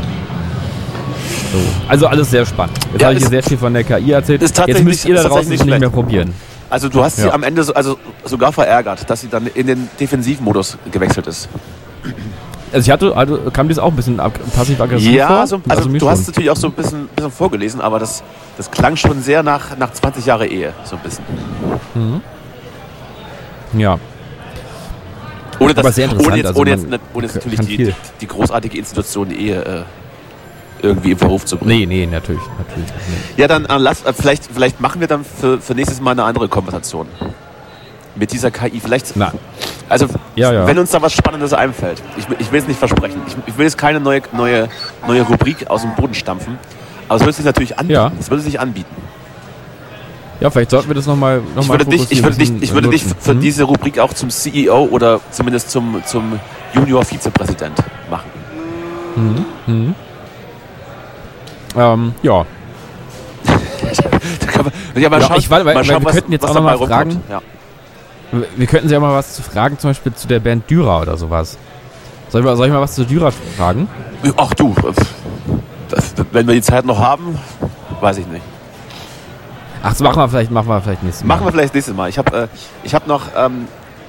So. 1.55 1.61
Also 1.87 2.07
alles 2.07 2.29
sehr 2.31 2.45
spannend. 2.45 2.77
Jetzt 2.91 3.01
Ja, 3.01 3.07
habe 3.07 3.15
ich 3.15 3.21
hier 3.23 3.29
sehr 3.29 3.43
viel 3.43 3.57
von 3.57 3.73
der 3.73 3.83
KI 3.83 4.11
erzählt. 4.11 4.41
ist 4.43 4.57
Jetzt 4.67 4.83
müsst 4.83 5.05
ihr 5.05 5.15
da 5.15 5.23
draußen 5.23 5.49
nicht 5.49 5.65
nicht 5.65 5.79
mehr 5.79 5.89
probieren. 5.89 6.33
Also 6.69 6.89
du 6.89 7.03
hast 7.03 7.17
sie 7.17 7.27
Ja. 7.27 7.33
am 7.33 7.43
Ende 7.43 7.63
so, 7.63 7.73
also 7.73 7.97
sogar 8.25 8.51
verärgert, 8.51 9.09
dass 9.09 9.21
sie 9.21 9.29
dann 9.29 9.47
in 9.47 9.67
den 9.67 9.87
Defensivmodus 9.99 10.77
gewechselt 10.91 11.27
ist. 11.27 11.47
Also 12.73 12.85
ich 12.87 12.91
hatte, 12.91 13.15
also 13.15 13.37
kam 13.53 13.69
das 13.69 13.79
auch 13.79 13.89
ein 13.89 13.95
bisschen 13.95 14.19
ag- 14.19 14.33
passiv-aggressiv 14.53 15.07
vor? 15.07 15.15
Ja, 15.15 15.47
so, 15.47 15.61
also, 15.69 15.87
mir 15.87 15.93
du 15.93 15.99
schon. 15.99 16.09
hast 16.09 16.21
es 16.21 16.27
natürlich 16.27 16.49
auch 16.49 16.57
so 16.57 16.67
ein 16.67 16.73
bisschen, 16.73 17.07
bisschen 17.15 17.31
vorgelesen, 17.31 17.79
aber 17.79 17.99
das, 17.99 18.21
das 18.57 18.69
klang 18.69 18.97
schon 18.97 19.21
sehr 19.21 19.43
nach, 19.43 19.77
nach 19.77 19.93
20 19.93 20.25
Jahre 20.25 20.47
Ehe, 20.47 20.73
so 20.83 20.95
ein 20.97 21.01
bisschen. 21.03 21.23
Ja, 23.77 23.97
Ohne, 25.59 25.71
interessant, 25.71 26.13
ohne 26.25 26.37
jetzt, 26.37 26.47
also 26.47 26.59
ohne 26.61 26.69
jetzt, 26.71 26.89
ne- 26.89 26.99
ohne 27.13 27.25
jetzt 27.27 27.35
natürlich 27.35 27.59
die, 27.61 27.77
die, 27.77 27.93
die 28.21 28.27
großartige 28.27 28.77
Institution 28.77 29.31
Ehe 29.31 29.63
äh, 29.63 29.81
irgendwie 30.85 31.11
in 31.11 31.17
Verruf 31.17 31.45
zu 31.45 31.57
bringen. 31.57 31.79
nee, 31.79 31.85
nee, 31.85 32.05
natürlich, 32.05 32.41
natürlich. 32.57 32.89
Nee. 33.09 33.41
Ja, 33.41 33.47
dann 33.47 33.65
äh, 33.65 33.77
lass, 33.77 34.03
äh, 34.05 34.13
vielleicht, 34.13 34.45
vielleicht 34.53 34.79
machen 34.79 35.01
wir 35.01 35.07
dann 35.07 35.25
für, 35.25 35.59
für 35.59 35.73
nächstes 35.75 35.99
Mal 36.01 36.11
eine 36.11 36.23
andere 36.23 36.47
Konversation. 36.47 37.07
mit 38.17 38.31
dieser 38.31 38.49
KI. 38.49 38.79
Vielleicht, 38.79 39.11
Na. 39.15 39.33
also 39.89 40.07
Ja, 40.35 40.53
ja. 40.53 40.65
wenn 40.67 40.79
uns 40.79 40.89
da 40.91 41.01
was 41.01 41.11
Spannendes 41.11 41.51
einfällt, 41.51 42.01
ich, 42.17 42.29
will- 42.29 42.37
ich 42.39 42.49
will 42.51 42.61
es 42.61 42.67
nicht 42.67 42.79
versprechen, 42.79 43.21
ich, 43.27 43.35
ich 43.45 43.57
will 43.57 43.65
jetzt 43.65 43.77
keine 43.77 43.99
neue, 43.99 44.21
neue, 44.31 44.69
neue 45.05 45.23
Rubrik 45.23 45.69
aus 45.69 45.81
dem 45.81 45.93
Boden 45.95 46.13
stampfen, 46.13 46.57
aber 47.09 47.17
es 47.17 47.21
würde 47.23 47.33
sich 47.33 47.43
natürlich 47.45 47.77
anbieten. 47.77 47.91
Ja. 47.99 48.11
Es 48.17 48.29
würde 48.29 48.41
sich 48.41 48.57
anbieten. 48.57 48.95
Ja, 50.39 50.49
vielleicht 50.49 50.69
sollten 50.71 50.87
wir 50.89 50.95
das 50.95 51.05
nochmal 51.07 51.41
noch 51.55 51.63
Ich 51.63 51.67
mal 51.67 51.73
würde 51.79 51.91
dich, 51.91 52.09
ich 52.11 52.23
würde 52.23 52.37
dich, 52.37 52.51
ich 52.61 52.73
würde 52.73 52.89
dich 52.89 53.03
für 53.19 53.33
Mhm. 53.33 53.39
diese 53.41 53.63
Rubrik 53.63 53.99
auch 53.99 54.13
zum 54.13 54.29
CEO 54.29 54.85
oder 54.91 55.19
zumindest 55.31 55.71
zum, 55.71 56.01
zum 56.05 56.39
Junior-Vizepräsident 56.73 57.77
machen. 58.09 58.29
Ähm, 61.75 62.13
ja. 62.23 62.45
Man, 64.55 65.03
ja, 65.03 65.09
mal 65.09 65.19
Ja, 65.21 65.27
schauen, 65.27 65.37
ich 65.39 65.49
weiß, 65.49 65.57
weil- 65.59 65.63
mal 65.65 65.75
weil 65.75 65.83
schauen, 65.83 66.01
wir 66.01 66.05
was- 66.05 66.13
könnten 66.15 66.31
jetzt 66.31 66.43
auch 66.45 66.53
noch 66.53 66.55
dabei 66.65 66.77
mal 66.77 66.87
fragen. 66.87 67.21
Ja. 67.29 67.41
Wir 68.55 68.67
könnten 68.67 68.87
sie 68.87 68.93
ja 68.93 68.99
mal 68.99 69.13
was 69.13 69.35
zu 69.35 69.43
fragen, 69.43 69.77
zum 69.77 69.89
Beispiel 69.91 70.13
zu 70.13 70.27
der 70.27 70.39
Band 70.39 70.69
Dürer 70.69 71.01
oder 71.01 71.15
sowas. 71.17 71.57
Soll 72.29 72.41
ich 72.41 72.45
mal, 72.45 72.55
soll 72.57 72.67
ich 72.67 72.73
mal 72.73 72.81
was 72.81 72.95
zu 72.95 73.05
Dürer 73.05 73.31
fragen? 73.31 73.87
Ach 74.37 74.53
du, 74.55 74.73
das, 75.89 76.13
wenn 76.31 76.47
wir 76.47 76.55
die 76.55 76.61
Zeit 76.61 76.85
noch 76.85 76.99
haben, 76.99 77.37
weiß 78.01 78.17
ich 78.17 78.27
nicht. 78.27 78.43
Ach, 79.83 79.89
das 79.89 79.99
machen 79.99 80.17
wir 80.17 80.29
vielleicht, 80.29 80.51
machen 80.51 80.67
wir 80.67 80.81
vielleicht 80.81 81.03
nächstes 81.03 81.23
Mal. 81.25 81.35
Machen 81.35 81.45
wir 81.47 81.51
vielleicht 81.51 81.73
nächstes 81.75 81.95
Mal. 81.95 82.09
Ich 82.09 82.17
habe 82.17 82.35
äh, 82.37 82.47
ich 82.83 82.95
hab 82.95 83.05
noch, 83.07 83.21
ähm, 83.37 83.67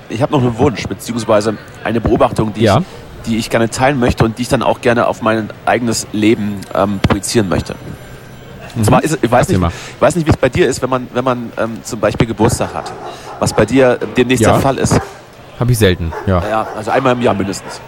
ich 0.09 0.22
hab 0.22 0.31
noch 0.31 0.40
einen 0.40 0.57
Wunsch, 0.59 0.85
beziehungsweise 0.87 1.57
eine 1.85 2.00
Beobachtung, 2.00 2.52
die, 2.55 2.62
Ja. 2.62 2.79
ich, 2.79 2.85
die 3.27 3.37
ich 3.37 3.51
gerne 3.51 3.69
teilen 3.71 3.99
möchte 4.01 4.25
und 4.25 4.39
die 4.39 4.43
ich 4.43 4.49
dann 4.49 4.62
auch 4.62 4.81
gerne 4.81 5.07
auf 5.07 5.23
mein 5.23 5.51
eigenes 5.65 6.07
Leben 6.12 6.61
ähm, 6.75 7.01
projizieren 7.01 7.49
möchte. 7.49 7.75
Und 8.77 8.85
zwar 8.85 9.03
ist, 9.03 9.19
ich, 9.23 9.31
weiß 9.31 9.49
nicht, 9.49 9.61
ich 9.61 10.01
weiß 10.03 10.17
nicht, 10.17 10.27
wie 10.27 10.31
es 10.31 10.37
bei 10.37 10.49
dir 10.51 10.69
ist, 10.69 10.83
wenn 10.83 10.91
man, 10.91 11.09
wenn 11.15 11.25
man 11.25 11.53
ähm, 11.59 11.79
zum 11.83 11.99
Beispiel 11.99 12.27
Geburtstag 12.27 12.75
hat. 12.75 12.93
Was 13.41 13.53
bei 13.53 13.65
dir 13.65 13.99
demnächst 14.17 14.45
Ja. 14.45 14.53
der 14.53 14.61
Fall 14.61 14.77
ist. 14.79 14.99
Habe 15.59 15.73
ich 15.73 15.79
selten, 15.79 16.12
ja. 16.27 16.43
Ja, 16.49 16.67
also 16.77 16.91
einmal 16.91 17.15
im 17.15 17.23
Jahr 17.23 17.35
mindestens. 17.35 17.81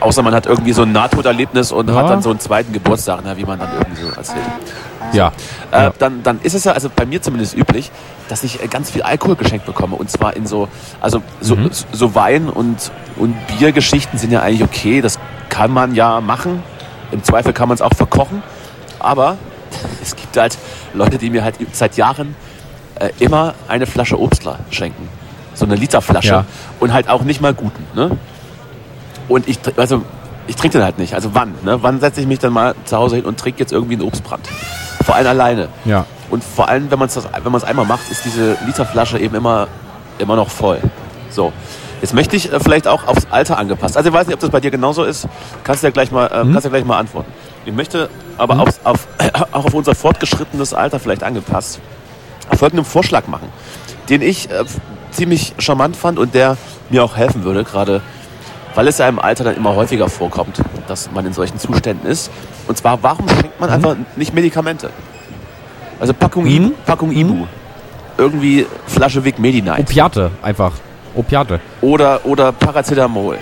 Außer 0.00 0.22
man 0.22 0.34
hat 0.34 0.46
irgendwie 0.46 0.72
so 0.72 0.82
ein 0.82 0.92
Nahtoderlebnis 0.92 1.72
und 1.72 1.88
Ja. 1.88 1.96
hat 1.96 2.10
dann 2.10 2.22
so 2.22 2.30
einen 2.30 2.40
zweiten 2.40 2.72
Geburtstag, 2.72 3.24
ne, 3.24 3.36
wie 3.36 3.44
man 3.44 3.58
dann 3.58 3.70
irgendwie 3.78 4.02
so 4.02 4.08
erzählt. 4.08 4.38
Ja. 5.12 5.32
Äh, 5.72 5.82
Ja. 5.84 5.92
dann, 5.98 6.22
dann 6.22 6.40
ist 6.42 6.54
es 6.54 6.64
ja, 6.64 6.72
also 6.72 6.90
bei 6.94 7.06
mir 7.06 7.20
zumindest 7.22 7.56
üblich, 7.56 7.90
dass 8.28 8.42
ich 8.44 8.62
äh, 8.62 8.68
ganz 8.68 8.90
viel 8.90 9.02
Alkohol 9.02 9.36
geschenkt 9.36 9.66
bekomme. 9.66 9.96
Und 9.96 10.10
zwar 10.10 10.36
in 10.36 10.46
so, 10.46 10.68
also 11.00 11.22
so, 11.40 11.56
Mhm. 11.56 11.70
so 11.92 12.14
Wein 12.14 12.48
und, 12.48 12.90
und 13.16 13.34
Biergeschichten 13.58 14.18
sind 14.18 14.30
ja 14.32 14.42
eigentlich 14.42 14.62
okay. 14.64 15.00
Das 15.00 15.18
kann 15.48 15.72
man 15.72 15.94
ja 15.94 16.20
machen. 16.20 16.62
Im 17.10 17.22
Zweifel 17.24 17.52
kann 17.52 17.68
man 17.68 17.74
es 17.74 17.82
auch 17.82 17.94
verkochen. 17.94 18.42
Aber 18.98 19.36
es 20.02 20.14
gibt 20.16 20.36
halt 20.36 20.58
Leute, 20.94 21.18
die 21.18 21.30
mir 21.30 21.44
halt 21.44 21.56
seit 21.72 21.96
Jahren 21.96 22.34
äh, 22.96 23.10
immer 23.18 23.54
eine 23.68 23.86
Flasche 23.86 24.18
Obstler 24.20 24.58
schenken. 24.70 25.08
So 25.54 25.64
eine 25.64 25.74
Literflasche. 25.74 26.28
Ja. 26.28 26.44
Und 26.80 26.92
halt 26.92 27.08
auch 27.08 27.22
nicht 27.22 27.40
mal 27.40 27.54
guten. 27.54 27.84
Ne? 27.94 28.16
Und 29.28 29.48
ich, 29.48 29.58
also, 29.76 30.02
ich 30.46 30.56
trinke 30.56 30.78
den 30.78 30.84
halt 30.84 30.98
nicht. 30.98 31.14
Also 31.14 31.34
wann? 31.34 31.54
Ne? 31.64 31.82
Wann 31.82 32.00
setze 32.00 32.20
ich 32.20 32.26
mich 32.26 32.38
dann 32.38 32.52
mal 32.52 32.74
zu 32.84 32.96
Hause 32.96 33.16
hin 33.16 33.24
und 33.24 33.38
trinke 33.38 33.60
jetzt 33.60 33.72
irgendwie 33.72 33.94
einen 33.94 34.02
Obstbrand? 34.02 34.48
Vor 35.04 35.14
allem 35.14 35.26
alleine. 35.26 35.68
Ja. 35.84 36.04
Und 36.30 36.44
vor 36.44 36.68
allem, 36.68 36.90
wenn 36.90 36.98
man 36.98 37.08
es 37.08 37.64
einmal 37.64 37.86
macht, 37.86 38.10
ist 38.10 38.24
diese 38.24 38.56
Literflasche 38.66 39.18
eben 39.18 39.34
immer, 39.34 39.68
immer 40.18 40.36
noch 40.36 40.50
voll. 40.50 40.80
So. 41.30 41.52
Jetzt 42.00 42.14
möchte 42.14 42.36
ich 42.36 42.52
äh, 42.52 42.60
vielleicht 42.60 42.86
auch 42.86 43.06
aufs 43.08 43.26
Alter 43.30 43.58
angepasst. 43.58 43.96
Also 43.96 44.10
ich 44.10 44.14
weiß 44.14 44.26
nicht, 44.26 44.34
ob 44.34 44.40
das 44.40 44.50
bei 44.50 44.60
dir 44.60 44.70
genauso 44.70 45.04
ist. 45.04 45.26
Kannst 45.64 45.82
du 45.82 45.88
ja 45.88 45.90
gleich 45.90 46.12
mal, 46.12 46.26
äh, 46.26 46.30
kannst 46.52 46.64
ja 46.64 46.70
gleich 46.70 46.84
mal 46.84 46.98
antworten. 46.98 47.32
Ich 47.64 47.72
möchte 47.72 48.08
aber 48.36 48.54
Mhm. 48.54 48.60
aufs, 48.60 48.80
auf, 48.84 49.08
auch 49.52 49.64
auf 49.64 49.74
unser 49.74 49.94
fortgeschrittenes 49.94 50.74
Alter 50.74 51.00
vielleicht 51.00 51.22
angepasst 51.24 51.80
folgenden 52.56 52.84
Vorschlag 52.84 53.26
machen, 53.26 53.48
den 54.08 54.22
ich 54.22 54.50
äh, 54.50 54.64
ziemlich 55.10 55.54
charmant 55.58 55.96
fand 55.96 56.18
und 56.18 56.34
der 56.34 56.56
mir 56.90 57.04
auch 57.04 57.16
helfen 57.16 57.44
würde, 57.44 57.64
gerade 57.64 58.00
weil 58.74 58.86
es 58.88 58.98
ja 58.98 59.08
im 59.08 59.18
Alter 59.18 59.44
dann 59.44 59.56
immer 59.56 59.74
häufiger 59.74 60.08
vorkommt, 60.08 60.60
dass 60.86 61.10
man 61.12 61.26
in 61.26 61.32
solchen 61.32 61.58
Zuständen 61.58 62.08
ist. 62.08 62.30
Und 62.66 62.76
zwar, 62.76 63.02
warum 63.02 63.28
schenkt 63.28 63.60
man 63.60 63.70
einfach 63.70 63.96
nicht 64.16 64.34
Medikamente? 64.34 64.90
Also 66.00 66.14
Packung, 66.14 66.44
Mhm. 66.44 66.50
Ibu, 66.50 66.70
Packung 66.86 67.12
Ibu. 67.12 67.46
Irgendwie 68.16 68.66
Flasche 68.86 69.24
Vic 69.24 69.38
Medi-Night. 69.38 69.80
Opiate, 69.80 70.30
einfach. 70.42 70.72
Opiate. 71.14 71.60
Oder, 71.80 72.24
oder 72.24 72.52
Paracetamol. 72.52 73.38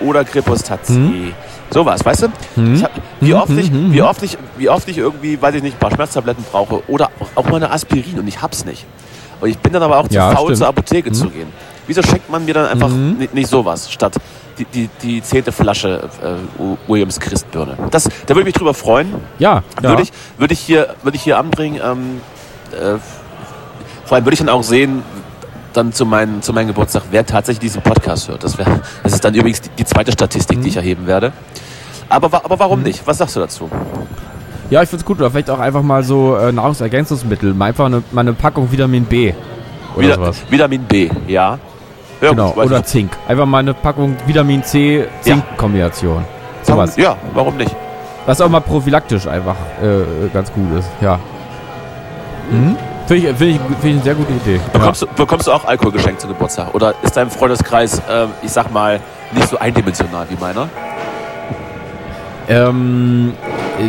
Oder 0.00 0.24
Crepostazid. 0.24 1.34
Sowas, 1.70 2.04
weißt 2.04 2.22
du? 2.22 2.28
Mhm. 2.60 2.82
Hab, 2.82 2.90
wie, 3.20 3.32
Mhm, 3.32 3.38
oft 3.40 3.50
ich, 3.52 3.70
mhm, 3.70 3.92
wie, 3.92 4.00
mhm. 4.00 4.06
oft 4.06 4.22
ich, 4.22 4.38
wie 4.58 4.68
oft 4.68 4.88
ich 4.88 4.98
irgendwie, 4.98 5.40
weiß 5.40 5.54
ich 5.56 5.62
nicht, 5.62 5.76
ein 5.76 5.78
paar 5.80 5.90
Schmerztabletten 5.90 6.44
brauche. 6.50 6.82
Oder 6.88 7.10
auch 7.34 7.44
mal 7.46 7.56
eine 7.56 7.70
Aspirin 7.70 8.18
und 8.18 8.28
ich 8.28 8.40
hab's 8.40 8.64
nicht. 8.64 8.84
Und 9.40 9.48
ich 9.48 9.58
bin 9.58 9.72
dann 9.72 9.82
aber 9.82 9.98
auch 9.98 10.08
zu 10.08 10.14
Ja, 10.14 10.30
faul, 10.30 10.44
stimmt. 10.46 10.58
zur 10.58 10.68
Apotheke 10.68 11.10
Mhm. 11.10 11.14
zu 11.14 11.28
gehen. 11.30 11.48
Wieso 11.86 12.02
schenkt 12.02 12.30
man 12.30 12.44
mir 12.44 12.54
dann 12.54 12.66
einfach 12.66 12.88
Mhm. 12.88 13.16
ni- 13.18 13.28
nicht 13.32 13.48
sowas, 13.48 13.90
statt 13.90 14.14
die, 14.58 14.64
die, 14.66 14.88
die 15.02 15.22
zehnte 15.22 15.52
Flasche 15.52 16.08
äh, 16.22 16.90
Williams 16.90 17.18
Christbirne? 17.20 17.76
Das, 17.90 18.04
da 18.04 18.10
würde 18.28 18.40
ich 18.40 18.46
mich 18.46 18.54
drüber 18.54 18.74
freuen. 18.74 19.14
Ja. 19.38 19.62
ja. 19.82 19.90
Würde 19.90 20.02
ich, 20.02 20.12
würde 20.38 20.54
ich, 20.54 20.60
hier, 20.60 20.94
würde 21.02 21.16
ich 21.16 21.22
hier 21.22 21.38
anbringen. 21.38 21.80
Ähm, 21.84 22.20
äh, 22.72 22.98
vor 24.04 24.16
allem 24.16 24.24
würde 24.26 24.34
ich 24.34 24.40
dann 24.40 24.48
auch 24.48 24.62
sehen, 24.62 25.02
dann 25.72 25.92
zu, 25.92 26.06
meinem 26.06 26.40
zu 26.42 26.52
meinem 26.52 26.68
Geburtstag, 26.68 27.02
wer 27.10 27.26
tatsächlich 27.26 27.60
diesen 27.60 27.82
Podcast 27.82 28.28
hört. 28.28 28.44
Das, 28.44 28.56
wär, 28.58 28.66
das 29.02 29.12
ist 29.14 29.24
dann 29.24 29.34
übrigens 29.34 29.60
die, 29.60 29.70
die 29.70 29.84
zweite 29.84 30.12
Statistik, 30.12 30.58
Mhm. 30.58 30.62
die 30.62 30.68
ich 30.68 30.76
erheben 30.76 31.06
werde. 31.06 31.32
Aber, 32.08 32.44
aber 32.44 32.58
warum 32.58 32.82
nicht? 32.82 33.04
Was 33.06 33.18
sagst 33.18 33.34
du 33.36 33.40
dazu? 33.40 33.68
Ja, 34.70 34.82
ich 34.82 34.88
find's 34.88 35.04
gut. 35.04 35.18
Oder 35.18 35.30
vielleicht 35.30 35.50
auch 35.50 35.58
einfach 35.58 35.82
mal 35.82 36.04
so 36.04 36.36
äh, 36.36 36.52
Nahrungsergänzungsmittel. 36.52 37.54
Mal 37.54 37.66
einfach 37.66 37.86
eine, 37.86 38.02
mal 38.12 38.20
eine 38.20 38.34
Packung 38.34 38.70
Vitamin 38.70 39.04
B. 39.04 39.32
Oder 39.96 40.06
Vita- 40.08 40.14
sowas. 40.16 40.42
Vitamin 40.50 40.82
B, 40.84 41.10
ja. 41.26 41.58
Ja 42.24 42.30
Genau. 42.30 42.50
gut, 42.52 42.64
Oder. 42.66 42.84
Zink. 42.84 43.12
Einfach 43.28 43.46
mal 43.46 43.58
eine 43.58 43.74
Packung 43.74 44.16
Vitamin 44.26 44.62
C 44.64 45.06
Zink-Kombination. 45.20 46.24
warum, 46.66 46.86
Sowas. 46.86 46.96
ja, 46.96 47.16
warum 47.34 47.56
nicht? 47.56 47.74
Was 48.26 48.40
auch 48.40 48.48
mal 48.48 48.60
prophylaktisch 48.60 49.26
einfach 49.26 49.56
äh, 49.82 50.28
ganz 50.32 50.50
gut 50.52 50.78
ist. 50.78 50.88
Ja. 51.00 51.18
Mhm. 52.50 52.76
Finde 53.06 53.28
ich, 53.30 53.36
find 53.36 53.50
ich, 53.56 53.60
find 53.60 53.84
ich 53.84 53.90
eine 53.92 54.02
sehr 54.02 54.14
gute 54.14 54.32
Idee. 54.32 54.60
Bekommst, 54.72 55.02
du, 55.02 55.06
bekommst 55.08 55.46
du 55.46 55.52
auch 55.52 55.64
Alkohol 55.66 55.92
geschenkt 55.92 56.22
zu 56.22 56.28
Geburtstag? 56.28 56.74
Oder 56.74 56.94
ist 57.02 57.14
dein 57.16 57.28
Freundeskreis, 57.28 58.00
ähm, 58.10 58.30
ich 58.42 58.50
sag 58.50 58.72
mal, 58.72 58.98
nicht 59.32 59.48
so 59.48 59.58
eindimensional 59.58 60.26
wie 60.30 60.36
meiner? 60.40 60.68
Ja. 62.48 62.68
Ähm, 62.68 63.34
äh, 63.78 63.88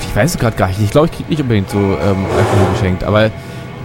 ich 0.00 0.16
weiß 0.16 0.30
es 0.34 0.38
gerade 0.38 0.56
gar 0.56 0.68
nicht. 0.68 0.80
Ich 0.80 0.90
glaube, 0.90 1.06
ich 1.06 1.12
kriege 1.12 1.28
nicht 1.30 1.42
unbedingt 1.42 1.70
so 1.70 1.78
ähm, 1.78 1.96
Alkohol 2.36 2.72
geschenkt. 2.72 3.04
Aber 3.04 3.30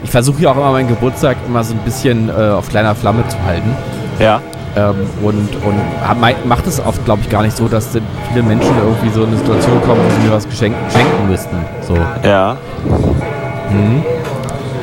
ich 0.03 0.09
versuche 0.11 0.41
ja 0.41 0.51
auch 0.51 0.57
immer 0.57 0.71
meinen 0.71 0.87
Geburtstag 0.87 1.37
immer 1.47 1.63
so 1.63 1.73
ein 1.73 1.79
bisschen 1.79 2.29
äh, 2.29 2.33
auf 2.51 2.69
kleiner 2.69 2.95
Flamme 2.95 3.27
zu 3.27 3.37
halten. 3.45 3.75
Ja. 4.19 4.41
Ähm, 4.75 4.95
und 5.21 5.49
und 5.65 6.45
macht 6.47 6.65
es 6.65 6.79
oft, 6.85 7.03
glaube 7.03 7.21
ich, 7.21 7.29
gar 7.29 7.41
nicht 7.43 7.57
so, 7.57 7.67
dass 7.67 7.89
viele 8.29 8.43
Menschen 8.43 8.71
irgendwie 8.77 9.09
so 9.09 9.23
in 9.23 9.27
eine 9.27 9.37
Situation 9.37 9.81
kommen, 9.81 9.99
wo 10.05 10.09
sie 10.21 10.27
mir 10.27 10.33
was 10.33 10.47
geschenk 10.47 10.75
schenken 10.91 11.29
müssten. 11.29 11.57
So. 11.81 11.97
Ja. 12.23 12.55
Mhm. 13.69 14.03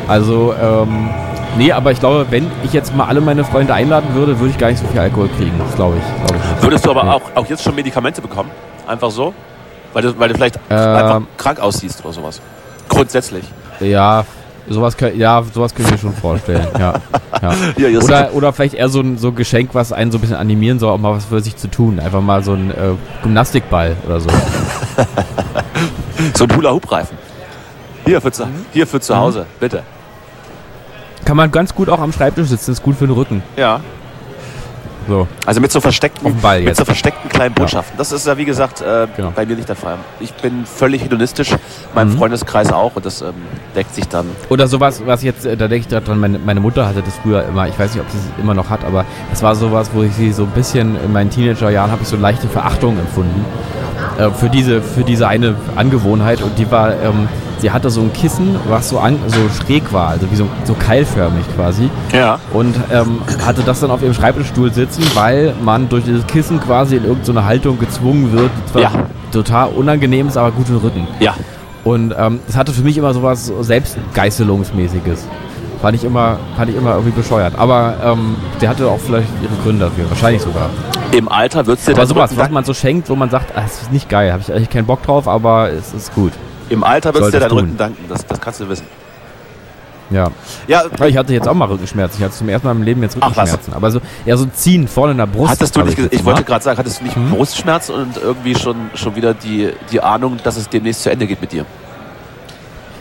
Also, 0.06 0.54
ähm, 0.62 1.08
nee, 1.56 1.72
aber 1.72 1.92
ich 1.92 2.00
glaube, 2.00 2.26
wenn 2.30 2.50
ich 2.62 2.72
jetzt 2.72 2.94
mal 2.94 3.06
alle 3.06 3.20
meine 3.20 3.44
Freunde 3.44 3.74
einladen 3.74 4.14
würde, 4.14 4.38
würde 4.38 4.50
ich 4.50 4.58
gar 4.58 4.68
nicht 4.68 4.80
so 4.80 4.86
viel 4.88 5.00
Alkohol 5.00 5.28
kriegen. 5.36 5.52
Das 5.58 5.74
glaube 5.74 5.96
ich. 5.96 6.26
Glaub 6.26 6.40
ich. 6.56 6.62
Würdest 6.62 6.86
du 6.86 6.90
aber 6.90 7.04
Nee. 7.04 7.10
auch, 7.10 7.22
auch 7.34 7.46
jetzt 7.46 7.62
schon 7.62 7.74
Medikamente 7.74 8.20
bekommen? 8.22 8.50
Einfach 8.86 9.10
so? 9.10 9.32
Weil 9.92 10.02
du, 10.02 10.18
weil 10.18 10.28
du 10.28 10.34
vielleicht 10.34 10.58
Ähm. 10.70 10.78
einfach 10.78 11.20
krank 11.38 11.60
aussiehst 11.60 12.04
oder 12.04 12.12
sowas. 12.14 12.40
Grundsätzlich. 12.88 13.44
Ja, 13.80 14.24
sowas, 14.68 14.96
kö- 14.98 15.14
ja, 15.14 15.42
sowas 15.52 15.74
können 15.74 15.90
wir 15.90 15.98
schon 15.98 16.12
vorstellen. 16.14 16.66
ja, 16.78 16.94
ja. 17.42 17.88
Ja, 17.88 18.00
Oder, 18.00 18.34
oder 18.34 18.52
vielleicht 18.52 18.74
eher 18.74 18.88
so 18.88 19.00
ein 19.00 19.18
so 19.18 19.28
ein 19.28 19.34
Geschenk, 19.34 19.70
was 19.74 19.92
einen 19.92 20.10
so 20.12 20.18
ein 20.18 20.20
bisschen 20.20 20.36
animieren 20.36 20.78
soll, 20.78 20.90
auch 20.92 20.98
mal 20.98 21.14
was 21.14 21.24
für 21.26 21.40
sich 21.40 21.56
zu 21.56 21.68
tun. 21.68 21.98
Einfach 22.00 22.20
mal 22.20 22.42
so 22.42 22.52
ein 22.52 22.70
äh, 22.70 22.74
Gymnastikball 23.22 23.96
oder 24.06 24.20
so. 24.20 24.28
So 26.34 26.44
ein 26.44 26.56
Hula-Hoop-Reifen. 26.56 27.16
Hier 28.04 28.20
für, 28.20 28.32
zu, 28.32 28.46
hier 28.72 28.86
für 28.86 29.00
zu 29.00 29.16
Hause, 29.16 29.46
bitte. 29.60 29.82
Kann 31.24 31.36
man 31.36 31.50
ganz 31.52 31.74
gut 31.74 31.88
auch 31.88 32.00
am 32.00 32.12
Schreibtisch 32.12 32.48
sitzen, 32.48 32.72
ist 32.72 32.82
gut 32.82 32.96
für 32.96 33.06
den 33.06 33.14
Rücken. 33.14 33.42
Ja. 33.56 33.80
So. 35.08 35.26
Also 35.46 35.60
mit 35.62 35.72
so 35.72 35.80
versteckten, 35.80 36.36
Ball 36.40 36.60
mit 36.60 36.76
so 36.76 36.84
versteckten 36.84 37.30
kleinen 37.30 37.54
Botschaften. 37.54 37.96
Das 37.96 38.12
ist 38.12 38.26
ja 38.26 38.36
wie 38.36 38.44
gesagt 38.44 38.82
äh, 38.82 39.06
Genau. 39.16 39.32
bei 39.34 39.46
mir 39.46 39.56
nicht 39.56 39.68
der 39.68 39.74
Fall. 39.76 39.96
Ich 40.20 40.32
bin 40.34 40.66
völlig 40.66 41.02
hedonistisch, 41.02 41.54
mein 41.94 42.08
Mhm. 42.10 42.18
Freundeskreis 42.18 42.70
auch 42.72 42.94
und 42.94 43.06
das 43.06 43.22
ähm, 43.22 43.28
deckt 43.74 43.94
sich 43.94 44.06
dann. 44.06 44.26
Oder 44.50 44.68
sowas, 44.68 45.02
was 45.06 45.22
jetzt, 45.22 45.46
äh, 45.46 45.56
da 45.56 45.66
denke 45.66 45.88
ich 45.90 46.04
dran, 46.04 46.20
meine, 46.20 46.38
meine 46.38 46.60
Mutter 46.60 46.86
hatte 46.86 47.02
das 47.02 47.14
früher 47.22 47.42
immer, 47.44 47.66
ich 47.68 47.78
weiß 47.78 47.94
nicht, 47.94 48.02
ob 48.04 48.10
sie 48.10 48.18
es 48.18 48.24
immer 48.42 48.52
noch 48.54 48.68
hat, 48.68 48.84
aber 48.84 49.06
es 49.32 49.42
war 49.42 49.54
sowas, 49.54 49.90
wo 49.94 50.02
ich 50.02 50.12
sie 50.12 50.30
so 50.30 50.42
ein 50.44 50.50
bisschen 50.50 51.02
in 51.02 51.12
meinen 51.12 51.30
Teenagerjahren 51.30 51.90
habe 51.90 52.02
ich 52.02 52.08
so 52.08 52.16
leichte 52.16 52.46
Verachtung 52.46 52.98
empfunden 52.98 53.44
äh, 54.18 54.28
für 54.30 54.50
diese 54.50 54.82
für 54.82 55.04
diese 55.04 55.26
eine 55.26 55.54
Angewohnheit 55.76 56.42
und 56.42 56.58
die 56.58 56.70
war, 56.70 56.92
ähm, 56.92 57.28
sie 57.60 57.70
hatte 57.70 57.90
so 57.90 58.00
ein 58.00 58.12
Kissen, 58.12 58.56
was 58.68 58.88
so, 58.88 58.98
an, 58.98 59.18
so 59.26 59.38
schräg 59.62 59.92
war, 59.92 60.08
also 60.08 60.30
wie 60.30 60.36
so, 60.36 60.46
so 60.64 60.74
keilförmig 60.74 61.44
quasi 61.56 61.90
Ja. 62.12 62.38
und 62.52 62.74
ähm, 62.92 63.20
hatte 63.44 63.62
das 63.62 63.80
dann 63.80 63.90
auf 63.90 64.02
ihrem 64.02 64.14
Schreibtischstuhl 64.14 64.72
sitzen, 64.72 65.02
weil 65.14 65.54
man 65.62 65.88
durch 65.88 66.04
dieses 66.04 66.26
Kissen 66.26 66.60
quasi 66.60 66.96
in 66.96 67.04
irgendeine 67.04 67.44
Haltung 67.44 67.78
gezwungen 67.78 68.32
wird, 68.32 68.50
die 68.66 68.72
zwar 68.72 68.82
Ja. 68.82 68.90
total 69.32 69.68
unangenehm 69.70 70.28
ist, 70.28 70.36
aber 70.36 70.50
gut 70.52 70.66
für 70.66 70.72
den 70.74 70.82
Rücken. 70.82 71.06
Ja. 71.20 71.34
Und 71.84 72.14
ähm, 72.18 72.40
das 72.46 72.56
hatte 72.56 72.72
für 72.72 72.82
mich 72.82 72.98
immer 72.98 73.14
sowas 73.14 73.46
so 73.46 73.62
Selbstgeißelungsmäßiges. 73.62 75.26
Fand 75.80 75.94
ich 75.96 76.04
immer, 76.04 76.38
fand 76.56 76.70
ich 76.70 76.76
immer 76.76 76.90
irgendwie 76.92 77.12
bescheuert. 77.12 77.54
Aber 77.56 77.94
ähm, 78.04 78.36
der 78.60 78.68
hatte 78.68 78.88
auch 78.88 78.98
vielleicht 78.98 79.28
ihre 79.42 79.54
Gründe 79.62 79.84
dafür, 79.86 80.10
wahrscheinlich 80.10 80.42
sogar. 80.42 80.70
Im 81.12 81.28
Alter 81.28 81.66
wird 81.66 81.78
es 81.78 81.84
dir 81.84 81.92
Aber 81.92 82.00
dann 82.00 82.08
sowas, 82.08 82.36
was 82.36 82.50
man 82.50 82.64
so 82.64 82.74
schenkt, 82.74 83.08
wo 83.08 83.14
man 83.16 83.30
sagt, 83.30 83.56
ah, 83.56 83.62
das 83.62 83.82
ist 83.82 83.92
nicht 83.92 84.08
geil, 84.08 84.32
habe 84.32 84.42
ich 84.42 84.52
eigentlich 84.52 84.70
keinen 84.70 84.86
Bock 84.86 85.02
drauf, 85.02 85.28
aber 85.28 85.70
es 85.70 85.94
ist 85.94 86.14
gut. 86.14 86.32
Im 86.70 86.84
Alter 86.84 87.14
wird 87.14 87.24
es 87.24 87.30
dir 87.30 87.40
Solltest 87.40 87.42
dein 87.42 87.48
tun. 87.50 87.58
Rücken 87.58 87.76
danken. 87.76 88.04
Das, 88.08 88.26
das 88.26 88.40
kannst 88.40 88.60
du 88.60 88.68
wissen. 88.68 88.86
Ja. 90.10 90.28
Ja, 90.66 90.84
Ich 91.06 91.16
hatte 91.18 91.34
jetzt 91.34 91.46
auch 91.46 91.54
mal 91.54 91.66
Rückenschmerzen. 91.66 92.18
Ich 92.18 92.24
hatte 92.24 92.34
zum 92.34 92.48
ersten 92.48 92.66
Mal 92.66 92.72
im 92.76 92.82
Leben 92.82 93.02
jetzt 93.02 93.16
Ach, 93.20 93.28
was? 93.30 93.36
Rückenschmerzen. 93.36 93.72
Aber 93.74 93.90
so 93.90 94.00
eher 94.24 94.36
so 94.38 94.44
ein 94.44 94.52
Ziehen 94.54 94.88
vorne 94.88 95.12
in 95.12 95.18
der 95.18 95.26
Brust. 95.26 95.50
hattest 95.52 95.76
du 95.76 95.82
nicht, 95.82 95.98
jetzt 95.98 96.14
ich 96.14 96.24
wollte 96.24 96.44
gerade 96.44 96.64
sagen, 96.64 96.78
hattest 96.78 97.00
du 97.00 97.04
nicht 97.04 97.16
Hm? 97.16 97.30
Brustschmerzen 97.30 97.94
und 97.94 98.16
irgendwie 98.16 98.54
schon, 98.54 98.76
schon 98.94 99.14
wieder 99.16 99.34
die, 99.34 99.70
die 99.92 100.00
Ahnung, 100.00 100.38
dass 100.42 100.56
es 100.56 100.68
demnächst 100.68 101.02
zu 101.02 101.10
Ende 101.10 101.26
geht 101.26 101.40
mit 101.40 101.52
dir? 101.52 101.66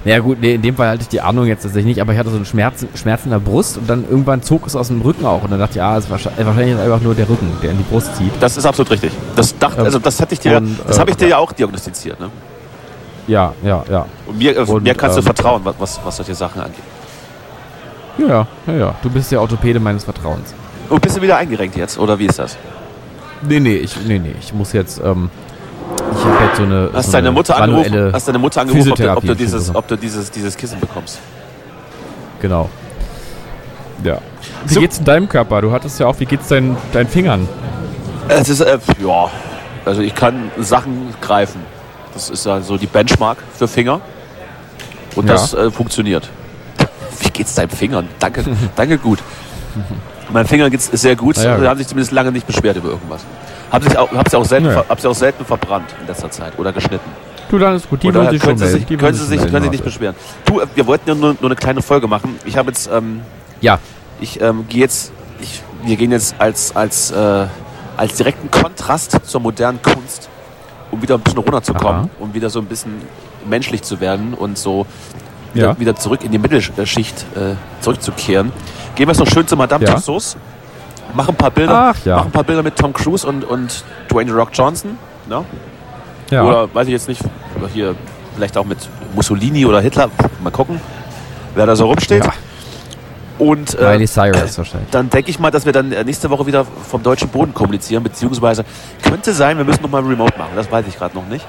Ja 0.05 0.19
gut, 0.19 0.39
nee, 0.39 0.55
in 0.55 0.61
dem 0.61 0.75
Fall 0.75 0.89
hatte 0.89 1.01
ich 1.01 1.07
die 1.09 1.19
Ahnung 1.19 1.45
jetzt 1.47 1.63
tatsächlich 1.63 1.85
nicht, 1.95 2.01
aber 2.01 2.13
ich 2.13 2.19
hatte 2.19 2.29
so 2.29 2.37
einen 2.37 2.45
Schmerz, 2.45 2.85
Schmerz 2.95 3.25
in 3.25 3.31
der 3.31 3.39
Brust 3.39 3.77
und 3.77 3.89
dann 3.89 4.05
irgendwann 4.09 4.41
zog 4.41 4.65
es 4.65 4.75
aus 4.75 4.87
dem 4.87 5.01
Rücken 5.01 5.25
auch. 5.25 5.43
Und 5.43 5.51
dann 5.51 5.59
dachte 5.59 5.73
ich, 5.75 5.81
ah, 5.81 5.97
es 5.97 6.05
ist 6.05 6.11
wahrscheinlich, 6.11 6.45
wahrscheinlich 6.45 6.77
einfach 6.77 7.01
nur 7.01 7.13
der 7.15 7.27
Rücken, 7.27 7.51
der 7.61 7.71
in 7.71 7.77
die 7.77 7.83
Brust 7.83 8.15
zieht. 8.15 8.31
Das 8.39 8.55
ist 8.55 8.65
absolut 8.65 8.91
richtig. 8.91 9.11
Das 9.35 9.57
dachte, 9.57 9.79
Ähm, 9.79 9.85
also 9.85 9.99
das 9.99 10.21
hatte 10.21 10.33
ich 10.33 10.39
dir, 10.39 10.57
und, 10.57 10.77
das 10.87 10.97
äh, 10.97 10.99
habe 10.99 11.09
ich 11.11 11.17
dir 11.17 11.27
ja 11.27 11.37
auch 11.37 11.51
diagnostiziert. 11.51 12.19
Ne? 12.21 12.29
Ja, 13.27 13.53
ja, 13.61 13.83
ja. 13.89 14.05
Und 14.25 14.37
mir, 14.37 14.55
äh, 14.57 14.59
Und, 14.61 14.83
mir 14.83 14.95
kannst 14.95 15.17
du 15.17 15.19
ähm, 15.21 15.25
vertrauen, 15.25 15.61
was, 15.77 15.99
was, 16.03 16.15
solche 16.15 16.33
Sachen 16.33 16.61
angeht. 16.61 16.83
Ja, 18.17 18.47
ja, 18.65 18.73
ja. 18.73 18.95
Du 19.03 19.09
bist 19.09 19.31
der 19.31 19.41
Orthopäde 19.41 19.79
meines 19.79 20.05
Vertrauens. 20.05 20.53
Und 20.89 21.01
bist 21.01 21.17
du 21.17 21.21
wieder 21.21 21.37
eingerenkt 21.37 21.75
jetzt, 21.75 21.99
oder 21.99 22.17
wie 22.17 22.25
ist 22.27 22.39
das? 22.39 22.57
Nee, 23.41 23.59
nee, 23.59 23.75
ich, 23.75 23.95
nee, 24.07 24.17
nee, 24.17 24.33
ich 24.39 24.53
muss 24.53 24.73
jetzt, 24.73 24.99
ähm, 24.99 25.29
ich 25.97 26.25
habe 26.25 26.45
jetzt 26.45 26.57
so 26.57 26.63
eine. 26.63 26.89
Hast 26.93 27.05
so 27.07 27.11
deine 27.11 27.27
eine 27.27 27.35
Mutter 27.35 27.61
angerufen, 27.61 28.13
hast 28.13 28.27
deine 28.27 28.39
Mutter 28.39 28.61
angerufen 28.61 28.91
ob, 28.91 28.97
du, 28.97 29.11
ob, 29.17 29.23
du 29.23 29.35
dieses, 29.35 29.75
ob 29.75 29.87
du 29.87 29.95
dieses, 29.97 30.31
dieses 30.31 30.55
Kissen 30.57 30.79
bekommst? 30.79 31.19
Genau. 32.41 32.69
Ja. 34.03 34.19
Wie 34.65 34.73
So- 34.73 34.79
geht's 34.79 34.99
in 34.99 35.05
deinem 35.05 35.29
Körper? 35.29 35.61
Du 35.61 35.71
hattest 35.71 35.99
ja 35.99 36.07
auch, 36.07 36.19
wie 36.19 36.25
geht's 36.25 36.47
deinen, 36.47 36.77
deinen 36.93 37.07
Fingern? 37.07 37.47
Es 38.29 38.49
ist, 38.49 38.61
äh, 38.61 38.79
ja, 39.05 39.29
also 39.85 40.01
ich 40.01 40.15
kann 40.15 40.51
Sachen 40.59 41.13
greifen. 41.21 41.61
Das 42.17 42.31
ist 42.31 42.47
ja 42.47 42.59
so 42.61 42.77
die 42.77 42.87
Benchmark 42.87 43.37
für 43.55 43.67
Finger. 43.67 44.01
Und 45.15 45.27
Ja. 45.27 45.33
das 45.33 45.53
äh, 45.53 45.69
funktioniert. 45.69 46.27
Wie 47.19 47.29
geht's 47.29 47.53
deinem 47.53 47.69
Finger? 47.69 48.03
Danke, 48.17 48.43
danke 48.75 48.97
gut. 48.97 49.19
Mein 50.31 50.47
Finger 50.47 50.69
geht's 50.71 50.87
sehr 50.91 51.15
gut. 51.15 51.37
Ja, 51.37 51.53
Sie 51.53 51.59
gut. 51.59 51.67
haben 51.69 51.77
sich 51.77 51.87
zumindest 51.87 52.11
lange 52.11 52.31
nicht 52.31 52.47
beschwert 52.47 52.75
über 52.77 52.89
irgendwas. 52.89 53.21
Hab, 53.71 53.83
sich 53.83 53.95
auch, 53.97 54.11
hab, 54.11 54.27
sie 54.29 54.35
auch 54.37 54.45
selten, 54.45 54.65
Naja. 54.67 54.81
ver- 54.81 54.89
hab 54.89 54.99
sie 54.99 55.07
auch 55.07 55.13
selten 55.15 55.45
verbrannt 55.45 55.93
in 56.01 56.07
letzter 56.07 56.31
Zeit 56.31 56.57
oder 56.57 56.73
geschnitten. 56.73 57.09
Du, 57.51 57.59
dann 57.59 57.75
ist 57.75 57.87
gut. 57.89 58.01
Die 58.01 58.07
sich 58.07 58.15
schon 58.15 58.39
können 58.39 58.57
sie 58.57 58.67
sich, 58.67 58.85
Die 58.85 58.97
können 58.97 59.13
sie 59.15 59.25
sich 59.25 59.39
können 59.41 59.61
sich 59.61 59.71
nicht 59.71 59.83
beschweren. 59.83 60.15
Du, 60.45 60.59
äh, 60.59 60.65
wir 60.73 60.87
wollten 60.87 61.07
ja 61.09 61.13
nur, 61.15 61.35
nur 61.39 61.49
eine 61.51 61.55
kleine 61.55 61.83
Folge 61.83 62.07
machen. 62.07 62.39
Ich 62.45 62.57
habe 62.57 62.69
jetzt, 62.69 62.89
ähm, 62.91 63.21
Ja, 63.61 63.77
ich 64.19 64.41
ähm, 64.41 64.65
gehe 64.67 64.81
jetzt, 64.81 65.11
ich, 65.39 65.61
wir 65.83 65.95
gehen 65.97 66.11
jetzt 66.11 66.35
als, 66.39 66.75
als, 66.75 67.11
äh, 67.11 67.45
als 67.95 68.15
direkten 68.15 68.49
Kontrast 68.49 69.17
zur 69.23 69.39
modernen 69.41 69.81
Kunst, 69.83 70.29
um 70.91 71.01
wieder 71.01 71.15
ein 71.15 71.21
bisschen 71.21 71.39
runterzukommen, 71.39 72.01
Aha. 72.03 72.09
um 72.19 72.33
wieder 72.33 72.49
so 72.49 72.59
ein 72.59 72.65
bisschen 72.65 73.01
menschlich 73.49 73.81
zu 73.83 73.99
werden 73.99 74.33
und 74.33 74.57
so 74.57 74.85
wieder, 75.53 75.67
Ja. 75.69 75.79
wieder 75.79 75.95
zurück 75.95 76.23
in 76.23 76.31
die 76.31 76.37
Mittelschicht 76.37 77.25
äh, 77.35 77.55
zurückzukehren. 77.81 78.51
Gehen 78.95 79.07
wir 79.07 79.13
jetzt 79.13 79.19
noch 79.19 79.27
schön 79.27 79.47
zu 79.47 79.55
Madame 79.55 79.85
Ja. 79.85 79.93
Tussauds, 79.93 80.37
machen 81.13 81.29
ein 81.29 81.37
paar 81.37 81.51
Bilder, 81.51 81.93
Ach 81.95 82.05
ja. 82.05 82.17
machen 82.17 82.27
ein 82.27 82.31
paar 82.31 82.43
Bilder 82.43 82.63
mit 82.63 82.75
Tom 82.75 82.93
Cruise 82.93 83.25
und, 83.27 83.43
und 83.43 83.83
Dwayne 84.11 84.31
Rock 84.33 84.49
Johnson. 84.53 84.97
Ne? 85.27 85.43
ja. 86.31 86.43
Oder 86.43 86.73
weiß 86.73 86.87
ich 86.87 86.93
jetzt 86.93 87.07
nicht, 87.07 87.21
oder 87.57 87.67
hier 87.67 87.95
vielleicht 88.35 88.57
auch 88.57 88.65
mit 88.65 88.77
Mussolini 89.15 89.65
oder 89.65 89.81
Hitler. 89.81 90.09
Mal 90.43 90.51
gucken, 90.51 90.79
wer 91.55 91.65
da 91.65 91.75
so 91.75 91.85
rumsteht. 91.87 92.23
Ja. 92.25 92.33
Und 93.39 93.77
äh, 93.77 93.83
Miley 93.91 94.07
Cyrus 94.07 94.57
wahrscheinlich. 94.57 94.89
dann 94.89 95.09
denke 95.09 95.29
ich 95.29 95.37
mal, 95.39 95.51
dass 95.51 95.65
wir 95.65 95.71
dann 95.71 95.91
äh, 95.91 96.03
nächste 96.03 96.29
Woche 96.29 96.45
wieder 96.47 96.65
vom 96.65 97.03
deutschen 97.03 97.29
Boden 97.29 97.53
kommunizieren, 97.53 98.01
beziehungsweise 98.03 98.65
könnte 99.03 99.31
sein, 99.33 99.57
wir 99.57 99.63
müssen 99.65 99.83
nochmal 99.83 100.01
Remote 100.03 100.37
machen. 100.37 100.51
Das 100.55 100.71
weiß 100.71 100.85
ich 100.87 100.97
gerade 100.97 101.15
noch 101.15 101.27
nicht. 101.27 101.45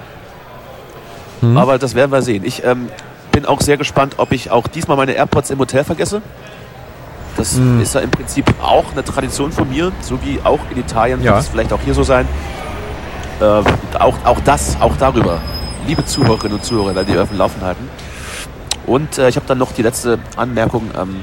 Hm. 1.41 1.57
Aber 1.57 1.79
das 1.79 1.95
werden 1.95 2.11
wir 2.13 2.21
sehen. 2.23 2.45
Ich 2.45 2.63
ähm, 2.65 2.89
bin 3.33 3.47
auch 3.47 3.61
sehr 3.61 3.77
gespannt, 3.79 4.15
ob 4.19 4.33
ich 4.33 4.51
auch 4.51 4.67
diesmal 4.67 4.97
meine 4.97 5.13
AirPods 5.13 5.51
im 5.51 5.59
Hotel 5.59 5.85
vergesse. 5.85 6.21
Das 7.37 7.55
Hm. 7.57 7.81
ist 7.81 7.95
ja 7.95 8.01
im 8.01 8.11
Prinzip 8.11 8.47
auch 8.61 8.93
eine 8.93 9.05
Tradition 9.05 9.53
von 9.53 9.71
mir, 9.71 9.93
so 10.01 10.19
wie 10.23 10.41
auch 10.45 10.59
in 10.71 10.79
Italien 10.79 11.23
Ja. 11.23 11.33
wird 11.33 11.43
es 11.43 11.49
vielleicht 11.49 11.73
auch 11.73 11.81
hier 11.85 11.95
so 11.95 12.03
sein. 12.03 12.27
Äh, 13.41 13.45
auch, 13.99 14.15
auch 14.25 14.41
das, 14.45 14.77
auch 14.81 14.97
darüber. 14.99 15.41
Liebe 15.87 16.05
Zuhörerinnen 16.05 16.59
und 16.59 16.65
Zuhörer, 16.65 16.95
weil 16.97 17.05
die 17.05 17.15
Öfen 17.15 17.39
laufen 17.39 17.63
halten. 17.63 17.89
Und 18.87 19.17
äh, 19.17 19.29
ich 19.29 19.37
habe 19.37 19.47
dann 19.47 19.59
noch 19.59 19.73
die 19.73 19.83
letzte 19.83 20.19
Anmerkung, 20.37 20.91
ähm, 21.01 21.17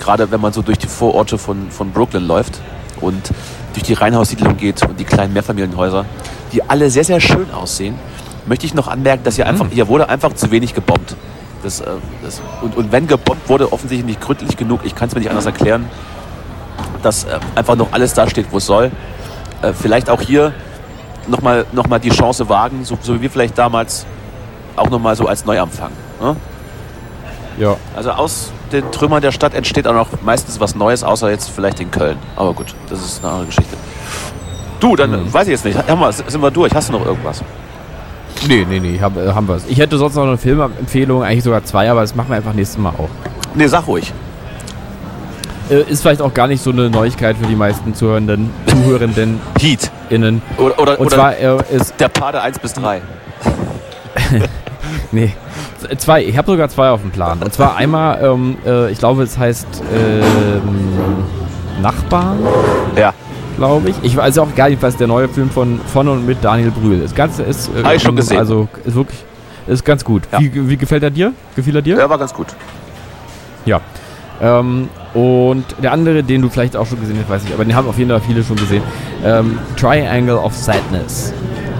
gerade 0.00 0.30
wenn 0.30 0.40
man 0.40 0.52
so 0.52 0.62
durch 0.62 0.78
die 0.78 0.88
Vororte 0.88 1.38
von, 1.38 1.70
von 1.70 1.92
Brooklyn 1.92 2.26
läuft 2.26 2.60
und 3.00 3.30
durch 3.74 3.84
die 3.84 3.92
Reihenhaussiedlung 3.92 4.56
geht 4.56 4.82
und 4.82 4.98
die 4.98 5.04
kleinen 5.04 5.32
Mehrfamilienhäuser, 5.32 6.04
die 6.52 6.68
alle 6.68 6.90
sehr, 6.90 7.04
sehr 7.04 7.20
schön 7.20 7.50
aussehen, 7.52 7.94
möchte 8.46 8.66
ich 8.66 8.74
noch 8.74 8.88
anmerken, 8.88 9.22
dass 9.22 9.36
hier 9.36 9.46
einfach, 9.46 9.66
hier 9.70 9.86
wurde 9.86 10.08
einfach 10.08 10.32
zu 10.34 10.50
wenig 10.50 10.74
gebombt. 10.74 11.14
Das, 11.62 11.80
äh, 11.80 11.86
das, 12.24 12.40
und, 12.62 12.76
und 12.76 12.90
wenn 12.90 13.06
gebombt 13.06 13.48
wurde, 13.48 13.72
offensichtlich 13.72 14.06
nicht 14.06 14.20
gründlich 14.20 14.56
genug. 14.56 14.80
Ich 14.84 14.94
kann 14.94 15.08
es 15.08 15.14
mir 15.14 15.20
nicht 15.20 15.30
anders 15.30 15.46
erklären, 15.46 15.88
dass 17.02 17.24
äh, 17.24 17.38
einfach 17.54 17.76
noch 17.76 17.92
alles 17.92 18.14
da 18.14 18.28
steht, 18.28 18.46
wo 18.50 18.56
es 18.56 18.66
soll. 18.66 18.90
Äh, 19.62 19.72
vielleicht 19.74 20.08
auch 20.08 20.22
hier 20.22 20.52
nochmal 21.28 21.66
noch 21.72 21.86
mal 21.86 22.00
die 22.00 22.08
Chance 22.08 22.48
wagen, 22.48 22.84
so, 22.84 22.98
so 23.00 23.14
wie 23.14 23.22
wir 23.22 23.30
vielleicht 23.30 23.58
damals 23.58 24.06
auch 24.76 24.88
nochmal 24.88 25.14
so 25.14 25.26
als 25.26 25.44
Neuanfang. 25.44 25.92
Ne? 26.20 26.36
Ja. 27.58 27.76
Also 27.94 28.10
aus 28.12 28.52
den 28.72 28.90
Trümmern 28.92 29.20
der 29.22 29.32
Stadt 29.32 29.54
entsteht 29.54 29.86
auch 29.86 29.94
noch 29.94 30.08
meistens 30.22 30.60
was 30.60 30.74
Neues, 30.74 31.02
außer 31.04 31.30
jetzt 31.30 31.50
vielleicht 31.50 31.80
in 31.80 31.90
Köln. 31.90 32.16
Aber 32.36 32.52
gut, 32.52 32.74
das 32.88 33.00
ist 33.00 33.20
eine 33.22 33.32
andere 33.32 33.46
Geschichte. 33.46 33.76
Du, 34.80 34.96
dann 34.96 35.12
Hm. 35.12 35.32
weiß 35.32 35.46
ich 35.46 35.52
jetzt 35.52 35.64
nicht. 35.64 35.78
Hör 35.86 35.96
mal, 35.96 36.12
sind 36.12 36.40
wir 36.40 36.50
durch? 36.50 36.74
Hast 36.74 36.88
du 36.88 36.92
noch 36.94 37.04
irgendwas? 37.04 37.42
Nee, 38.48 38.66
nee, 38.68 38.80
nee, 38.80 38.98
hab, 39.00 39.16
äh, 39.16 39.28
haben 39.32 39.46
wir 39.48 39.56
es. 39.56 39.64
Ich 39.68 39.78
hätte 39.78 39.98
sonst 39.98 40.14
noch 40.14 40.22
eine 40.22 40.38
Filmempfehlung, 40.38 41.22
eigentlich 41.22 41.44
sogar 41.44 41.62
zwei, 41.64 41.90
aber 41.90 42.00
das 42.00 42.14
machen 42.14 42.30
wir 42.30 42.36
einfach 42.36 42.54
nächstes 42.54 42.78
Mal 42.78 42.90
auch. 42.90 43.08
Nee, 43.54 43.66
sag 43.66 43.86
ruhig. 43.86 44.12
Äh, 45.68 45.82
ist 45.82 46.00
vielleicht 46.02 46.22
auch 46.22 46.32
gar 46.32 46.46
nicht 46.46 46.62
so 46.62 46.70
eine 46.70 46.88
Neuigkeit 46.88 47.36
für 47.36 47.46
die 47.46 47.54
meisten 47.56 47.94
Zuhörenden, 47.94 48.50
Zuhörenden 48.66 49.40
Heat. 49.60 49.90
innen. 50.08 50.40
Oder, 50.56 50.78
oder, 50.78 50.98
Und 50.98 51.06
oder 51.08 51.16
zwar 51.16 51.36
äh, 51.36 51.58
ist, 51.70 51.94
der 52.00 52.08
Pade 52.08 52.40
1 52.40 52.58
bis 52.60 52.72
3. 52.72 53.02
nee, 55.12 55.32
zwei, 55.98 56.22
ich 56.24 56.36
habe 56.36 56.50
sogar 56.50 56.68
zwei 56.68 56.90
auf 56.90 57.00
dem 57.02 57.10
Plan. 57.10 57.38
Und 57.42 57.52
zwar 57.52 57.76
einmal, 57.76 58.22
ähm, 58.22 58.56
äh, 58.66 58.90
ich 58.90 58.98
glaube, 58.98 59.22
es 59.22 59.36
heißt 59.38 59.66
ähm, 59.94 61.22
Nachbarn, 61.82 62.38
Ja. 62.96 63.12
glaube 63.56 63.90
ich. 63.90 63.96
Ich 64.02 64.16
weiß 64.16 64.38
auch 64.38 64.54
gar 64.54 64.68
nicht, 64.68 64.82
was 64.82 64.96
der 64.96 65.06
neue 65.06 65.28
Film 65.28 65.50
von, 65.50 65.80
von 65.92 66.08
und 66.08 66.26
mit 66.26 66.38
Daniel 66.42 66.70
Brühl. 66.70 67.00
Das 67.00 67.14
Ganze 67.14 67.42
ist, 67.42 67.68
äh, 67.74 67.82
Hab 67.82 67.94
ich 67.94 68.02
schon 68.02 68.16
gesehen. 68.16 68.38
Also 68.38 68.68
ist 68.84 68.94
wirklich, 68.94 69.18
ist 69.66 69.84
ganz 69.84 70.04
gut. 70.04 70.22
Ja. 70.32 70.40
Wie, 70.40 70.68
wie 70.68 70.76
gefällt 70.76 71.02
er 71.02 71.10
dir? 71.10 71.32
Gefiel 71.56 71.76
er 71.76 71.82
dir? 71.82 71.96
Der 71.96 72.10
war 72.10 72.18
ganz 72.18 72.34
gut. 72.34 72.48
Ja. 73.66 73.80
Ähm, 74.42 74.88
und 75.12 75.64
der 75.82 75.92
andere, 75.92 76.22
den 76.22 76.40
du 76.42 76.48
vielleicht 76.48 76.76
auch 76.76 76.86
schon 76.86 77.00
gesehen 77.00 77.18
hast, 77.20 77.28
weiß 77.28 77.44
ich, 77.46 77.52
aber 77.52 77.64
den 77.64 77.74
haben 77.74 77.88
auf 77.88 77.98
jeden 77.98 78.10
Fall 78.10 78.20
viele 78.20 78.42
schon 78.42 78.56
gesehen. 78.56 78.82
Ähm, 79.24 79.58
Triangle 79.76 80.36
of 80.38 80.54
Sadness. 80.56 81.32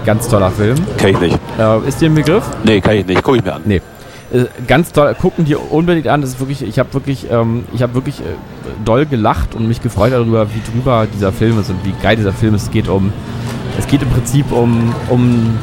Ganz 0.05 0.27
toller 0.27 0.51
Film. 0.51 0.75
Kenn 0.97 1.11
ich 1.11 1.19
nicht. 1.19 1.39
Äh, 1.59 1.87
ist 1.87 2.01
dir 2.01 2.09
ein 2.09 2.15
Begriff? 2.15 2.43
Nee, 2.63 2.81
kann 2.81 2.95
ich 2.95 3.05
nicht. 3.05 3.23
Guck 3.23 3.35
ich 3.35 3.43
mir 3.43 3.53
an. 3.53 3.61
Nee. 3.65 3.81
Äh, 4.33 4.45
ganz 4.67 4.91
toll. 4.91 5.15
Gucken 5.19 5.45
dir 5.45 5.71
unbedingt 5.71 6.07
an. 6.07 6.21
Das 6.21 6.31
ist 6.31 6.39
wirklich, 6.39 6.63
ich 6.63 6.79
habe 6.79 6.93
wirklich, 6.93 7.29
ähm, 7.29 7.65
ich 7.73 7.83
habe 7.83 7.93
wirklich 7.93 8.19
äh, 8.21 8.23
doll 8.83 9.05
gelacht 9.05 9.53
und 9.53 9.67
mich 9.67 9.81
gefreut 9.81 10.13
darüber, 10.13 10.47
wie 10.53 10.61
drüber 10.71 11.07
dieser 11.13 11.31
Film 11.31 11.59
ist 11.59 11.69
und 11.69 11.85
wie 11.85 11.93
geil 12.01 12.15
dieser 12.15 12.33
Film 12.33 12.55
ist. 12.55 12.63
Es 12.63 12.71
geht 12.71 12.87
um, 12.87 13.13
es 13.77 13.87
geht 13.87 14.01
im 14.01 14.09
Prinzip 14.09 14.51
um, 14.51 14.93
um 15.09 15.57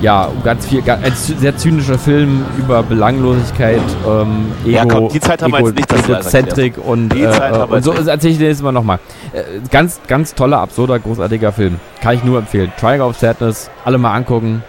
ja, 0.00 0.28
ganz 0.44 0.66
viel, 0.66 0.82
ein 0.88 1.12
sehr 1.14 1.56
zynischer 1.56 1.98
Film 1.98 2.44
über 2.58 2.82
Belanglosigkeit, 2.82 3.80
ähm, 4.06 4.52
Ego, 4.64 4.70
Ja, 4.70 4.84
komm, 4.84 5.08
die 5.08 5.20
Zeit 5.20 5.42
haben 5.42 5.52
wir 5.52 5.60
jetzt 5.60 5.74
nicht, 5.74 5.90
das 5.92 6.08
Egozentrik 6.08 6.74
und, 6.78 7.08
Die 7.10 7.22
äh, 7.22 7.30
Zeit 7.30 7.52
haben 7.54 7.70
wir 7.70 7.76
und 7.76 7.82
so 7.82 7.92
erzähle 7.92 8.32
ich 8.32 8.38
dir 8.38 8.48
jetzt 8.48 8.62
mal 8.62 8.72
nochmal. 8.72 8.98
Äh, 9.32 9.42
ganz, 9.70 10.00
ganz 10.06 10.34
toller, 10.34 10.58
absurder, 10.58 10.98
großartiger 10.98 11.52
Film. 11.52 11.80
Kann 12.02 12.14
ich 12.16 12.24
nur 12.24 12.38
empfehlen. 12.38 12.72
Triangle 12.78 13.06
of 13.06 13.16
Sadness, 13.18 13.70
alle 13.84 13.98
mal 13.98 14.12
angucken 14.14 14.62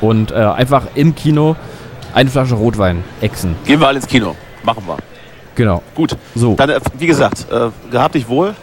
und 0.00 0.30
äh, 0.30 0.34
einfach 0.34 0.82
im 0.94 1.14
Kino 1.14 1.56
eine 2.14 2.30
Flasche 2.30 2.54
Rotwein, 2.54 3.02
Echsen. 3.20 3.56
Gehen 3.66 3.80
wir 3.80 3.88
alle 3.88 3.96
ins 3.98 4.06
Kino. 4.06 4.34
Machen 4.62 4.84
wir. 4.86 4.96
Genau. 5.56 5.82
Gut. 5.94 6.16
So. 6.34 6.54
Dann, 6.54 6.70
äh, 6.70 6.80
wie 6.98 7.06
gesagt, 7.06 7.46
äh, 7.50 7.68
gehabt 7.90 8.14
dich 8.14 8.28
wohl. 8.28 8.54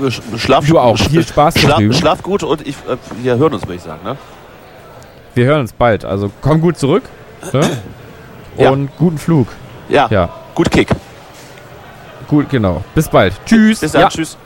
Äh, 0.00 0.04
sch- 0.06 0.20
Schlaf, 0.36 0.66
Du 0.66 0.78
auch. 0.78 0.98
Viel 0.98 1.26
Spaß 1.26 1.58
Schlaf, 1.58 1.80
schlaf 1.92 2.22
gut 2.22 2.42
und 2.42 2.66
ich, 2.66 2.74
äh, 2.88 2.96
wir 3.22 3.36
hören 3.38 3.54
uns, 3.54 3.62
würde 3.62 3.74
ich 3.76 3.82
sagen. 3.82 4.00
Ne? 4.04 4.16
Wir 5.34 5.46
hören 5.46 5.60
uns 5.60 5.72
bald. 5.72 6.04
Also 6.04 6.30
komm 6.40 6.60
gut 6.60 6.78
zurück. 6.78 7.04
Ne? 7.52 7.60
Ja. 8.56 8.70
Und 8.70 8.90
guten 8.98 9.18
Flug. 9.18 9.48
Ja, 9.88 10.06
Ja. 10.10 10.28
gut 10.54 10.70
Kick. 10.70 10.88
Gut, 12.28 12.48
genau. 12.50 12.84
Bis 12.94 13.08
bald. 13.08 13.34
Tschüss. 13.46 13.80
Bis 13.80 13.92
dann. 13.92 14.02
Ja. 14.02 14.08
Tschüss. 14.08 14.36